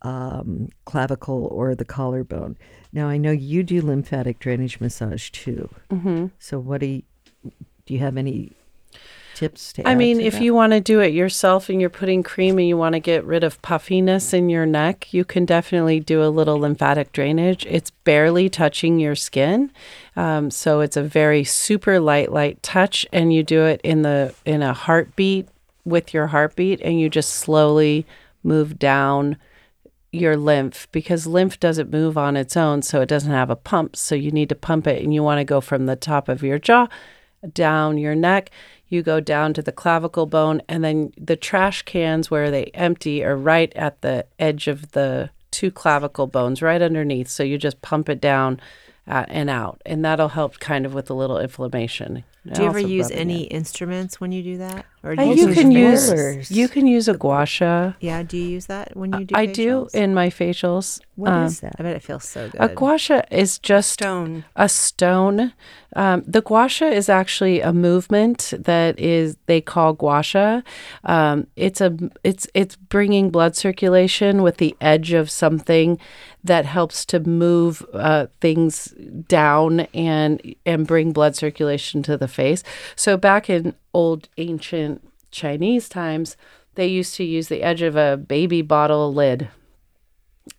um, 0.00 0.68
clavicle 0.86 1.46
or 1.52 1.74
the 1.74 1.84
collarbone. 1.84 2.56
Now, 2.92 3.08
I 3.08 3.18
know 3.18 3.30
you 3.30 3.62
do 3.62 3.82
lymphatic 3.82 4.38
drainage 4.38 4.80
massage 4.80 5.28
too. 5.30 5.68
Mm-hmm. 5.90 6.26
So, 6.38 6.58
what 6.58 6.80
do 6.80 6.86
you, 6.86 7.02
do 7.84 7.92
you 7.92 8.00
have 8.00 8.16
any 8.16 8.52
tips 9.38 9.72
to 9.72 9.88
I 9.88 9.94
mean, 9.94 10.18
to 10.18 10.24
if 10.24 10.34
that? 10.34 10.42
you 10.42 10.52
want 10.52 10.72
to 10.72 10.80
do 10.80 10.98
it 10.98 11.14
yourself 11.14 11.68
and 11.68 11.80
you're 11.80 11.90
putting 11.90 12.24
cream 12.24 12.58
and 12.58 12.66
you 12.66 12.76
want 12.76 12.94
to 12.94 13.00
get 13.00 13.24
rid 13.24 13.44
of 13.44 13.62
puffiness 13.62 14.32
in 14.32 14.48
your 14.48 14.66
neck, 14.66 15.14
you 15.14 15.24
can 15.24 15.44
definitely 15.44 16.00
do 16.00 16.24
a 16.24 16.26
little 16.26 16.58
lymphatic 16.58 17.12
drainage. 17.12 17.64
It's 17.66 17.90
barely 17.90 18.48
touching 18.48 18.98
your 18.98 19.14
skin, 19.14 19.70
um, 20.16 20.50
so 20.50 20.80
it's 20.80 20.96
a 20.96 21.02
very 21.02 21.44
super 21.44 22.00
light, 22.00 22.32
light 22.32 22.60
touch, 22.64 23.06
and 23.12 23.32
you 23.32 23.44
do 23.44 23.62
it 23.62 23.80
in 23.84 24.02
the 24.02 24.34
in 24.44 24.60
a 24.60 24.72
heartbeat 24.72 25.48
with 25.84 26.12
your 26.12 26.26
heartbeat, 26.26 26.80
and 26.80 27.00
you 27.00 27.08
just 27.08 27.30
slowly 27.36 28.06
move 28.42 28.76
down 28.76 29.36
your 30.10 30.36
lymph 30.36 30.88
because 30.90 31.26
lymph 31.26 31.60
doesn't 31.60 31.92
move 31.92 32.18
on 32.18 32.36
its 32.36 32.56
own, 32.56 32.82
so 32.82 33.00
it 33.00 33.08
doesn't 33.08 33.30
have 33.30 33.50
a 33.50 33.56
pump. 33.56 33.94
So 33.94 34.16
you 34.16 34.32
need 34.32 34.48
to 34.48 34.56
pump 34.56 34.88
it, 34.88 35.00
and 35.00 35.14
you 35.14 35.22
want 35.22 35.38
to 35.38 35.44
go 35.44 35.60
from 35.60 35.86
the 35.86 35.94
top 35.94 36.28
of 36.28 36.42
your 36.42 36.58
jaw 36.58 36.88
down 37.52 37.98
your 37.98 38.14
neck. 38.14 38.50
You 38.88 39.02
go 39.02 39.20
down 39.20 39.54
to 39.54 39.62
the 39.62 39.72
clavicle 39.72 40.26
bone, 40.26 40.62
and 40.68 40.82
then 40.82 41.12
the 41.18 41.36
trash 41.36 41.82
cans 41.82 42.30
where 42.30 42.50
they 42.50 42.64
empty 42.74 43.22
are 43.24 43.36
right 43.36 43.72
at 43.76 44.00
the 44.00 44.26
edge 44.38 44.66
of 44.68 44.92
the 44.92 45.30
two 45.50 45.70
clavicle 45.70 46.26
bones, 46.26 46.62
right 46.62 46.80
underneath. 46.80 47.28
So 47.28 47.42
you 47.42 47.58
just 47.58 47.82
pump 47.82 48.08
it 48.08 48.20
down 48.20 48.60
uh, 49.08 49.24
and 49.28 49.48
out, 49.50 49.80
and 49.86 50.04
that'll 50.04 50.28
help 50.28 50.58
kind 50.60 50.84
of 50.86 50.94
with 50.94 51.08
a 51.10 51.14
little 51.14 51.38
inflammation. 51.38 52.24
Do 52.50 52.62
you 52.62 52.68
ever 52.68 52.78
use 52.78 53.10
any 53.10 53.44
it. 53.44 53.52
instruments 53.52 54.20
when 54.22 54.32
you 54.32 54.42
do 54.42 54.56
that? 54.58 54.86
Or 55.02 55.14
do 55.14 55.20
Uh, 55.22 55.24
you 55.26 55.34
you 55.34 55.46
use 55.48 55.54
can 55.58 55.70
use 55.70 56.08
rollers. 56.10 56.50
you 56.50 56.66
can 56.68 56.86
use 56.86 57.06
a 57.06 57.14
gua 57.14 57.44
sha. 57.44 57.92
Yeah, 58.00 58.22
do 58.22 58.38
you 58.38 58.48
use 58.48 58.66
that 58.66 58.96
when 58.96 59.12
you 59.12 59.24
do 59.26 59.34
I 59.36 59.44
do 59.44 59.88
in 59.92 60.14
my 60.14 60.30
facials. 60.30 60.98
What 61.16 61.32
is 61.44 61.62
Um, 61.62 61.68
that? 61.68 61.76
I 61.78 61.82
bet 61.82 61.96
it 61.96 62.02
feels 62.02 62.24
so 62.24 62.48
good. 62.48 62.58
A 62.60 62.68
gua 62.68 62.96
sha 62.96 63.20
is 63.30 63.58
just 63.58 63.90
Stone. 63.92 64.44
a 64.56 64.66
stone. 64.68 65.52
Um, 65.94 66.22
the 66.26 66.40
gua 66.40 66.68
sha 66.68 66.86
is 66.86 67.08
actually 67.10 67.60
a 67.60 67.72
movement 67.72 68.54
that 68.58 68.98
is 68.98 69.36
they 69.46 69.60
call 69.60 69.92
gua 69.92 70.22
sha. 70.22 70.62
Um, 71.04 71.48
it's 71.54 71.80
a 71.82 71.94
it's 72.24 72.46
it's 72.54 72.76
bringing 72.76 73.28
blood 73.30 73.56
circulation 73.56 74.42
with 74.42 74.56
the 74.56 74.74
edge 74.80 75.12
of 75.12 75.28
something 75.30 75.98
that 76.44 76.64
helps 76.66 77.04
to 77.06 77.20
move 77.20 77.84
uh, 77.92 78.26
things 78.40 78.94
down 79.28 79.80
and 79.94 80.54
and 80.64 80.86
bring 80.86 81.12
blood 81.12 81.36
circulation 81.36 82.02
to 82.04 82.16
the 82.16 82.28
face. 82.28 82.62
So 82.96 83.16
back 83.16 83.50
in 83.50 83.74
old 83.92 84.28
ancient 84.38 85.06
Chinese 85.30 85.88
times, 85.88 86.36
they 86.74 86.86
used 86.86 87.14
to 87.16 87.24
use 87.24 87.48
the 87.48 87.62
edge 87.62 87.82
of 87.82 87.96
a 87.96 88.16
baby 88.16 88.62
bottle 88.62 89.12
lid 89.12 89.48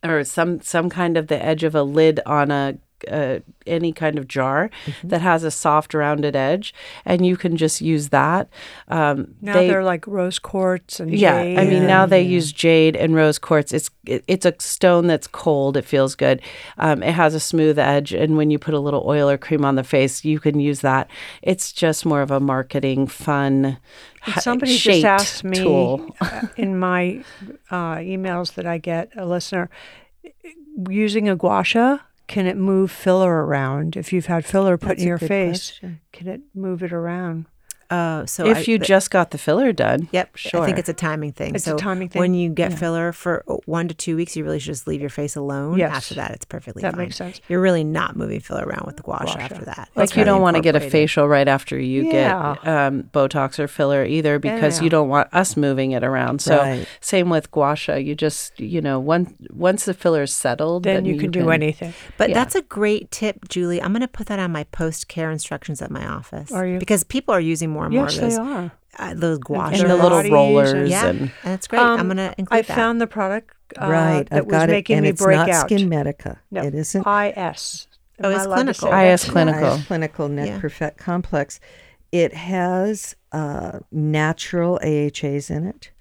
or 0.04 0.24
some 0.24 0.62
some 0.62 0.90
kind 0.90 1.18
of 1.18 1.28
the 1.28 1.44
edge 1.44 1.64
of 1.64 1.76
a 1.76 1.84
lid 1.84 2.20
on 2.26 2.52
a 2.52 2.78
uh, 3.10 3.40
any 3.68 3.92
kind 3.94 4.18
of 4.18 4.28
jar 4.28 4.70
that 5.04 5.22
has 5.22 5.44
a 5.44 5.52
soft 5.52 5.94
rounded 5.94 6.36
edge 6.36 6.74
and 7.06 7.26
you 7.26 7.38
can 7.38 7.56
just 7.58 7.82
use 7.82 8.10
that 8.10 8.50
um, 8.88 9.36
Now 9.42 9.54
they- 9.54 9.74
are 9.74 9.84
like 9.84 10.08
rose 10.08 10.40
quartz 10.40 11.00
and 11.00 11.14
yeah, 11.14 11.36
I 11.36 11.66
mean 11.66 11.86
now 11.88 12.06
they 12.06 12.22
use 12.22 12.52
jade 12.52 12.96
and 12.96 13.16
rose 13.16 13.38
quartz. 13.40 13.74
It's 13.74 13.90
it, 14.06 14.24
it's 14.28 14.46
a 14.46 14.54
stone 14.60 15.08
that's 15.08 15.28
cold. 15.28 15.78
It 15.78 15.86
feels 15.86 16.16
good. 16.16 16.42
Um, 16.78 17.04
it 17.04 17.14
has 17.14 17.36
a 17.36 17.40
smooth 17.40 17.78
edge, 17.78 18.12
and 18.14 18.38
when 18.38 18.50
you 18.50 18.58
put 18.58 18.74
a 18.74 18.80
little 18.80 19.04
oil 19.06 19.30
or 19.30 19.38
cream 19.38 19.64
on 19.66 19.76
the 19.76 19.84
face, 19.84 20.26
you 20.26 20.40
can 20.40 20.60
use 20.60 20.82
that. 20.82 21.10
It's 21.44 21.72
just 21.72 22.06
more 22.06 22.22
of 22.22 22.32
a 22.32 22.40
marketing 22.40 23.06
fun. 23.08 23.78
ha- 24.22 24.40
Somebody 24.42 24.78
just 24.78 25.04
asked 25.06 25.44
me 25.44 25.58
tool. 25.58 26.16
uh, 26.22 26.48
in 26.58 26.80
my 26.80 27.24
uh, 27.70 27.98
emails 27.98 28.54
that 28.56 28.66
I 28.66 28.78
get, 28.80 29.12
a 29.16 29.26
listener, 29.26 29.70
using 30.90 31.30
a 31.30 31.36
gua 31.36 31.64
sha, 31.64 31.98
can 32.30 32.46
it 32.46 32.56
move 32.56 32.92
filler 32.92 33.44
around? 33.44 33.98
If 33.98 34.14
you've 34.14 34.28
had 34.28 34.46
filler 34.46 34.78
put 34.78 34.90
That's 34.90 35.02
in 35.02 35.08
your 35.08 35.18
face, 35.18 35.72
question. 35.72 36.00
can 36.14 36.28
it 36.28 36.42
move 36.54 36.84
it 36.84 36.94
around? 36.94 37.48
Oh, 37.92 38.26
so 38.26 38.46
if 38.46 38.58
I- 38.58 38.60
you 38.62 38.78
th- 38.78 38.88
just 38.88 39.10
got 39.12 39.32
the 39.32 39.38
filler 39.38 39.72
done, 39.72 40.10
Yep, 40.12 40.36
sure. 40.36 40.62
I 40.62 40.66
think 40.66 40.78
it's 40.78 40.90
a 40.90 40.94
timing 40.94 41.32
thing. 41.32 41.56
It's 41.56 41.66
a 41.66 41.72
so 41.72 41.78
timing 41.78 42.10
When 42.14 42.34
you 42.34 42.50
get 42.50 42.74
filler 42.74 43.12
for 43.12 43.44
uh, 43.48 43.56
one 43.66 43.88
to 43.88 43.96
two 43.96 44.16
weeks, 44.16 44.36
you 44.36 44.44
really 44.44 44.60
should 44.60 44.74
just 44.74 44.88
leave 44.88 45.02
your 45.02 45.10
face 45.10 45.36
alone. 45.36 45.78
Yes. 45.78 45.96
After 45.96 46.16
that, 46.16 46.32
it's 46.32 46.46
perfectly 46.46 46.82
That 46.84 46.94
fine. 46.94 47.06
makes 47.06 47.16
sense. 47.16 47.42
You're 47.50 47.62
really 47.62 47.84
not 47.84 48.16
moving 48.16 48.40
filler 48.42 48.64
around 48.66 48.86
with 48.86 48.98
the 48.98 49.04
gua 49.04 49.26
sha 49.28 49.40
after 49.40 49.66
that. 49.66 49.90
like 49.96 50.04
It's 50.06 50.16
you 50.16 50.22
really 50.22 50.26
don't 50.26 50.42
want 50.42 50.56
to 50.58 50.62
get 50.62 50.76
a 50.76 50.80
facial 50.80 51.28
right 51.28 51.48
after 51.48 51.80
you 51.80 52.04
Yeah. 52.04 52.56
get 52.64 52.68
um, 52.72 53.04
Botox 53.12 53.58
or 53.60 53.68
filler 53.68 54.06
either 54.06 54.38
because 54.40 54.78
Yeah. 54.80 54.84
you 54.84 54.90
don't 54.90 55.10
want 55.10 55.28
us 55.34 55.58
moving 55.58 55.92
it 55.92 56.04
around. 56.04 56.42
So 56.42 56.58
Right. 56.58 56.88
same 57.02 57.30
with 57.30 57.50
gua 57.52 57.76
sha. 57.76 57.96
You 57.96 58.14
just 58.16 58.60
you 58.60 58.82
know 58.82 59.00
once 59.00 59.32
once 59.52 59.86
the 59.86 59.94
filler 59.94 60.24
is 60.24 60.34
settled, 60.34 60.84
Then 60.84 61.06
you 61.06 61.18
can 61.18 61.32
do 61.32 61.50
anything. 61.50 61.94
But 62.18 62.30
Yeah. 62.30 62.36
that's 62.36 62.56
a 62.56 62.62
great 62.62 63.10
tip, 63.12 63.48
Julie. 63.50 63.82
I'm 63.82 63.92
going 63.94 64.02
to 64.02 64.08
put 64.08 64.28
that 64.28 64.40
on 64.40 64.52
my 64.52 64.66
post 64.66 65.08
care 65.08 65.32
instructions 65.32 65.82
at 65.82 65.90
my 65.92 66.06
office. 66.06 66.52
Are 66.52 66.66
you? 66.68 66.78
Because 66.80 67.04
people 67.04 67.34
are 67.34 67.40
using 67.42 67.70
more 67.70 67.79
and 67.86 67.94
more 67.96 68.04
Yes, 68.06 68.18
of 68.18 68.30
they 68.30 68.36
are. 68.36 68.72
uh, 69.00 69.14
those 69.14 69.40
And 69.50 69.76
and 69.82 69.90
the 69.90 69.96
little 69.98 70.24
rollers 70.32 70.72
and- 70.74 70.88
yeah, 70.90 71.08
and 71.08 71.20
and 71.22 71.32
that's 71.44 71.68
great. 71.68 71.80
I'm 71.82 72.00
Um, 72.02 72.08
going 72.08 72.18
to 72.18 72.34
include 72.38 72.58
I 72.60 72.62
that. 72.64 72.76
found 72.76 73.00
the 73.02 73.08
product 73.08 73.56
uh, 73.82 73.88
right. 73.90 74.30
that 74.30 74.38
I've 74.40 74.46
was 74.46 74.52
got 74.52 74.70
it, 74.70 74.74
making 74.74 74.98
and 74.98 75.04
me 75.04 75.10
it's 75.10 75.22
break 75.24 75.38
not 75.38 75.50
out. 75.50 75.70
SkinMedica. 75.70 76.38
No. 76.52 76.64
It 76.64 76.74
isn't. 76.76 77.02
IS. 77.02 77.88
Oh, 78.22 78.30
it's 78.30 78.40
I 78.42 78.44
allowed 78.44 78.56
to 78.68 78.74
clinical. 78.74 78.94
IS 78.94 79.24
clinical. 79.30 79.74
IS 79.76 79.86
clinical 79.88 80.28
net 80.30 80.48
Yeah. 80.48 80.60
perfect 80.60 80.98
complex. 80.98 81.60
It 82.12 82.34
has 82.34 83.16
uh, 83.32 83.80
natural 83.92 84.80
AHAs 84.84 85.50
in 85.52 85.66
it, 85.68 85.92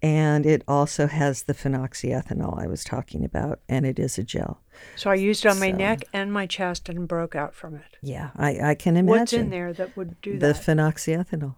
and 0.00 0.46
it 0.46 0.62
also 0.68 1.08
has 1.08 1.42
the 1.42 1.54
phenoxyethanol 1.54 2.62
I 2.62 2.68
was 2.68 2.84
talking 2.84 3.24
about, 3.24 3.58
and 3.68 3.84
it 3.84 3.98
is 3.98 4.16
a 4.18 4.22
gel. 4.22 4.60
So 4.96 5.10
I 5.10 5.14
used 5.14 5.44
it 5.44 5.48
on 5.48 5.58
my 5.60 5.70
So- 5.70 5.76
neck 5.76 6.04
and 6.12 6.32
my 6.32 6.46
chest 6.46 6.88
and 6.88 7.06
broke 7.08 7.34
out 7.34 7.54
from 7.54 7.74
it. 7.76 7.96
Yeah, 8.02 8.30
I, 8.36 8.70
I 8.70 8.74
can 8.74 8.96
imagine. 8.96 9.06
What's 9.20 9.32
in 9.32 9.50
there 9.50 9.72
that 9.72 9.96
would 9.96 10.20
do 10.20 10.38
the 10.38 10.48
that? 10.48 10.56
phenoxyethanol. 10.56 11.54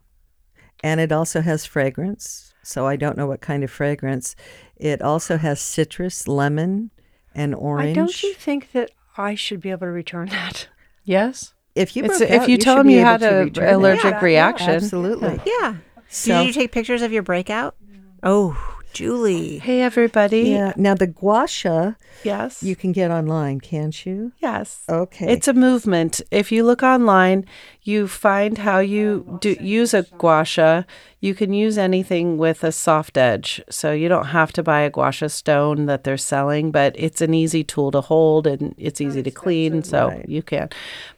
And 0.82 1.00
it 1.00 1.12
also 1.12 1.40
has 1.42 1.66
fragrance. 1.66 2.52
So 2.62 2.86
I 2.86 2.96
don't 2.96 3.16
know 3.16 3.26
what 3.26 3.40
kind 3.40 3.64
of 3.64 3.70
fragrance. 3.70 4.36
It 4.76 5.00
also 5.02 5.36
has 5.38 5.60
citrus, 5.60 6.26
lemon, 6.28 6.90
and 7.34 7.54
orange. 7.54 7.90
I 7.90 8.00
don't 8.00 8.22
you 8.22 8.34
think 8.34 8.72
that 8.72 8.90
I 9.16 9.34
should 9.34 9.60
be 9.60 9.70
able 9.70 9.86
to 9.86 9.92
return 9.92 10.28
that? 10.28 10.68
yes. 11.04 11.52
if 11.74 11.94
you 11.96 12.04
It's- 12.04 12.18
broke 12.18 12.30
if 12.30 12.42
out, 12.42 12.48
you 12.48 12.54
should 12.56 12.60
tell 12.62 12.78
'em 12.78 12.86
be 12.88 12.94
you 12.94 13.00
had 13.00 13.22
an 13.22 13.34
a 13.34 13.46
it. 13.46 13.58
allergic 13.74 14.04
Yeah, 14.04 14.10
yeah, 14.10 14.24
reaction. 14.24 14.70
Absolutely. 14.70 15.40
Yeah. 15.46 15.76
So 16.08 16.38
Did 16.38 16.46
you 16.48 16.52
take 16.52 16.72
pictures 16.72 17.00
of 17.02 17.12
your 17.12 17.22
breakout? 17.22 17.76
Oh, 18.22 18.56
Julie. 18.93 19.59
Hey 19.59 19.82
everybody. 19.82 20.43
yeah. 20.51 20.72
Now 20.76 20.95
the 20.95 21.07
gua 21.07 21.47
sha 21.47 21.93
Yes. 22.24 22.62
you 22.62 22.76
can 22.76 22.93
get 22.93 23.11
online, 23.11 23.61
can't 23.61 24.05
you? 24.05 24.32
yes. 24.41 24.82
Okay. 24.88 25.32
It's 25.32 25.49
a 25.49 25.55
movement. 25.55 26.20
If 26.30 26.51
you 26.53 26.64
look 26.64 26.82
online, 26.82 27.47
you 27.82 28.07
find 28.09 28.59
how 28.59 28.80
you 28.80 29.38
do 29.41 29.57
use 29.61 29.95
a 29.95 30.03
gua 30.18 30.45
sha. 30.45 30.82
You 31.20 31.34
can 31.34 31.53
use 31.53 31.78
anything 31.78 32.36
with 32.36 32.64
a 32.64 32.72
soft 32.72 33.16
edge. 33.16 33.62
So 33.70 33.93
you 33.93 34.09
don't 34.09 34.26
have 34.26 34.53
to 34.55 34.62
buy 34.62 34.80
a 34.80 34.91
gua 34.91 35.12
sha 35.12 35.28
stone 35.28 35.86
that 35.86 36.05
they're 36.05 36.16
selling, 36.18 36.70
but 36.72 36.95
it's 36.99 37.20
an 37.20 37.32
easy 37.32 37.62
tool 37.64 37.91
to 37.93 38.01
hold 38.01 38.47
and 38.47 38.74
it's 38.76 39.01
easy 39.01 39.22
to 39.22 39.30
clean. 39.30 39.82
So 39.82 40.09
Right. 40.09 40.28
you 40.28 40.43
can. 40.43 40.68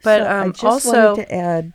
But 0.05 0.19
So 0.21 0.25
I 0.27 0.41
um, 0.43 0.53
just 0.53 0.65
also, 0.65 1.07
wanted 1.15 1.27
to 1.27 1.35
add 1.35 1.73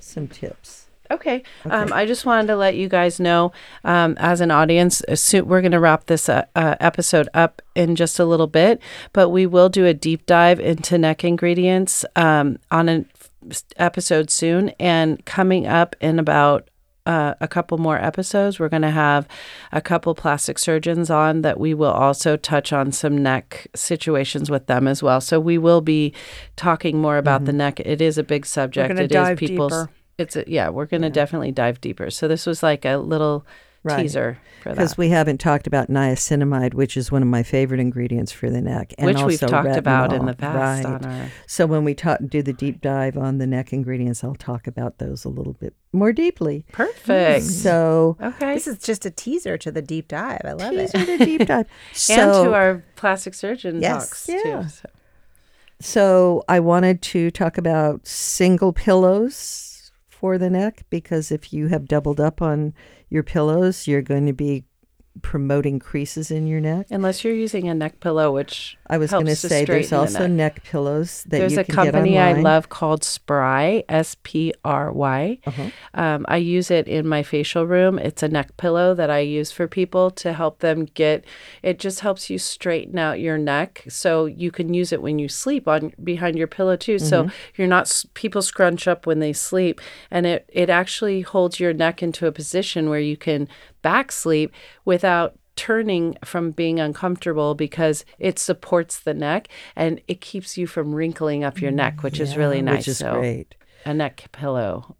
some 0.00 0.28
tips. 0.28 0.85
Okay. 1.10 1.42
Um, 1.70 1.92
I 1.92 2.06
just 2.06 2.26
wanted 2.26 2.48
to 2.48 2.56
let 2.56 2.74
you 2.76 2.88
guys 2.88 3.20
know, 3.20 3.52
um, 3.84 4.16
as 4.18 4.40
an 4.40 4.50
audience, 4.50 5.00
as 5.02 5.22
soon, 5.22 5.46
we're 5.46 5.60
going 5.60 5.72
to 5.72 5.80
wrap 5.80 6.06
this 6.06 6.28
uh, 6.28 6.44
uh, 6.54 6.76
episode 6.80 7.28
up 7.34 7.62
in 7.74 7.96
just 7.96 8.18
a 8.18 8.24
little 8.24 8.46
bit, 8.46 8.80
but 9.12 9.30
we 9.30 9.46
will 9.46 9.68
do 9.68 9.86
a 9.86 9.94
deep 9.94 10.26
dive 10.26 10.60
into 10.60 10.98
neck 10.98 11.24
ingredients 11.24 12.04
um, 12.16 12.58
on 12.70 12.88
an 12.88 13.08
episode 13.76 14.30
soon. 14.30 14.70
And 14.80 15.24
coming 15.24 15.66
up 15.66 15.94
in 16.00 16.18
about 16.18 16.68
uh, 17.06 17.34
a 17.40 17.46
couple 17.46 17.78
more 17.78 17.98
episodes, 17.98 18.58
we're 18.58 18.68
going 18.68 18.82
to 18.82 18.90
have 18.90 19.28
a 19.70 19.80
couple 19.80 20.14
plastic 20.14 20.58
surgeons 20.58 21.08
on 21.08 21.42
that 21.42 21.60
we 21.60 21.72
will 21.72 21.92
also 21.92 22.36
touch 22.36 22.72
on 22.72 22.90
some 22.90 23.16
neck 23.16 23.68
situations 23.74 24.50
with 24.50 24.66
them 24.66 24.88
as 24.88 25.02
well. 25.02 25.20
So 25.20 25.38
we 25.38 25.56
will 25.56 25.80
be 25.80 26.12
talking 26.56 26.98
more 27.00 27.16
about 27.16 27.44
the 27.44 27.52
neck. 27.52 27.78
It 27.80 28.00
is 28.00 28.18
a 28.18 28.24
big 28.24 28.44
subject. 28.44 28.98
It 28.98 29.14
is 29.14 29.38
people's. 29.38 29.72
deeper. 29.72 29.90
It's 30.18 30.34
a, 30.36 30.44
yeah, 30.46 30.70
we're 30.70 30.86
going 30.86 31.02
to 31.02 31.10
definitely 31.10 31.52
dive 31.52 31.80
deeper. 31.80 32.10
So 32.10 32.26
this 32.26 32.46
was 32.46 32.62
like 32.62 32.84
a 32.84 32.96
little 32.96 33.46
Right. 33.82 34.02
teaser 34.02 34.38
for 34.62 34.70
Because 34.70 34.98
we 34.98 35.10
haven't 35.10 35.38
talked 35.38 35.68
about 35.68 35.88
niacinamide, 35.88 36.74
which 36.74 36.96
is 36.96 37.12
one 37.12 37.22
of 37.22 37.28
my 37.28 37.44
favorite 37.44 37.78
ingredients 37.78 38.32
for 38.32 38.50
the 38.50 38.60
neck, 38.60 38.92
and 38.98 39.06
which 39.06 39.16
we've 39.18 39.40
also 39.40 39.46
talked 39.46 39.76
about 39.76 40.12
in 40.12 40.26
the 40.26 40.34
past 40.34 40.84
Right. 40.84 40.94
on 40.94 41.04
our. 41.04 41.30
So 41.46 41.66
when 41.66 41.84
we 41.84 41.94
talk, 41.94 42.18
do 42.28 42.42
the 42.42 42.52
deep 42.52 42.80
dive 42.80 43.16
on 43.16 43.38
the 43.38 43.46
neck 43.46 43.72
ingredients, 43.72 44.24
I'll 44.24 44.34
talk 44.34 44.66
about 44.66 44.98
those 44.98 45.24
a 45.24 45.28
little 45.28 45.52
bit 45.52 45.72
more 45.92 46.12
deeply. 46.12 46.64
Perfect. 46.72 47.44
Mm. 47.44 47.48
So 47.48 48.16
Okay. 48.20 48.54
This 48.54 48.66
is 48.66 48.78
just 48.78 49.06
a 49.06 49.10
teaser 49.10 49.56
to 49.58 49.70
the 49.70 49.82
deep 49.82 50.08
dive. 50.08 50.40
I 50.44 50.52
love 50.52 50.72
teaser 50.72 50.98
it. 50.98 51.18
to 51.18 51.24
deep 51.24 51.46
dive. 51.46 51.66
So, 51.92 52.12
and 52.20 52.32
to 52.48 52.54
our 52.54 52.84
plastic 52.96 53.34
surgeon 53.34 53.80
Yes. 53.80 54.08
talks 54.08 54.28
Yeah. 54.28 54.42
too. 54.62 54.68
So. 54.68 54.88
so 55.80 56.44
I 56.48 56.58
wanted 56.58 57.02
to 57.02 57.30
talk 57.30 57.56
about 57.56 58.04
single 58.06 58.72
pillows 58.72 59.65
for 60.18 60.38
the 60.38 60.50
neck 60.50 60.84
because 60.88 61.30
if 61.30 61.52
you 61.52 61.68
have 61.68 61.86
doubled 61.86 62.20
up 62.20 62.40
on 62.40 62.72
your 63.10 63.22
pillows, 63.22 63.86
you're 63.86 64.02
going 64.02 64.26
to 64.26 64.32
be 64.32 64.64
promoting 65.22 65.78
creases 65.78 66.30
in 66.30 66.46
your 66.46 66.60
neck. 66.60 66.86
Unless 66.90 67.24
you're 67.24 67.34
using 67.34 67.68
a 67.68 67.74
neck 67.74 68.00
pillow, 68.00 68.32
which 68.32 68.76
I 68.88 68.98
was 68.98 69.10
going 69.10 69.26
to 69.26 69.36
say 69.36 69.64
there's 69.64 69.88
straighten 69.88 69.90
the 69.90 69.96
also 69.96 70.26
neck. 70.26 70.54
neck. 70.56 70.64
pillows 70.64 71.22
that 71.24 71.38
There's 71.38 71.52
you 71.54 71.60
a 71.60 71.64
company 71.64 72.18
I 72.18 72.34
love 72.34 72.68
called 72.68 73.02
Spry, 73.02 73.84
S 73.88 74.16
P 74.22 74.52
R 74.64 74.92
Y. 74.92 75.38
Uh-huh. 75.46 75.70
Um, 75.94 76.26
I 76.28 76.36
use 76.36 76.70
it 76.70 76.86
in 76.86 77.06
my 77.06 77.22
facial 77.22 77.66
room. 77.66 77.98
It's 77.98 78.22
a 78.22 78.28
neck 78.28 78.56
pillow 78.56 78.94
that 78.94 79.10
I 79.10 79.20
use 79.20 79.50
for 79.50 79.66
people 79.66 80.10
to 80.12 80.32
help 80.32 80.60
them 80.60 80.84
get. 80.84 81.24
It 81.62 81.78
just 81.78 82.00
helps 82.00 82.30
you 82.30 82.38
straighten 82.38 82.98
out 82.98 83.20
your 83.20 83.38
neck, 83.38 83.84
so 83.88 84.26
you 84.26 84.50
can 84.50 84.74
use 84.74 84.92
it 84.92 85.02
when 85.02 85.18
you 85.18 85.28
sleep 85.28 85.66
on 85.66 85.92
behind 86.02 86.36
your 86.36 86.46
pillow 86.46 86.76
too. 86.76 86.96
Mm-hmm. 86.96 87.06
So 87.06 87.30
you're 87.56 87.68
not 87.68 88.04
people 88.14 88.42
scrunch 88.42 88.86
up 88.86 89.06
when 89.06 89.18
they 89.18 89.32
sleep, 89.32 89.80
and 90.10 90.26
it 90.26 90.48
it 90.52 90.70
actually 90.70 91.22
holds 91.22 91.58
your 91.58 91.72
neck 91.72 92.02
into 92.02 92.26
a 92.26 92.32
position 92.32 92.88
where 92.88 93.00
you 93.00 93.16
can 93.16 93.48
back 93.90 94.10
sleep 94.12 94.52
without 94.84 95.30
turning 95.54 96.16
from 96.24 96.50
being 96.50 96.78
uncomfortable 96.80 97.54
because 97.54 98.04
it 98.18 98.38
supports 98.38 99.00
the 99.00 99.14
neck 99.14 99.48
and 99.74 100.00
it 100.08 100.20
keeps 100.20 100.58
you 100.58 100.66
from 100.66 100.94
wrinkling 100.94 101.44
up 101.44 101.60
your 101.60 101.70
neck, 101.70 102.02
which 102.02 102.18
is 102.20 102.36
really 102.36 102.60
nice. 102.60 102.78
Which 102.78 102.88
is 102.88 102.98
so 102.98 103.14
great. 103.14 103.54
a 103.84 103.94
neck 103.94 104.24
pillow. 104.32 104.96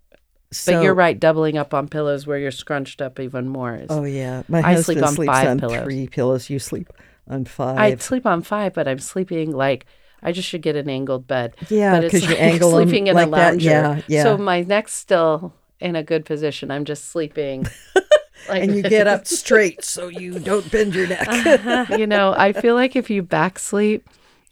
So, 0.53 0.73
but 0.75 0.83
you're 0.85 0.95
right, 0.95 1.19
doubling 1.19 1.59
up 1.59 1.75
on 1.75 1.89
pillows 1.89 2.27
where 2.27 2.39
you're 2.39 2.53
scrunched 2.53 3.03
up 3.03 3.19
even 3.21 3.49
more. 3.49 3.75
Is, 3.75 3.89
Oh 3.91 4.05
yeah, 4.05 4.45
my 4.49 4.61
I 4.61 4.75
husband 4.75 4.85
sleep 4.99 5.07
on 5.09 5.15
sleeps 5.15 5.33
five 5.33 5.49
on 5.49 5.59
pillows. 5.61 5.83
three 5.83 6.07
pillows. 6.07 6.49
You 6.49 6.59
sleep 6.61 6.89
on 7.29 7.45
five. 7.45 7.79
I 7.79 7.95
sleep 7.97 8.25
on 8.25 8.41
five, 8.43 8.73
but 8.73 8.87
I'm 8.87 9.01
sleeping 9.01 9.51
like 9.51 9.85
I 10.23 10.31
just 10.33 10.49
should 10.49 10.63
get 10.63 10.77
an 10.77 10.89
angled 10.89 11.27
bed. 11.27 11.55
Yeah, 11.69 11.97
but 11.97 12.05
it's 12.05 12.13
'cause 12.15 12.23
you 12.31 12.37
like 12.37 12.63
sleeping 12.75 13.09
in 13.09 13.15
like 13.17 13.29
a 13.29 13.31
that. 13.33 13.61
Yeah, 13.61 14.01
yeah. 14.07 14.23
So 14.23 14.39
my 14.39 14.61
neck's 14.63 14.95
still 14.95 15.53
in 15.81 15.95
a 15.97 16.03
good 16.03 16.25
position. 16.25 16.71
I'm 16.71 16.85
just 16.87 17.11
sleeping. 17.11 17.67
Like 18.49 18.63
and 18.63 18.77
you 18.77 18.83
get 18.83 19.07
up 19.07 19.27
straight 19.27 19.85
so 19.85 20.09
you 20.09 20.39
don't 20.39 20.71
bend 20.71 20.95
your 20.95 21.09
neck. 21.09 21.89
you 21.99 22.07
know, 22.07 22.35
I 22.37 22.53
feel 22.53 22.75
like 22.75 22.97
if 22.97 23.11
you 23.11 23.23
back 23.23 23.59
sleep, 23.59 24.09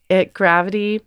it 0.08 0.34
gravity 0.34 1.00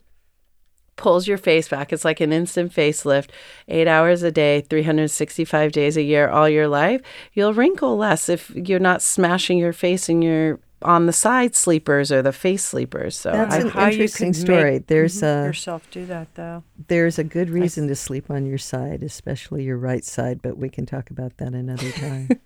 pulls 0.95 1.28
your 1.28 1.38
face 1.38 1.69
back. 1.69 1.93
It's 1.93 2.03
like 2.03 2.19
an 2.19 2.34
instant 2.34 2.73
facelift. 2.73 3.30
Eight 3.67 3.88
hours 3.88 4.23
a 4.23 4.32
day, 4.32 4.61
365 4.61 5.71
days 5.71 5.95
a 5.95 6.01
year, 6.01 6.28
all 6.28 6.49
your 6.49 6.67
life. 6.67 7.01
You'll 7.34 7.53
wrinkle 7.53 7.95
less 7.95 8.28
if 8.28 8.49
you're 8.49 8.80
not 8.80 9.01
smashing 9.01 9.57
your 9.57 9.73
face 9.73 10.09
in 10.09 10.21
your 10.21 10.59
on 10.84 11.07
the 11.07 11.13
side 11.13 11.55
sleepers 11.55 12.11
or 12.11 12.21
the 12.21 12.32
face 12.32 12.63
sleepers. 12.63 13.17
So 13.17 13.32
That's 13.32 13.55
I, 13.55 13.59
an 13.59 13.69
How 13.69 13.89
interesting 13.89 14.34
could 14.34 14.41
story. 14.41 14.71
make 14.73 14.88
There's 14.88 15.21
mhm. 15.21 15.43
a 15.43 15.45
yourself 15.47 15.89
do 15.89 16.05
that 16.05 16.36
though. 16.36 16.63
there's 16.88 17.17
a 17.17 17.23
good 17.23 17.49
reason 17.49 17.88
to 17.88 17.95
sleep 17.95 18.30
on 18.30 18.45
your 18.45 18.59
side, 18.59 19.01
especially 19.01 19.63
your 19.63 19.78
right 19.78 20.03
side, 20.05 20.41
but 20.43 20.57
we 20.57 20.69
can 20.69 20.86
talk 20.86 21.09
about 21.09 21.38
that 21.38 21.53
another 21.53 21.91
time. 21.91 22.30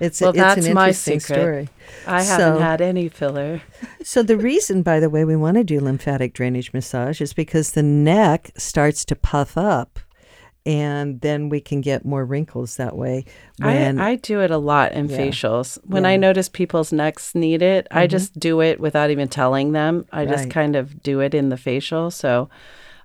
It's 0.00 0.20
Well, 0.20 0.30
it's 0.30 0.38
that's 0.38 0.66
an 0.66 0.74
my 0.74 0.88
interesting 0.88 1.20
secret. 1.20 1.36
story. 1.40 1.68
I 2.06 2.22
haven't 2.22 2.56
So- 2.56 2.60
had 2.60 2.80
any 2.80 3.08
filler. 3.08 3.60
So 4.02 4.22
the 4.22 4.36
reason, 4.36 4.82
by 4.82 5.00
the 5.00 5.08
way, 5.08 5.24
we 5.24 5.34
want 5.34 5.56
to 5.56 5.64
do 5.64 5.80
lymphatic 5.80 6.34
drainage 6.34 6.72
massage 6.74 7.20
is 7.22 7.32
because 7.32 7.70
the 7.72 7.82
neck 7.82 8.50
starts 8.56 9.04
to 9.06 9.16
puff 9.16 9.56
up, 9.56 9.98
and 10.66 11.20
then 11.20 11.50
we 11.50 11.60
can 11.60 11.80
get 11.80 12.04
more 12.04 12.24
wrinkles 12.24 12.76
that 12.76 12.96
way. 12.96 13.26
When 13.58 14.00
I, 14.00 14.10
I 14.10 14.14
do 14.16 14.40
it 14.40 14.50
a 14.50 14.56
lot 14.58 14.92
in 14.92 15.08
Yeah. 15.08 15.18
facials. 15.18 15.78
When 15.84 16.04
Yeah. 16.04 16.10
I 16.10 16.16
notice 16.16 16.48
people's 16.48 16.92
necks 16.92 17.34
need 17.34 17.60
it, 17.60 17.86
I 17.90 18.02
mm-hmm. 18.04 18.10
just 18.10 18.38
do 18.38 18.60
it 18.60 18.80
without 18.80 19.10
even 19.10 19.28
telling 19.28 19.72
them. 19.72 20.06
I 20.10 20.24
just 20.24 20.48
kind 20.50 20.74
of 20.74 21.02
do 21.02 21.20
it 21.20 21.34
in 21.34 21.50
the 21.50 21.58
facial. 21.58 22.10
So, 22.10 22.48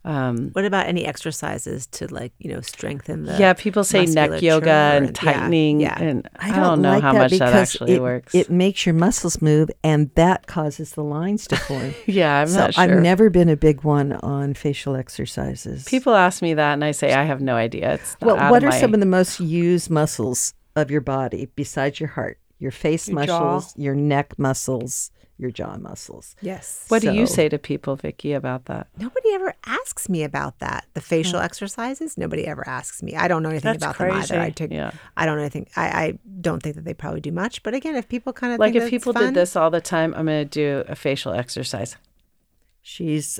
um, 0.06 0.50
What 0.54 0.66
about 0.66 0.88
any 0.88 1.06
exercises 1.06 1.86
to 1.88 2.08
like 2.14 2.32
you 2.40 2.52
know 2.52 2.62
strengthen 2.62 3.24
the? 3.24 3.38
yeah, 3.38 3.54
people 3.54 3.84
say 3.84 4.06
neck 4.06 4.42
yoga 4.42 4.70
and 4.72 5.08
and- 5.08 5.18
yeah, 5.24 5.34
tightening, 5.34 5.80
yeah. 5.82 6.02
and 6.02 6.28
I 6.38 6.48
I 6.48 6.52
don't, 6.52 6.64
don't, 6.64 6.82
know 6.82 6.92
like 6.94 7.02
how 7.04 7.14
that 7.14 7.20
much 7.32 7.40
that 7.40 7.54
actually 7.54 7.94
it, 7.96 8.02
works. 8.02 8.34
It 8.34 8.50
makes 8.50 8.86
your 8.86 8.96
muscles 8.96 9.42
move, 9.42 9.70
and 9.84 10.10
that 10.16 10.48
causes 10.48 10.92
the 10.94 11.04
lines 11.04 11.48
to 11.48 11.56
form. 11.58 11.94
yeah, 12.06 12.40
I'm 12.42 12.48
so 12.48 12.60
not 12.60 12.74
sure. 12.76 12.84
I've 12.84 13.02
never 13.02 13.30
been 13.30 13.50
a 13.50 13.58
big 13.58 13.84
one 13.84 14.14
on 14.14 14.54
facial 14.54 14.96
exercises. 14.96 15.84
people 15.86 16.16
ask 16.16 16.42
me 16.42 16.54
that, 16.54 16.74
and 16.74 16.84
I 16.84 16.92
say 16.92 17.14
I 17.14 17.24
have 17.24 17.42
no 17.42 17.56
idea. 17.56 17.96
It's 17.96 18.16
well, 18.22 18.38
what 18.52 18.64
are 18.64 18.70
my- 18.70 18.80
some 18.80 18.94
of 18.94 19.00
the 19.00 19.06
most 19.06 19.40
used 19.40 19.90
muscles 19.90 20.54
of 20.76 20.90
your 20.90 21.02
body 21.02 21.50
besides 21.56 22.00
your 22.00 22.10
heart? 22.10 22.40
Your 22.62 22.72
face 22.72 23.08
Your 23.08 23.26
jaw. 23.26 23.40
muscles, 23.40 23.74
your 23.78 23.96
neck 23.96 24.38
muscles, 24.38 25.12
your 25.40 25.52
jaw 25.52 25.78
muscles. 25.78 26.36
Yes. 26.42 26.86
What 26.90 27.02
do 27.02 27.14
you 27.14 27.26
say 27.26 27.48
to 27.48 27.58
people, 27.58 27.96
Vicki, 27.96 28.34
about 28.34 28.66
that? 28.66 28.88
Nobody 28.98 29.34
ever 29.34 29.56
asks 29.66 30.10
me 30.10 30.24
about 30.24 30.60
that. 30.60 30.86
The 30.94 31.02
facial 31.02 31.40
hmm. 31.40 31.46
exercises. 31.46 32.18
Nobody 32.18 32.46
ever 32.46 32.68
asks 32.68 33.02
me. 33.02 33.16
I 33.16 33.28
don't 33.28 33.42
know 33.42 33.50
anything 33.50 33.72
That's 33.72 33.84
about 33.84 33.98
them 33.98 34.12
either. 34.12 34.36
I 34.36 34.38
crazy. 34.38 34.54
take. 34.54 34.72
Yeah. 34.72 34.92
I 35.16 35.26
don't 35.26 35.38
know 35.38 35.44
anything. 35.44 35.68
I, 35.76 35.88
I 35.88 36.20
don't 36.42 36.62
think 36.62 36.76
that 36.76 36.84
they 36.84 36.94
probably 36.94 37.22
do 37.22 37.32
much. 37.32 37.64
But 37.64 37.74
again, 37.74 37.96
if 37.96 38.10
people 38.10 38.34
kind 38.34 38.54
of 38.54 38.60
Like 38.60 38.74
think 38.74 38.78
if 38.78 38.84
that's 38.84 38.90
people 38.92 39.14
fun, 39.14 39.28
did 39.28 39.34
this 39.34 39.56
all 39.56 39.72
the 39.72 39.82
time, 39.82 40.14
I'm 40.16 40.26
going 40.26 40.48
to 40.48 40.50
do 40.50 40.84
a 40.88 40.96
facial 40.96 41.34
exercise. 41.34 41.96
She's 42.82 43.40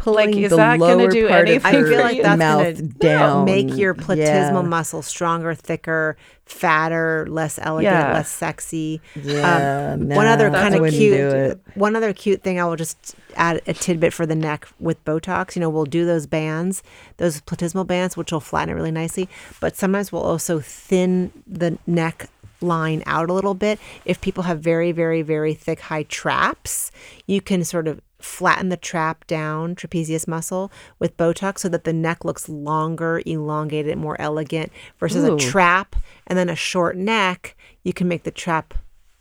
pulling 0.00 0.36
is 0.36 0.50
the 0.50 0.56
that 0.56 0.78
gonna 0.78 0.94
lower 0.96 1.10
do 1.10 1.28
part 1.28 1.48
of 1.48 1.64
anything 1.66 1.72
her 1.84 1.86
I 1.86 1.90
feel 1.90 2.00
like 2.00 2.22
that's 2.22 2.38
mouth 2.38 2.62
gonna 2.76 2.88
down. 2.98 3.44
make 3.44 3.76
your 3.76 3.94
platysmal 3.94 4.16
Yeah. 4.62 4.62
muscle 4.62 5.02
stronger, 5.02 5.54
thicker, 5.54 6.16
fatter, 6.46 7.26
less 7.28 7.58
elegant, 7.62 7.94
Yeah. 7.94 8.12
less 8.14 8.28
sexy. 8.28 9.00
Yeah, 9.14 9.92
Um, 9.94 10.08
one 10.08 10.26
other 10.26 10.50
kind 10.50 10.74
of 10.74 10.90
cute, 10.90 11.60
one 11.74 11.94
other 11.94 12.12
cute 12.12 12.42
thing. 12.42 12.58
I 12.60 12.64
will 12.64 12.76
just 12.76 13.14
add 13.36 13.60
a 13.66 13.72
tidbit 13.72 14.12
for 14.12 14.26
the 14.26 14.34
neck 14.34 14.66
with 14.80 15.04
Botox. 15.04 15.54
You 15.54 15.60
know, 15.60 15.70
we'll 15.70 15.84
do 15.84 16.04
those 16.04 16.26
bands, 16.26 16.82
those 17.18 17.40
platysmal 17.42 17.86
bands, 17.86 18.16
which 18.16 18.32
will 18.32 18.40
flatten 18.40 18.70
it 18.70 18.74
really 18.74 18.90
nicely. 18.90 19.28
But 19.60 19.76
sometimes 19.76 20.10
we'll 20.10 20.22
also 20.22 20.60
thin 20.60 21.30
the 21.46 21.78
neck 21.86 22.28
line 22.62 23.02
out 23.06 23.30
a 23.30 23.32
little 23.32 23.54
bit. 23.54 23.78
If 24.04 24.20
people 24.20 24.42
have 24.44 24.60
very, 24.60 24.92
very, 24.92 25.22
very 25.22 25.54
thick, 25.54 25.80
high 25.80 26.02
traps, 26.02 26.90
you 27.26 27.40
can 27.40 27.64
sort 27.64 27.86
of 27.88 28.00
flatten 28.20 28.68
the 28.68 28.76
trap 28.76 29.26
down, 29.26 29.74
trapezius 29.74 30.28
muscle, 30.28 30.70
with 30.98 31.16
Botox 31.16 31.58
so 31.60 31.68
that 31.68 31.84
the 31.84 31.92
neck 31.92 32.24
looks 32.24 32.48
longer, 32.48 33.22
elongated, 33.26 33.98
more 33.98 34.20
elegant 34.20 34.70
versus 34.98 35.24
Ooh. 35.24 35.36
a 35.36 35.38
trap 35.38 35.96
and 36.26 36.38
then 36.38 36.48
a 36.48 36.56
short 36.56 36.96
neck. 36.96 37.56
You 37.82 37.92
can 37.92 38.08
make 38.08 38.24
the 38.24 38.30
trap 38.30 38.74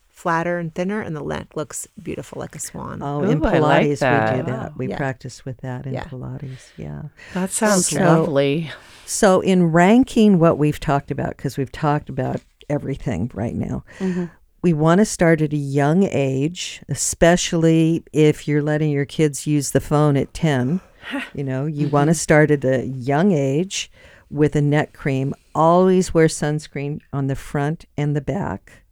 flatter 0.09 0.57
and 0.59 0.75
thinner, 0.75 0.99
and 0.99 1.15
the 1.15 1.23
neck 1.23 1.55
looks 1.55 1.87
beautiful 2.03 2.41
like 2.41 2.53
a 2.53 2.59
swan. 2.59 3.01
Oh, 3.01 3.23
in 3.23 3.37
Ooh, 3.41 3.45
I 3.47 3.59
like 3.59 3.85
Pilates 3.87 3.89
we 4.35 4.37
do 4.43 4.51
that. 4.51 4.77
We 4.77 4.87
Yeah. 4.89 4.97
practice 4.97 5.45
with 5.45 5.57
that 5.61 5.85
in 5.85 5.93
Yeah. 5.93 6.03
Pilates. 6.03 6.71
Yeah. 6.75 7.03
That 7.33 7.51
sounds 7.51 7.87
So- 7.87 7.99
lovely. 8.03 8.69
So 9.05 9.39
in 9.39 9.71
ranking 9.71 10.37
what 10.37 10.57
we've 10.57 10.79
talked 10.79 11.09
about, 11.09 11.37
because 11.37 11.57
we've 11.57 11.71
talked 11.71 12.09
about 12.09 12.41
everything 12.69 13.31
right 13.33 13.55
now, 13.55 13.85
mm-hmm. 13.99 14.25
We 14.61 14.73
want 14.73 14.99
to 14.99 15.05
start 15.05 15.41
at 15.41 15.53
a 15.53 15.57
young 15.57 16.03
age, 16.03 16.81
especially 16.89 18.03
if 18.11 18.47
you're 18.47 18.61
letting 18.61 18.91
your 18.91 19.05
kids 19.05 19.47
use 19.47 19.71
the 19.71 19.81
phone 19.81 20.17
at 20.17 20.33
10. 20.33 20.81
You 21.33 21.43
know, 21.43 21.65
you 21.65 21.85
mm-hmm. 21.85 21.95
want 21.95 22.09
to 22.09 22.13
start 22.13 22.51
at 22.51 22.63
a 22.63 22.85
young 22.85 23.31
age 23.31 23.89
with 24.29 24.55
a 24.55 24.61
neck 24.61 24.93
cream. 24.93 25.33
Always 25.55 26.13
wear 26.13 26.27
sunscreen 26.27 26.99
on 27.11 27.27
the 27.27 27.35
front 27.35 27.85
and 27.97 28.15
the 28.15 28.21
back 28.21 28.83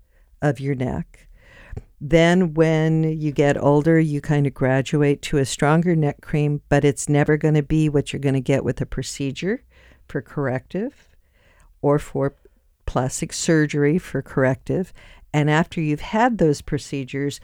of 0.41 0.59
your 0.59 0.73
neck. 0.73 1.27
Then, 1.99 2.55
when 2.55 3.03
you 3.03 3.31
get 3.31 3.61
older, 3.61 3.99
you 3.99 4.21
kind 4.21 4.47
of 4.47 4.53
graduate 4.53 5.21
to 5.23 5.37
a 5.37 5.45
stronger 5.45 5.95
neck 5.95 6.21
cream, 6.21 6.61
but 6.69 6.85
it's 6.85 7.09
never 7.09 7.37
going 7.37 7.55
to 7.55 7.61
be 7.61 7.89
what 7.89 8.13
you're 8.13 8.19
going 8.19 8.33
to 8.35 8.41
get 8.41 8.63
with 8.63 8.81
a 8.81 8.85
procedure 8.85 9.63
for 10.07 10.21
corrective 10.21 11.09
or 11.81 11.99
for 11.99 12.35
plastic 12.87 13.31
surgery 13.31 13.99
for 13.99 14.23
corrective. 14.23 14.91
And 15.37 15.49
after 15.49 15.79
you've 15.81 16.01
had 16.01 16.37
those 16.37 16.61
procedures, 16.61 17.39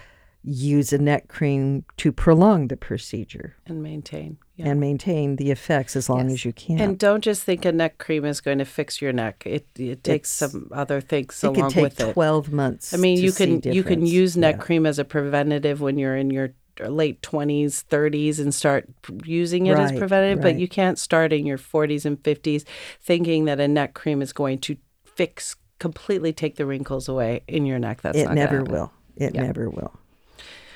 use 0.46 0.92
a 0.92 0.98
neck 0.98 1.28
cream 1.30 1.86
to 1.98 2.12
prolong 2.12 2.68
the 2.68 2.76
procedure 2.76 3.56
And 3.66 3.82
maintain. 3.82 4.38
Yeah. 4.58 4.70
and 4.70 4.80
maintain 4.80 5.38
the 5.38 5.50
effects 5.52 5.96
as 5.96 6.10
long 6.10 6.30
as 6.30 6.44
you 6.46 6.54
can. 6.54 6.80
And 6.80 7.00
don't 7.00 7.24
just 7.24 7.44
think 7.44 7.66
a 7.66 7.72
neck 7.72 7.98
cream 7.98 8.26
is 8.26 8.42
going 8.42 8.58
to 8.60 8.66
fix 8.66 9.02
your 9.02 9.14
neck. 9.14 9.44
It 9.46 9.66
it 9.78 10.04
takes 10.04 10.42
It's- 10.42 10.52
some 10.52 10.70
other 10.72 11.00
things 11.02 11.42
it 11.44 11.48
along 11.48 11.56
can 11.62 11.70
take 11.72 11.84
with 11.84 12.00
it. 12.00 12.14
12 12.14 12.52
months. 12.52 12.94
I 12.94 12.98
mean, 12.98 13.18
you 13.20 13.32
can 13.32 13.62
you 13.64 13.84
can 13.84 14.06
use 14.06 14.36
neck 14.38 14.56
Yeah. 14.58 14.62
cream 14.66 14.86
as 14.86 15.00
a 15.00 15.06
preventative 15.06 15.80
when 15.82 15.98
you're 15.98 16.18
in 16.18 16.30
your 16.30 16.50
late 16.88 17.22
20s, 17.22 17.84
30s 17.90 18.40
and 18.40 18.54
start 18.54 18.90
using 19.26 19.68
it 19.68 19.78
as 19.78 19.92
Right, 19.92 20.00
preventative, 20.00 20.42
but 20.42 20.60
you 20.60 20.68
can't 20.68 20.98
start 21.00 21.32
in 21.32 21.46
your 21.46 21.58
40s 21.60 22.04
and 22.06 22.18
50s 22.22 22.64
thinking 23.02 23.46
that 23.46 23.60
a 23.60 23.68
neck 23.68 23.94
cream 23.94 24.22
is 24.22 24.34
going 24.34 24.58
to 24.68 24.76
fix 25.06 25.56
completely 25.84 26.32
take 26.32 26.56
the 26.56 26.66
wrinkles 26.66 27.10
away 27.10 27.42
in 27.46 27.66
your 27.66 27.78
neck. 27.78 28.02
That's 28.02 28.18
it 28.18 28.32
never 28.32 28.64
will. 28.64 28.90
It 29.18 29.36
Yeah. 29.36 29.42
never 29.42 29.70
will. 29.70 29.92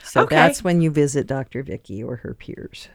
So 0.03 0.24
Okay. 0.24 0.36
that's 0.36 0.66
when 0.66 0.82
you 0.82 0.91
visit 0.91 1.28
Dr. 1.28 1.64
Vicki 1.64 2.03
or 2.03 2.18
her 2.18 2.34
peers. 2.34 2.89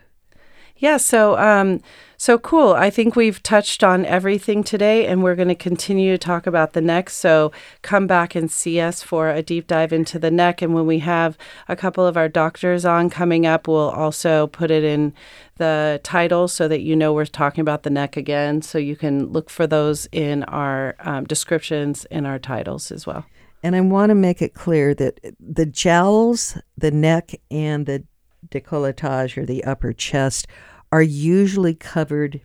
Yeah, 0.83 0.97
so 0.97 1.39
um, 1.39 1.81
so 2.17 2.39
cool. 2.39 2.73
I 2.73 2.91
think 2.91 3.15
we've 3.15 3.41
touched 3.41 3.85
on 3.85 4.05
everything 4.05 4.65
today, 4.65 5.07
and 5.07 5.23
we're 5.23 5.37
going 5.37 5.47
to 5.47 5.55
continue 5.55 6.11
to 6.11 6.19
talk 6.19 6.45
about 6.45 6.73
the 6.73 6.81
neck. 6.81 7.09
So 7.09 7.53
come 7.83 8.09
back 8.09 8.35
and 8.35 8.51
see 8.51 8.81
us 8.81 9.01
for 9.01 9.31
a 9.31 9.43
deep 9.45 9.69
dive 9.69 9.93
into 9.93 10.19
the 10.19 10.31
neck. 10.33 10.61
And 10.61 10.75
when 10.75 10.85
we 10.85 10.99
have 10.99 11.39
a 11.69 11.77
couple 11.77 12.05
of 12.05 12.17
our 12.17 12.29
doctors 12.29 12.85
on 12.85 13.11
coming 13.11 13.47
up, 13.47 13.69
we'll 13.69 13.91
also 13.91 14.49
put 14.49 14.73
it 14.73 14.83
in 14.83 15.15
the 15.59 16.01
title 16.03 16.49
so 16.49 16.67
that 16.67 16.81
you 16.81 16.97
know 16.97 17.13
we're 17.13 17.27
talking 17.27 17.63
about 17.63 17.85
the 17.85 17.91
neck 17.91 18.17
again. 18.17 18.61
So 18.61 18.77
you 18.77 18.97
can 18.97 19.27
look 19.27 19.51
for 19.51 19.69
those 19.69 20.09
in 20.11 20.43
our 20.45 20.97
um, 20.99 21.27
descriptions 21.27 22.07
in 22.07 22.27
our 22.27 22.41
titles 22.41 22.91
as 22.91 23.07
well. 23.07 23.25
And 23.63 23.77
I 23.77 23.81
want 23.83 24.11
to 24.11 24.17
make 24.17 24.43
it 24.43 24.55
clear 24.55 24.95
that 24.95 25.21
the 25.39 25.67
jowls, 25.67 26.59
the 26.77 26.91
neck, 26.91 27.37
and 27.53 27.87
the 27.87 28.03
decolletage 28.49 29.37
or 29.37 29.47
the 29.47 29.65
upper 29.65 29.93
chest 29.93 30.47
are 30.93 31.03
usually 31.03 31.75
covered 31.75 32.43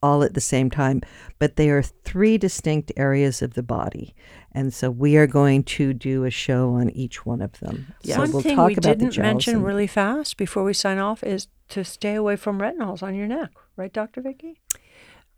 all 0.00 0.22
at 0.22 0.34
the 0.34 0.40
same 0.40 0.70
time, 0.70 1.00
but 1.40 1.56
they 1.56 1.68
are 1.70 1.82
three 1.82 2.38
distinct 2.38 2.92
areas 2.96 3.42
of 3.42 3.54
the 3.54 3.62
body. 3.64 4.14
And 4.52 4.72
so 4.72 4.90
we 4.92 5.16
are 5.16 5.26
going 5.26 5.64
to 5.64 5.92
do 5.92 6.24
a 6.24 6.30
show 6.30 6.70
on 6.74 6.90
each 6.90 7.26
one 7.26 7.42
of 7.42 7.58
them. 7.58 7.92
So 8.04 8.18
One 8.18 8.30
we'll 8.32 8.42
thing 8.42 8.54
talk 8.56 8.68
we 8.68 8.74
about 8.74 8.98
the 8.98 9.06
didn't 9.06 9.18
mention 9.18 9.56
and- 9.56 9.64
really 9.64 9.88
fast 9.88 10.36
before 10.36 10.62
we 10.62 10.72
sign 10.72 10.98
off 10.98 11.24
is 11.24 11.48
to 11.70 11.82
stay 11.84 12.14
away 12.14 12.36
from 12.36 12.60
retinols 12.60 13.02
on 13.02 13.16
your 13.16 13.26
neck, 13.26 13.50
right, 13.76 13.92
Dr. 13.92 14.20
Vicki? 14.22 14.60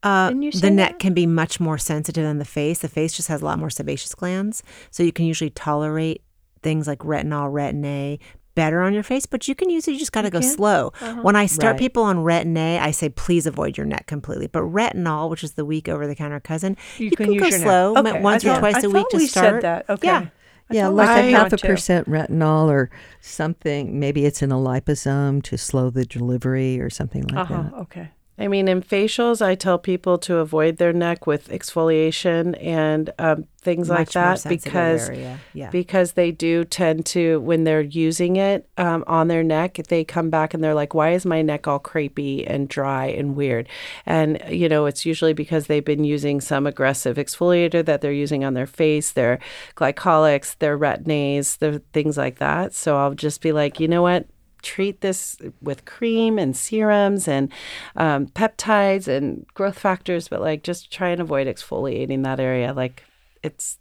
Uh, 0.02 0.30
the 0.30 0.50
say 0.52 0.70
neck 0.70 0.92
that? 0.92 0.98
can 0.98 1.12
be 1.14 1.26
much 1.26 1.60
more 1.60 1.76
sensitive 1.78 2.24
than 2.24 2.38
the 2.38 2.44
face. 2.44 2.78
The 2.80 2.88
face 2.88 3.14
just 3.14 3.28
has 3.28 3.42
a 3.42 3.44
lot 3.44 3.58
more 3.58 3.68
sebaceous 3.70 4.14
glands, 4.14 4.62
so 4.90 5.02
you 5.02 5.12
can 5.12 5.26
usually 5.26 5.50
tolerate 5.50 6.22
things 6.62 6.86
like 6.86 7.00
retinol, 7.00 7.50
retin 7.52 7.84
A 7.84 8.18
better 8.54 8.80
on 8.82 8.92
your 8.92 9.02
face. 9.02 9.26
But 9.26 9.48
you 9.48 9.54
can 9.54 9.70
use 9.70 9.86
it. 9.88 9.92
You 9.92 9.98
just 9.98 10.12
got 10.12 10.22
to 10.22 10.30
go 10.30 10.40
can? 10.40 10.48
slow. 10.50 10.92
When 11.22 11.36
I 11.36 11.46
start 11.46 11.72
Right. 11.72 11.78
people 11.78 12.02
on 12.02 12.18
retin 12.18 12.56
A, 12.58 12.78
I 12.78 12.90
say 12.90 13.08
please 13.08 13.46
avoid 13.46 13.76
your 13.76 13.86
neck 13.86 14.06
completely. 14.06 14.46
But 14.46 14.62
retinol, 14.62 15.30
which 15.30 15.44
is 15.44 15.52
the 15.52 15.64
weak 15.64 15.88
over 15.88 16.06
the 16.06 16.14
counter 16.14 16.40
cousin, 16.40 16.76
you, 16.98 17.10
can, 17.10 17.32
use 17.32 17.42
go 17.42 17.50
slow, 17.50 17.96
Okay, 17.96 18.20
once 18.20 18.44
I 18.44 18.56
or 18.56 18.58
twice 18.58 18.76
I 18.76 18.80
a 18.86 18.90
week 18.90 19.02
thought 19.02 19.10
to 19.10 19.16
we 19.16 19.26
start. 19.26 19.54
said 19.56 19.62
that. 19.62 19.90
Okay. 19.90 20.06
Yeah. 20.08 20.26
I 20.70 20.74
Yeah, 20.74 20.86
like 20.88 21.08
a 21.24 21.30
half 21.32 21.52
a 21.52 21.56
to. 21.56 21.66
percent 21.66 22.08
retinol 22.08 22.68
or 22.68 22.90
something. 23.20 23.98
Maybe 23.98 24.24
it's 24.24 24.40
in 24.42 24.52
a 24.52 24.56
liposome 24.56 25.42
to 25.44 25.56
slow 25.58 25.90
the 25.90 26.04
delivery 26.04 26.80
or 26.80 26.90
something 26.90 27.24
like 27.24 27.50
Uh-huh. 27.50 27.62
that. 27.62 27.74
Okay. 27.74 28.10
I 28.40 28.48
mean, 28.48 28.68
in 28.68 28.82
facials, 28.82 29.42
I 29.42 29.54
tell 29.54 29.78
people 29.78 30.16
to 30.18 30.38
avoid 30.38 30.78
their 30.78 30.94
neck 30.94 31.26
with 31.26 31.48
exfoliation 31.50 32.56
and 32.64 33.12
um, 33.18 33.44
things 33.60 33.90
like 33.90 34.08
Much 34.08 34.14
more 34.14 34.34
that 34.34 34.48
because 34.48 35.10
yeah. 35.52 35.68
because 35.68 36.12
they 36.12 36.32
do 36.32 36.64
tend 36.64 37.04
to 37.04 37.40
when 37.40 37.64
they're 37.64 37.82
using 37.82 38.36
it 38.36 38.66
um, 38.78 39.04
on 39.06 39.28
their 39.28 39.42
neck 39.42 39.74
they 39.88 40.02
come 40.02 40.30
back 40.30 40.54
and 40.54 40.64
they're 40.64 40.74
like 40.74 40.94
why 40.94 41.10
is 41.10 41.26
my 41.26 41.42
neck 41.42 41.68
all 41.68 41.78
crepey 41.78 42.44
and 42.46 42.68
dry 42.70 43.06
and 43.06 43.36
weird? 43.36 43.68
And 44.06 44.42
you 44.48 44.70
know 44.70 44.86
it's 44.86 45.04
usually 45.04 45.34
because 45.34 45.66
they've 45.66 45.84
been 45.84 46.04
using 46.04 46.40
some 46.40 46.66
aggressive 46.66 47.18
exfoliator 47.18 47.84
that 47.84 48.00
they're 48.00 48.10
using 48.10 48.42
on 48.42 48.54
their 48.54 48.66
face 48.66 49.12
their 49.12 49.38
glycolics 49.76 50.56
their 50.58 50.78
retin-A's 50.78 51.56
the 51.56 51.82
things 51.92 52.16
like 52.16 52.38
that. 52.38 52.72
So 52.72 52.96
i'll 52.96 53.14
just 53.14 53.42
be 53.42 53.52
like 53.52 53.78
you 53.78 53.88
know 53.88 54.02
what 54.02 54.26
treat 54.62 55.00
this 55.00 55.36
with 55.60 55.84
cream 55.84 56.38
and 56.38 56.56
serums 56.56 57.28
and 57.28 57.50
um, 57.96 58.26
peptides 58.26 59.08
and 59.08 59.46
growth 59.54 59.78
factors 59.78 60.28
but 60.28 60.40
like 60.40 60.62
just 60.62 60.90
try 60.90 61.08
and 61.10 61.20
avoid 61.20 61.46
exfoliating 61.46 62.24
that 62.24 62.40
area. 62.40 62.72
Like 62.72 63.04
it's 63.42 63.78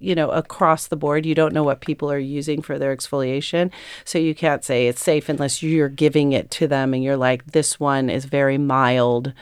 you 0.00 0.14
know 0.14 0.30
across 0.30 0.88
the 0.88 0.96
board 0.96 1.24
you 1.24 1.34
don't 1.34 1.54
know 1.54 1.64
what 1.64 1.80
people 1.80 2.10
are 2.10 2.18
using 2.18 2.60
for 2.60 2.78
their 2.78 2.94
exfoliation 2.94 3.70
so 4.04 4.18
you 4.18 4.34
can't 4.34 4.62
say 4.62 4.86
it's 4.86 5.02
safe 5.02 5.30
unless 5.30 5.62
you're 5.62 5.88
giving 5.88 6.32
it 6.32 6.50
to 6.50 6.66
them 6.66 6.92
and 6.92 7.02
you're 7.02 7.16
like 7.16 7.52
this 7.52 7.80
one 7.80 8.10
is 8.10 8.26
very 8.26 8.58
mild 8.58 9.32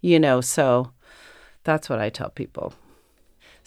you 0.00 0.20
know? 0.20 0.40
So 0.40 0.92
that's 1.64 1.88
what 1.88 1.98
i 1.98 2.08
tell 2.08 2.30
people 2.30 2.72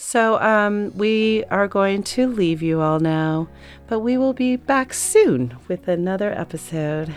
so 0.03 0.41
um, 0.41 0.91
we 0.97 1.43
are 1.51 1.67
going 1.67 2.01
to 2.01 2.27
leave 2.27 2.61
you 2.61 2.81
all 2.81 2.99
now 2.99 3.47
but 3.87 3.99
we 3.99 4.17
will 4.17 4.33
be 4.33 4.55
back 4.55 4.93
soon 4.93 5.55
with 5.67 5.87
another 5.87 6.31
episode 6.33 7.13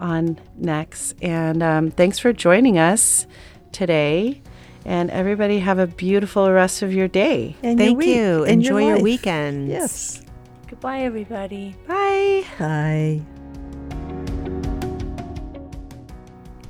on 0.00 0.36
next 0.56 1.14
and 1.22 1.62
um, 1.62 1.90
thanks 1.92 2.18
for 2.18 2.32
joining 2.32 2.76
us 2.76 3.26
today 3.70 4.42
and 4.84 5.10
everybody 5.12 5.60
have 5.60 5.78
a 5.78 5.86
beautiful 5.86 6.50
rest 6.50 6.82
of 6.82 6.92
your 6.92 7.08
day 7.08 7.54
And 7.62 7.78
Thank 7.78 7.98
week 7.98 8.16
you. 8.16 8.42
and 8.42 8.52
Enjoy 8.54 8.84
your, 8.84 8.94
life. 8.96 9.02
weekends. 9.02 9.70
Yes. 9.70 10.22
Goodbye, 10.66 11.00
everybody. 11.02 11.74
bye 11.86 12.44
Bye. 12.58 13.22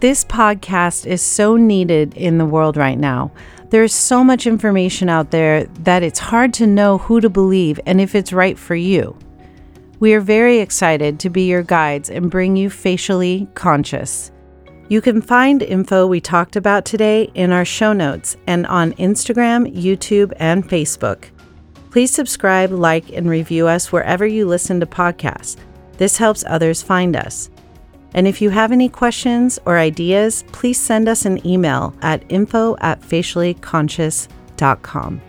This 0.00 0.24
podcast 0.26 1.06
is 1.06 1.22
so 1.22 1.56
needed 1.56 2.14
in 2.14 2.36
the 2.36 2.44
world 2.44 2.76
right 2.76 2.98
now. 2.98 3.32
There's 3.74 3.92
so 3.92 4.22
much 4.22 4.46
information 4.46 5.08
out 5.08 5.32
there 5.32 5.64
that 5.64 6.04
it's 6.04 6.20
hard 6.20 6.54
to 6.54 6.64
know 6.64 6.98
who 6.98 7.20
to 7.20 7.28
believe 7.28 7.80
and 7.86 8.00
if 8.00 8.14
it's 8.14 8.32
right 8.32 8.56
for 8.56 8.76
you. 8.76 9.18
We 9.98 10.14
are 10.14 10.20
very 10.20 10.60
excited 10.60 11.18
to 11.18 11.28
be 11.28 11.48
your 11.48 11.64
guides 11.64 12.08
and 12.08 12.30
bring 12.30 12.54
you 12.54 12.70
facially 12.70 13.48
conscious. 13.54 14.30
You 14.88 15.00
can 15.00 15.20
find 15.20 15.60
info 15.60 16.06
we 16.06 16.20
talked 16.20 16.54
about 16.54 16.84
today 16.84 17.32
in 17.34 17.50
our 17.50 17.64
show 17.64 17.92
notes 17.92 18.36
and 18.46 18.64
on 18.68 18.92
Instagram, 18.92 19.66
YouTube, 19.74 20.32
and 20.36 20.62
Facebook. 20.62 21.30
Please 21.90 22.14
subscribe, 22.14 22.70
like, 22.70 23.10
and 23.10 23.28
review 23.28 23.66
us 23.66 23.90
wherever 23.90 24.24
you 24.24 24.46
listen 24.46 24.78
to 24.78 24.86
podcasts. 24.86 25.56
This 25.96 26.16
helps 26.16 26.44
others 26.46 26.80
find 26.80 27.16
us. 27.16 27.50
And 28.14 28.26
if 28.26 28.40
you 28.40 28.48
have 28.50 28.72
any 28.72 28.88
questions 28.88 29.58
or 29.66 29.76
ideas, 29.76 30.44
please 30.52 30.80
send 30.80 31.06
us 31.08 31.26
an 31.26 31.46
email 31.46 31.94
at 32.00 32.22
info 32.28 32.76
at 32.80 33.02
faciallyconscious.com. 33.02 35.20